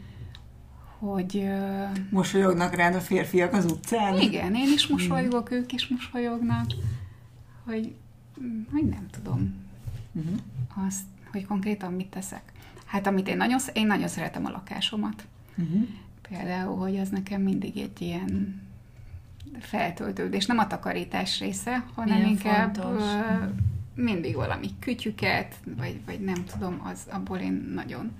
hogy... 0.98 1.48
Mosolyognak 2.10 2.74
rád 2.74 2.94
a 2.94 3.00
férfiak 3.00 3.52
az 3.52 3.64
utcán? 3.64 4.20
Igen, 4.20 4.54
én 4.54 4.72
is 4.74 4.86
mosolygok, 4.86 5.50
ők 5.50 5.72
is 5.72 5.88
mosolyognak, 5.88 6.66
hogy, 7.64 7.94
hogy 8.72 8.84
nem 8.84 9.06
tudom. 9.10 9.54
uh-huh. 10.12 10.86
azt, 10.86 11.04
hogy 11.32 11.46
konkrétan 11.46 11.92
mit 11.92 12.06
teszek. 12.06 12.52
Hát 12.84 13.06
amit 13.06 13.28
én 13.28 13.36
nagyon, 13.36 13.58
én 13.72 13.86
nagyon 13.86 14.08
szeretem 14.08 14.44
a 14.44 14.50
lakásomat. 14.50 15.26
Uh-huh. 15.56 15.86
Például, 16.28 16.76
hogy 16.76 16.98
az 16.98 17.08
nekem 17.08 17.42
mindig 17.42 17.76
egy 17.76 18.00
ilyen 18.00 18.62
feltöltődés, 19.60 20.46
nem 20.46 20.58
a 20.58 20.66
takarítás 20.66 21.38
része, 21.38 21.84
hanem 21.94 22.16
Milyen 22.16 22.30
inkább 22.30 22.74
fontos. 22.74 23.02
mindig 23.94 24.34
valami 24.34 24.68
kütyüket, 24.78 25.54
vagy, 25.76 26.00
vagy 26.06 26.20
nem 26.20 26.44
tudom, 26.44 26.80
az 26.84 27.06
abból 27.10 27.38
én 27.38 27.70
nagyon 27.74 28.12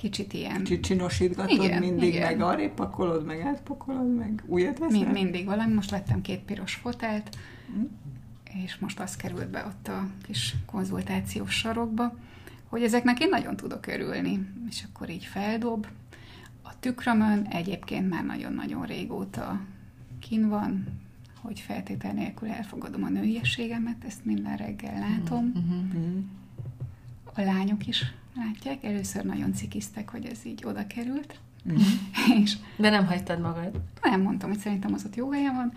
kicsit 0.00 0.32
ilyen... 0.32 0.56
Kicsit 0.56 0.82
csinosítgatod 0.82 1.64
igen, 1.64 1.78
mindig, 1.78 2.14
igen. 2.14 2.32
meg 2.32 2.40
arrébb 2.40 2.74
pakolod, 2.74 3.24
meg 3.24 3.40
átpakolod, 3.40 4.14
meg 4.14 4.42
újat 4.46 4.78
veszel? 4.78 4.98
Mind, 4.98 5.12
mindig 5.12 5.44
valami. 5.44 5.74
Most 5.74 5.90
vettem 5.90 6.20
két 6.20 6.40
piros 6.40 6.74
fotelt, 6.74 7.36
mm. 7.78 7.82
és 8.64 8.78
most 8.78 9.00
az 9.00 9.16
került 9.16 9.48
be 9.48 9.64
ott 9.66 9.88
a 9.88 10.06
kis 10.22 10.54
konzultációs 10.66 11.54
sarokba, 11.54 12.16
hogy 12.68 12.82
ezeknek 12.82 13.20
én 13.20 13.28
nagyon 13.28 13.56
tudok 13.56 13.86
örülni, 13.86 14.48
és 14.68 14.84
akkor 14.90 15.10
így 15.10 15.24
feldob. 15.24 15.86
A 16.62 16.78
tükrömön 16.80 17.46
egyébként 17.50 18.08
már 18.08 18.24
nagyon-nagyon 18.24 18.86
régóta 18.86 19.60
kin 20.20 20.48
van, 20.48 20.86
hogy 21.40 21.60
feltétel 21.60 22.12
nélkül 22.12 22.48
elfogadom 22.48 23.04
a 23.04 23.08
nőiességemet, 23.08 24.04
ezt 24.06 24.24
minden 24.24 24.56
reggel 24.56 24.98
látom. 24.98 25.44
Mm-hmm. 25.44 26.18
A 27.34 27.40
lányok 27.40 27.86
is 27.86 28.04
látják, 28.36 28.84
először 28.84 29.24
nagyon 29.24 29.52
cikiztek, 29.52 30.08
hogy 30.08 30.26
ez 30.26 30.44
így 30.44 30.64
oda 30.64 30.86
került. 30.86 31.40
Mm-hmm. 31.68 31.80
és 32.42 32.56
De 32.76 32.90
nem 32.90 33.06
hagytad 33.06 33.40
magad? 33.40 33.80
Nem 34.02 34.20
mondtam, 34.20 34.48
hogy 34.48 34.58
szerintem 34.58 34.92
az 34.92 35.04
ott 35.04 35.16
jó 35.16 35.30
helyen 35.30 35.54
van, 35.54 35.72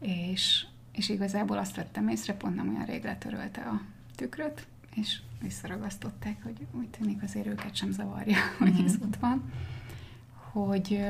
és, 0.00 0.66
és 0.92 1.08
igazából 1.08 1.58
azt 1.58 1.76
vettem 1.76 2.08
észre, 2.08 2.34
pont 2.34 2.56
nem 2.56 2.68
olyan 2.68 2.84
rég 2.84 3.04
letörölte 3.04 3.60
a 3.60 3.80
tükröt, 4.14 4.66
és 4.94 5.20
visszaragasztották, 5.40 6.42
hogy 6.42 6.66
úgy 6.72 6.88
tűnik 6.88 7.22
azért 7.22 7.46
őket 7.46 7.74
sem 7.74 7.90
zavarja, 7.90 8.36
hogy 8.58 8.72
mm-hmm. 8.72 8.84
ez 8.84 8.96
ott 9.02 9.16
van, 9.16 9.52
hogy 10.52 11.00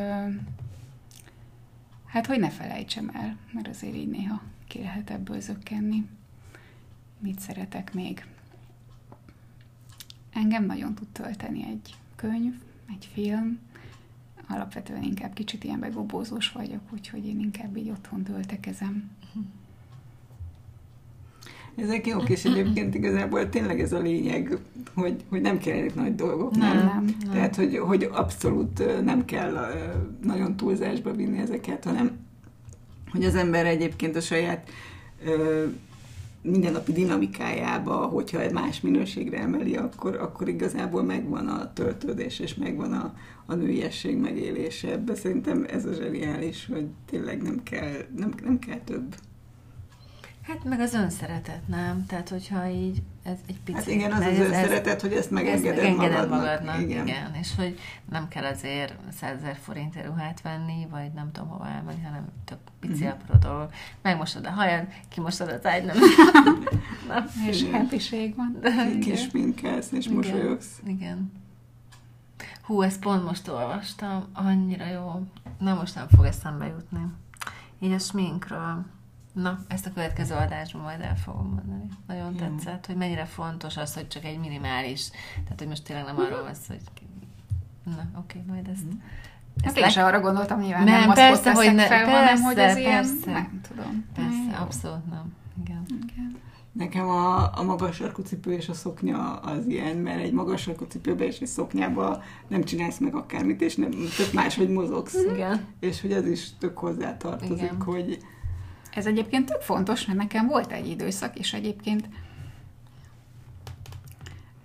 hát, 2.07 2.27
hogy 2.27 2.39
ne 2.39 2.51
felejtsem 2.51 3.11
el, 3.15 3.37
mert 3.53 3.69
azért 3.69 3.95
így 3.95 4.09
néha 4.09 4.43
ki 4.69 4.79
lehet 4.79 5.11
ebből 5.11 5.41
zökkenni. 5.41 6.09
Mit 7.19 7.41
szeretek 7.41 7.95
még? 7.95 8.27
Engem 10.37 10.65
nagyon 10.65 10.95
tud 10.95 11.09
tölteni 11.13 11.65
egy 11.71 11.95
könyv, 12.17 12.53
egy 12.89 13.09
film, 13.13 13.59
alapvetően 14.49 15.03
inkább 15.03 15.33
kicsit 15.33 15.65
ilyen 15.65 15.81
begobózós 15.81 16.53
vagyok, 16.53 16.81
úgyhogy 16.93 17.27
én 17.27 17.41
inkább 17.41 17.77
így 17.77 17.91
otthon 17.91 18.23
töltekezem. 18.23 19.11
Ezek 21.77 22.07
jók, 22.07 22.29
és 22.29 22.45
egyébként 22.45 22.95
igazából 22.95 23.49
tényleg 23.49 23.81
ez 23.81 23.93
a 23.93 23.99
lényeg, 23.99 24.59
hogy, 24.95 25.25
hogy 25.29 25.41
nem 25.41 25.59
kell 25.59 25.85
itt 25.85 25.95
nagy 25.95 26.15
dolgok. 26.15 26.57
Nem, 26.57 26.77
nem. 26.77 27.05
nem. 27.25 27.31
Tehát, 27.31 27.57
hogy, 27.57 27.79
hogy 27.79 28.09
abszolút 28.13 29.05
nem 29.05 29.25
kell 29.25 29.75
nagyon 30.23 30.57
túlzásba 30.57 31.13
vinni 31.15 31.39
ezeket, 31.39 31.85
hanem 31.85 32.19
hogy 33.11 33.25
az 33.25 33.35
ember 33.35 33.67
egyébként 33.67 34.17
a 34.17 34.21
saját 34.21 34.71
mindennapi 36.47 36.93
dinamikájába, 36.93 37.95
hogyha 37.95 38.51
más 38.53 38.81
minőségre 38.81 39.39
emeli, 39.39 39.77
akkor, 39.77 40.17
akkor 40.17 40.49
igazából 40.49 41.03
megvan 41.03 41.49
a 41.49 41.73
töltődés, 41.73 42.39
és 42.39 42.55
megvan 42.55 42.93
a, 42.93 43.15
a 43.47 43.55
nőiesség 43.55 44.17
megélése. 44.17 44.93
Ebbe 44.93 45.15
szerintem 45.15 45.67
ez 45.71 45.85
a 45.85 45.93
zseniális, 45.93 46.67
hogy 46.73 46.87
tényleg 47.07 47.43
nem 47.43 47.63
kell, 47.63 47.95
nem, 48.17 48.33
nem 48.43 48.59
kell 48.59 48.79
több. 48.79 49.15
Hát 50.43 50.65
meg 50.65 50.81
az 50.81 50.95
önszeretet, 50.95 51.69
nem? 51.69 52.05
Tehát, 52.07 52.29
hogyha 52.29 52.69
így 52.69 53.03
ez 53.27 53.39
egy 53.49 53.61
picit... 53.65 53.81
Hát 53.81 53.87
igen, 53.87 54.13
az 54.13 54.25
az 54.27 54.51
ez, 54.51 55.01
hogy 55.01 55.13
ezt 55.13 55.31
megengeded, 55.31 55.79
ezt 55.79 55.97
megengeded 55.97 56.29
magadnak. 56.29 56.41
magadnak. 56.41 56.81
Igen. 56.81 57.07
igen. 57.07 57.35
És 57.35 57.55
hogy 57.57 57.79
nem 58.11 58.29
kell 58.29 58.45
azért 58.45 58.95
100 59.13 59.37
ezer 59.37 59.57
forintért 59.63 60.07
ruhát 60.07 60.43
venni, 60.43 60.87
vagy 60.91 61.13
nem 61.13 61.33
tudom 61.33 61.49
hova 61.49 61.69
elmenni, 61.69 62.03
hanem 62.03 62.29
tök 62.45 62.59
pici 62.81 63.05
uh-huh. 63.05 63.19
apró 63.21 63.39
dolog. 63.51 63.71
Megmosod 64.03 64.47
a 64.47 64.51
hajad, 64.51 64.87
kimosod 65.09 65.49
az 65.49 65.67
ágy, 65.67 65.85
nem? 65.85 65.97
Na, 67.09 67.25
és 67.49 67.65
happység 67.73 68.35
van. 68.37 68.59
Kis 69.01 69.31
minkelsz, 69.31 69.93
és 69.93 70.05
igen. 70.07 70.17
mosolyogsz. 70.17 70.81
Igen. 70.87 71.33
Hú, 72.63 72.83
ezt 72.83 73.01
pont 73.01 73.25
most 73.25 73.49
olvastam, 73.49 74.25
annyira 74.33 74.87
jó. 74.87 75.27
Na, 75.59 75.75
most 75.75 75.95
nem 75.95 76.07
fog 76.09 76.25
eszembe 76.25 76.67
jutni. 76.67 77.01
Így 77.79 77.93
a 77.93 77.99
sminkről 77.99 78.85
Na, 79.43 79.59
ezt 79.69 79.87
a 79.87 79.93
következő 79.93 80.35
adásban 80.35 80.83
majd 80.83 81.01
el 81.01 81.17
fogom 81.17 81.47
mondani. 81.47 81.89
Nagyon 82.07 82.33
Jó. 82.33 82.39
tetszett, 82.39 82.87
hogy 82.87 82.97
mennyire 82.97 83.25
fontos 83.25 83.77
az, 83.77 83.95
hogy 83.95 84.09
csak 84.09 84.25
egy 84.25 84.39
minimális, 84.39 85.11
tehát 85.43 85.59
hogy 85.59 85.69
most 85.69 85.85
tényleg 85.85 86.05
nem 86.05 86.19
arról 86.19 86.43
van 86.43 86.55
szó, 86.55 86.75
hogy 86.75 86.81
na, 87.85 88.09
oké, 88.19 88.39
okay, 88.39 88.55
majd 88.55 88.69
ezt... 88.69 88.85
Mm. 88.85 88.99
Hát 89.65 89.77
én 89.77 89.89
sem 89.89 90.05
arra 90.05 90.21
gondoltam, 90.21 90.61
nyilván 90.61 90.85
nem, 90.85 91.01
nem 91.01 91.15
persze, 91.15 91.53
hogy 91.53 91.75
ne, 91.75 91.87
fel, 91.87 92.05
persze, 92.05 92.19
hanem 92.19 92.43
hogy 92.43 92.59
ez 92.59 92.75
persze, 92.75 92.81
ilyen, 92.81 93.07
nem 93.25 93.61
tudom. 93.69 94.05
Persze, 94.15 94.57
abszolút 94.61 95.07
nem. 95.11 95.35
Igen. 95.65 95.85
Igen. 95.87 96.37
Nekem 96.73 97.09
a, 97.09 97.59
a 97.59 97.63
magas 97.63 97.97
sarkucipő 97.97 98.53
és 98.53 98.69
a 98.69 98.75
szoknya 98.75 99.35
az 99.37 99.67
ilyen, 99.67 99.97
mert 99.97 100.21
egy 100.21 100.33
magas 100.33 100.61
sarkucipőbe 100.61 101.25
és 101.27 101.39
egy 101.39 101.49
szoknyába 101.49 102.23
nem 102.49 102.65
csinálsz 102.65 102.99
meg 102.99 103.15
akármit, 103.15 103.61
és 103.61 103.77
nem, 103.77 103.91
tök 103.91 104.33
máshogy 104.33 104.69
mozogsz. 104.69 105.25
Igen. 105.35 105.65
És 105.81 106.01
hogy 106.01 106.13
ez 106.13 106.27
is 106.27 106.49
tök 106.59 106.79
hozzá 106.79 107.17
tartozik, 107.17 107.73
hogy 107.85 108.19
ez 108.97 109.07
egyébként 109.07 109.47
tök 109.47 109.61
fontos, 109.61 110.07
mert 110.07 110.19
nekem 110.19 110.47
volt 110.47 110.73
egy 110.73 110.89
időszak, 110.89 111.39
és 111.39 111.53
egyébként 111.53 112.09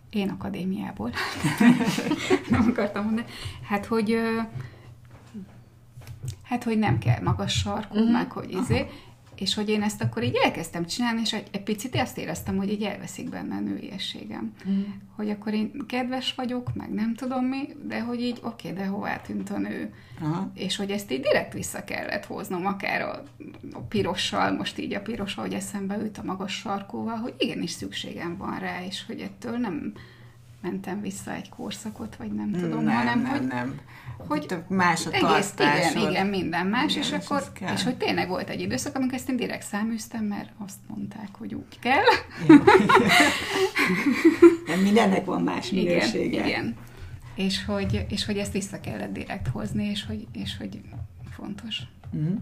én 0.10 0.30
akadémiából, 0.30 1.12
nem 2.50 2.68
akartam 2.70 3.04
mondani, 3.04 3.28
hát 3.68 3.86
hogy 3.86 4.18
hát, 6.44 6.64
hogy 6.64 6.78
nem 6.78 6.98
kell 6.98 7.22
magas 7.22 7.54
sarkú, 7.54 7.98
uh-huh. 7.98 8.12
meg 8.12 8.32
hogy 8.32 8.52
izé, 8.52 8.80
Aha 8.80 9.11
és 9.42 9.54
hogy 9.54 9.70
én 9.70 9.82
ezt 9.82 10.02
akkor 10.02 10.24
így 10.24 10.36
elkezdtem 10.44 10.86
csinálni, 10.86 11.22
és 11.22 11.34
egy, 11.34 11.48
egy 11.52 11.64
picit 11.64 11.96
azt 11.96 12.18
éreztem, 12.18 12.58
hogy 12.58 12.72
így 12.72 12.84
elveszik 12.84 13.30
benne 13.30 13.56
a 13.56 13.60
nőiességem. 13.60 14.54
Mm. 14.70 14.82
Hogy 15.16 15.30
akkor 15.30 15.54
én 15.54 15.72
kedves 15.88 16.34
vagyok, 16.34 16.74
meg 16.74 16.94
nem 16.94 17.16
tudom 17.16 17.46
mi, 17.46 17.68
de 17.88 18.02
hogy 18.02 18.22
így 18.22 18.40
oké, 18.44 18.70
okay, 18.70 18.84
de 18.84 18.90
hová 18.90 19.18
tűnt 19.18 19.50
a 19.50 19.58
nő. 19.58 19.94
Aha. 20.22 20.52
És 20.54 20.76
hogy 20.76 20.92
ezt 20.92 21.12
így 21.12 21.22
direkt 21.22 21.54
vissza 21.54 21.84
kellett 21.84 22.26
hoznom, 22.26 22.66
akár 22.66 23.02
a, 23.02 23.24
a 23.74 23.80
pirossal, 23.80 24.52
most 24.52 24.78
így 24.78 24.94
a 24.94 25.02
piros, 25.02 25.36
ahogy 25.36 25.54
eszembe 25.54 25.98
ült 25.98 26.18
a 26.18 26.24
magas 26.24 26.54
sarkóval, 26.54 27.16
hogy 27.16 27.34
igenis 27.38 27.72
szükségem 27.72 28.38
van 28.38 28.60
rá, 28.60 28.86
és 28.86 29.06
hogy 29.06 29.20
ettől 29.20 29.58
nem 29.58 29.94
mentem 30.62 31.02
vissza 31.02 31.34
egy 31.34 31.50
korszakot, 31.50 32.16
vagy 32.16 32.32
nem 32.32 32.52
tudom, 32.52 32.84
nem, 32.84 32.96
hanem 32.96 33.22
nem, 33.22 33.32
hogy, 33.32 33.48
nem. 33.48 33.80
hogy 34.28 34.46
Tök 34.46 34.70
más 34.70 35.06
a 35.06 35.12
egész, 35.12 35.54
igen, 35.58 36.10
igen, 36.10 36.28
minden 36.28 36.68
más, 36.68 36.96
igen, 36.96 37.04
és 37.04 37.12
akkor, 37.12 37.44
és 37.74 37.84
hogy 37.84 37.98
tényleg 37.98 38.28
volt 38.28 38.50
egy 38.50 38.62
időszak, 38.62 38.96
amikor 38.96 39.14
ezt 39.14 39.30
én 39.30 39.36
direkt 39.36 39.66
száműztem, 39.66 40.24
mert 40.26 40.50
azt 40.58 40.78
mondták, 40.88 41.30
hogy 41.38 41.54
úgy 41.54 41.80
kell. 41.80 42.04
nem, 44.68 44.80
mindennek 44.88 45.26
van 45.26 45.42
más 45.42 45.70
minősége. 45.70 46.24
Igen, 46.24 46.48
igen. 46.48 46.76
És 47.36 47.66
hogy, 47.66 48.06
és 48.10 48.26
hogy 48.26 48.38
ezt 48.38 48.54
vissza 48.54 48.80
kellett 48.80 49.14
direkt 49.14 49.48
hozni, 49.48 49.86
és 49.86 50.06
hogy, 50.06 50.28
és 50.32 50.58
hogy 50.58 50.82
fontos. 51.32 51.82
Uh-huh 52.12 52.38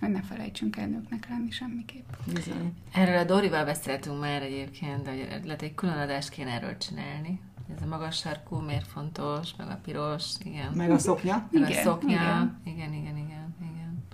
hogy 0.00 0.10
ne 0.10 0.22
felejtsünk 0.22 0.76
el 0.76 0.86
nőknek 0.86 1.28
lenni 1.28 1.50
semmiképp. 1.50 2.04
Bizony. 2.34 2.72
Erről 2.92 3.16
a 3.16 3.24
Dorival 3.24 3.64
beszéltünk 3.64 4.20
már 4.20 4.42
egyébként, 4.42 5.02
de 5.02 5.12
lehet 5.44 5.62
egy 5.62 5.74
külön 5.74 5.98
adást 5.98 6.28
kéne 6.28 6.50
erről 6.50 6.76
csinálni. 6.76 7.40
Ez 7.76 7.82
a 7.82 7.86
magas 7.86 8.16
sarkú 8.16 8.56
miért 8.56 8.86
fontos, 8.86 9.56
meg 9.56 9.68
a 9.68 9.78
piros, 9.84 10.34
igen. 10.44 10.72
Meg 10.72 10.90
a 10.90 10.98
szoknya. 10.98 11.48
Meg 11.50 11.70
igen, 11.70 11.80
a 11.80 11.82
szoknya. 11.82 12.12
Igen, 12.14 12.60
igen, 12.64 12.92
igen, 12.92 13.16
igen. 13.16 13.54
igen. 13.60 14.04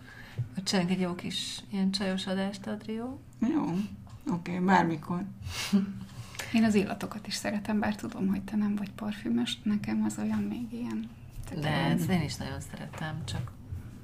Csinálunk 0.65 0.93
egy 0.93 1.01
jó 1.01 1.15
kis 1.15 1.61
ilyen 1.71 1.91
csajos 1.91 2.27
adást, 2.27 2.67
Adrió. 2.67 3.21
Jó, 3.41 3.63
oké, 3.63 4.53
okay, 4.53 4.59
bármikor. 4.59 5.25
Én 6.53 6.65
az 6.65 6.75
illatokat 6.75 7.27
is 7.27 7.35
szeretem, 7.35 7.79
bár 7.79 7.97
tudom, 7.97 8.29
hogy 8.29 8.43
te 8.43 8.57
nem 8.57 8.77
vagy 8.77 8.91
parfümös, 8.93 9.59
nekem 9.63 10.03
az 10.05 10.19
olyan 10.19 10.43
még 10.43 10.73
ilyen. 10.73 11.11
De 11.61 11.69
ezt 11.69 12.11
én 12.11 12.23
is 12.23 12.37
nagyon 12.37 12.61
szeretem, 12.61 13.25
csak 13.25 13.53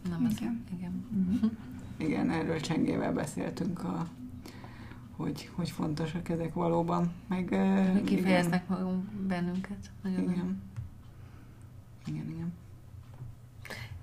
nem 0.09 0.29
igen. 0.31 0.65
Az, 0.67 0.73
igen. 0.77 1.07
Uh-huh. 1.33 1.51
Igen, 1.97 2.31
erről 2.31 2.61
Csengével 2.61 3.13
beszéltünk, 3.13 3.85
a, 3.85 4.07
hogy, 5.21 5.51
hogy 5.55 5.71
fontosak 5.71 6.29
ezek 6.29 6.55
valóban. 6.55 7.13
Meg, 7.29 7.45
Kifejeznek 8.05 8.69
magunk 8.69 9.05
bennünket. 9.11 9.91
Nagyon 10.03 10.21
igen. 10.21 10.35
Nem. 10.35 10.63
Igen, 12.07 12.31
igen. 12.31 12.53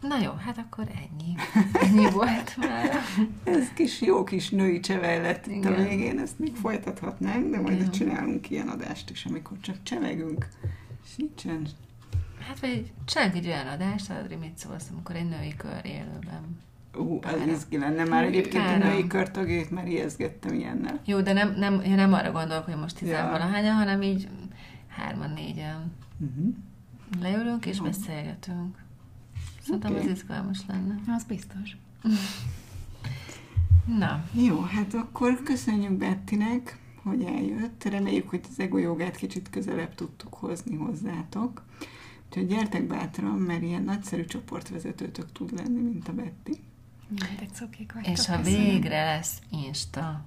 Na 0.01 0.20
jó, 0.20 0.32
hát 0.32 0.57
akkor 0.57 0.88
ennyi. 0.88 1.36
Ennyi 1.74 2.11
volt 2.20 2.57
már. 2.57 2.91
Ez 3.43 3.74
kis 3.74 4.01
jó 4.01 4.24
kis 4.24 4.49
női 4.49 4.80
csevej 4.80 5.22
lett 5.22 5.47
itt 5.47 5.65
a 5.65 5.76
végén, 5.76 6.20
ezt 6.20 6.39
még 6.39 6.55
folytathatnánk, 6.55 7.49
de 7.51 7.61
majd 7.61 7.80
Igen. 7.80 7.91
csinálunk 7.91 8.49
ilyen 8.49 8.68
adást 8.68 9.09
is, 9.09 9.26
amikor 9.26 9.59
csak 9.59 9.84
csevegünk, 9.84 10.47
és 11.03 11.15
nincsen. 11.15 11.68
Hát 12.47 12.59
vagy 12.59 12.91
csinálunk 13.05 13.36
egy 13.36 13.47
olyan 13.47 13.68
adást, 13.68 14.09
Adri, 14.09 14.36
mit 14.36 14.57
szólsz, 14.57 14.89
amikor 14.91 15.15
egy 15.15 15.30
női 15.30 15.55
kör 15.57 15.86
élőben 15.86 16.57
Ú, 16.98 17.20
az 17.24 17.48
izgi 17.48 17.78
lenne 17.78 18.04
már 18.04 18.24
egyébként 18.24 18.66
a 18.68 18.78
női 18.78 19.08
körtagjait 19.08 19.72
már 19.72 19.88
ijeszgettem 19.88 20.54
ilyennel. 20.54 21.00
Jó, 21.06 21.22
de 21.22 21.34
nem, 21.34 21.54
nem, 21.58 21.82
én 21.82 21.95
nem 21.95 22.14
arra 22.14 22.32
gondolok, 22.32 22.66
hogy 22.66 22.76
most 22.78 23.00
Ja. 23.00 23.08
tizenvalahányan, 23.08 23.76
hanem 23.76 24.02
így 24.02 24.28
hárman, 24.88 25.30
négyen 25.32 25.91
Uh-huh. 26.20 26.54
leülünk 27.22 27.66
és 27.66 27.78
Jó. 27.78 27.84
beszélgetünk. 27.84 28.78
Szerintem 29.62 29.91
Oké. 29.91 30.00
az 30.04 30.10
izgalmas 30.12 30.60
lenne. 30.68 30.95
Az 31.16 31.24
biztos. 31.24 31.78
Na, 34.00 34.24
Jó, 34.34 34.60
hát 34.62 34.93
akkor 34.93 35.43
köszönjük 35.43 35.91
Bettinek, 35.91 36.80
hogy 37.04 37.24
eljött. 37.24 37.84
Reméljük, 37.84 38.30
hogy 38.30 38.41
az 38.50 38.60
ego 38.60 38.78
jogát 38.78 39.16
kicsit 39.16 39.50
közelebb 39.50 39.95
tudtuk 39.95 40.34
hozni 40.34 40.76
hozzátok. 40.76 41.64
Úgyhogy 42.28 42.48
gyertek 42.48 42.84
bátran, 42.88 43.38
mert 43.39 43.62
ilyen 43.62 43.84
nagyszerű 43.84 44.26
csoportvezetőtök 44.26 45.32
tud 45.32 45.52
lenni, 45.56 45.82
mint 45.82 46.08
a 46.08 46.14
Betty. 46.14 46.60
Mindegy 47.08 47.53
szokik 47.53 47.93
vagytok. 47.93 48.18
és 48.18 48.26
ha 48.26 48.41
végre 48.41 49.03
lesz 49.03 49.41
Insta 49.51 50.26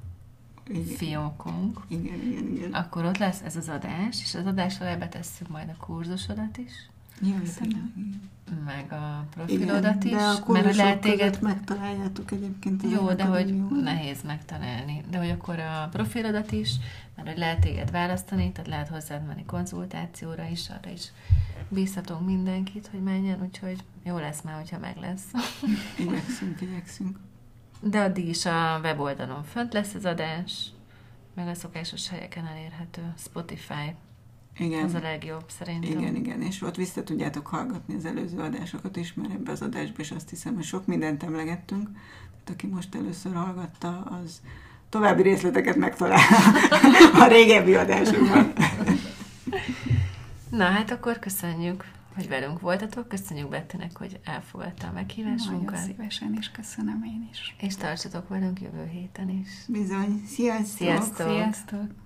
Igen, 0.68 0.96
fiókunk, 0.96 1.80
igen, 1.88 2.20
igen. 2.22 2.46
igen. 2.46 2.72
akkor 2.72 3.04
ott 3.04 3.18
lesz 3.18 3.40
ez 3.40 3.56
az 3.56 3.68
adás, 3.68 4.20
és 4.22 4.34
az 4.34 4.46
adás 4.46 4.80
alá 4.80 4.96
betesszük 4.96 5.48
majd 5.48 5.68
a 5.68 5.84
kurzusodat 5.84 6.56
is, 6.56 6.72
Jó, 7.20 7.34
meg 8.64 8.92
a 8.92 8.94
igen. 8.94 9.28
profilodat 9.30 10.04
is, 10.04 10.10
de 10.10 10.16
a 10.16 10.20
mert 10.20 10.36
hogy 10.36 10.42
kurzusok 10.44 10.76
lehet 10.76 11.00
téged 11.00 11.38
megtaláljátok 11.40 12.30
egyébként. 12.30 12.82
Jó, 12.82 13.12
de 13.12 13.24
hogy 13.24 13.62
nehéz 13.82 14.22
megtalálni. 14.22 15.02
De 15.10 15.18
hogy 15.18 15.30
akkor 15.30 15.58
a 15.58 15.88
profilodat 15.92 16.52
is, 16.52 16.70
mert 17.16 17.28
hogy 17.28 17.38
lehet 17.38 17.60
téged 17.60 17.90
választani, 17.90 18.52
tehát 18.52 18.70
lehet 18.70 18.88
hozzád 18.88 19.26
menni 19.26 19.44
konzultációra 19.44 20.48
is, 20.48 20.68
arra 20.68 20.90
is 20.90 21.12
bíztatunk 21.68 22.26
mindenkit, 22.26 22.86
hogy 22.86 23.02
menjen, 23.02 23.42
úgyhogy 23.42 23.84
jó 24.02 24.18
lesz 24.18 24.40
már, 24.40 24.54
hogyha 24.54 24.78
meg 24.78 24.96
lesz. 24.96 25.24
Igyekszünk, 25.98 26.60
igyekszünk. 26.60 27.18
De 27.80 28.00
addig 28.00 28.28
is 28.28 28.46
a 28.46 28.80
weboldalon 28.82 29.42
fönt 29.44 29.72
lesz 29.72 29.94
az 29.94 30.04
adás, 30.04 30.64
meg 31.34 31.48
a 31.48 31.54
szokásos 31.54 32.08
helyeken 32.08 32.46
elérhető. 32.46 33.12
Spotify, 33.16 33.94
Igen. 34.60 34.84
az 34.84 34.94
a 34.94 35.00
legjobb 35.00 35.44
szerintem. 35.58 35.98
Igen, 35.98 36.14
igen, 36.14 36.42
és 36.42 36.62
ott 36.62 36.76
vissza 36.76 37.02
tudjátok 37.02 37.46
hallgatni 37.46 37.94
az 37.94 38.04
előző 38.04 38.38
adásokat 38.38 38.96
is, 38.96 39.14
mert 39.14 39.32
ebbe 39.32 39.50
az 39.50 39.62
adásba 39.62 39.96
is 39.98 40.10
azt 40.10 40.30
hiszem, 40.30 40.54
hogy 40.54 40.64
sok 40.64 40.86
mindent 40.86 41.22
emlegettünk. 41.22 41.88
Tehát 42.30 42.50
aki 42.50 42.66
most 42.66 42.94
először 42.94 43.34
hallgatta, 43.34 44.18
az 44.22 44.40
további 44.88 45.22
részleteket 45.22 45.76
megtalál 45.76 46.20
a 47.14 47.26
régebbi 47.26 47.74
adásokban. 47.74 48.52
Na 50.50 50.64
hát 50.64 50.90
akkor 50.90 51.18
köszönjük, 51.18 51.84
hogy 52.14 52.28
velünk 52.28 52.60
voltatok, 52.60 53.08
köszönjük 53.08 53.48
Bettinek, 53.48 53.96
hogy 53.96 54.20
elfogadta 54.24 54.86
a 54.86 54.86
Nagyon 54.86 54.94
meghívásunkat, 54.94 55.76
szívesen, 55.76 56.36
és 56.38 56.50
köszönöm 56.50 57.02
én 57.04 57.28
is. 57.30 57.56
és 57.60 57.76
tartsatok 57.76 58.28
velünk 58.28 58.60
jövő 58.60 58.86
héten 58.92 59.28
is. 59.28 59.48
Bizony, 59.68 60.22
sziasztok! 60.26 60.76
Sziasztok! 60.76 61.28
Sziasztok! 61.28 61.99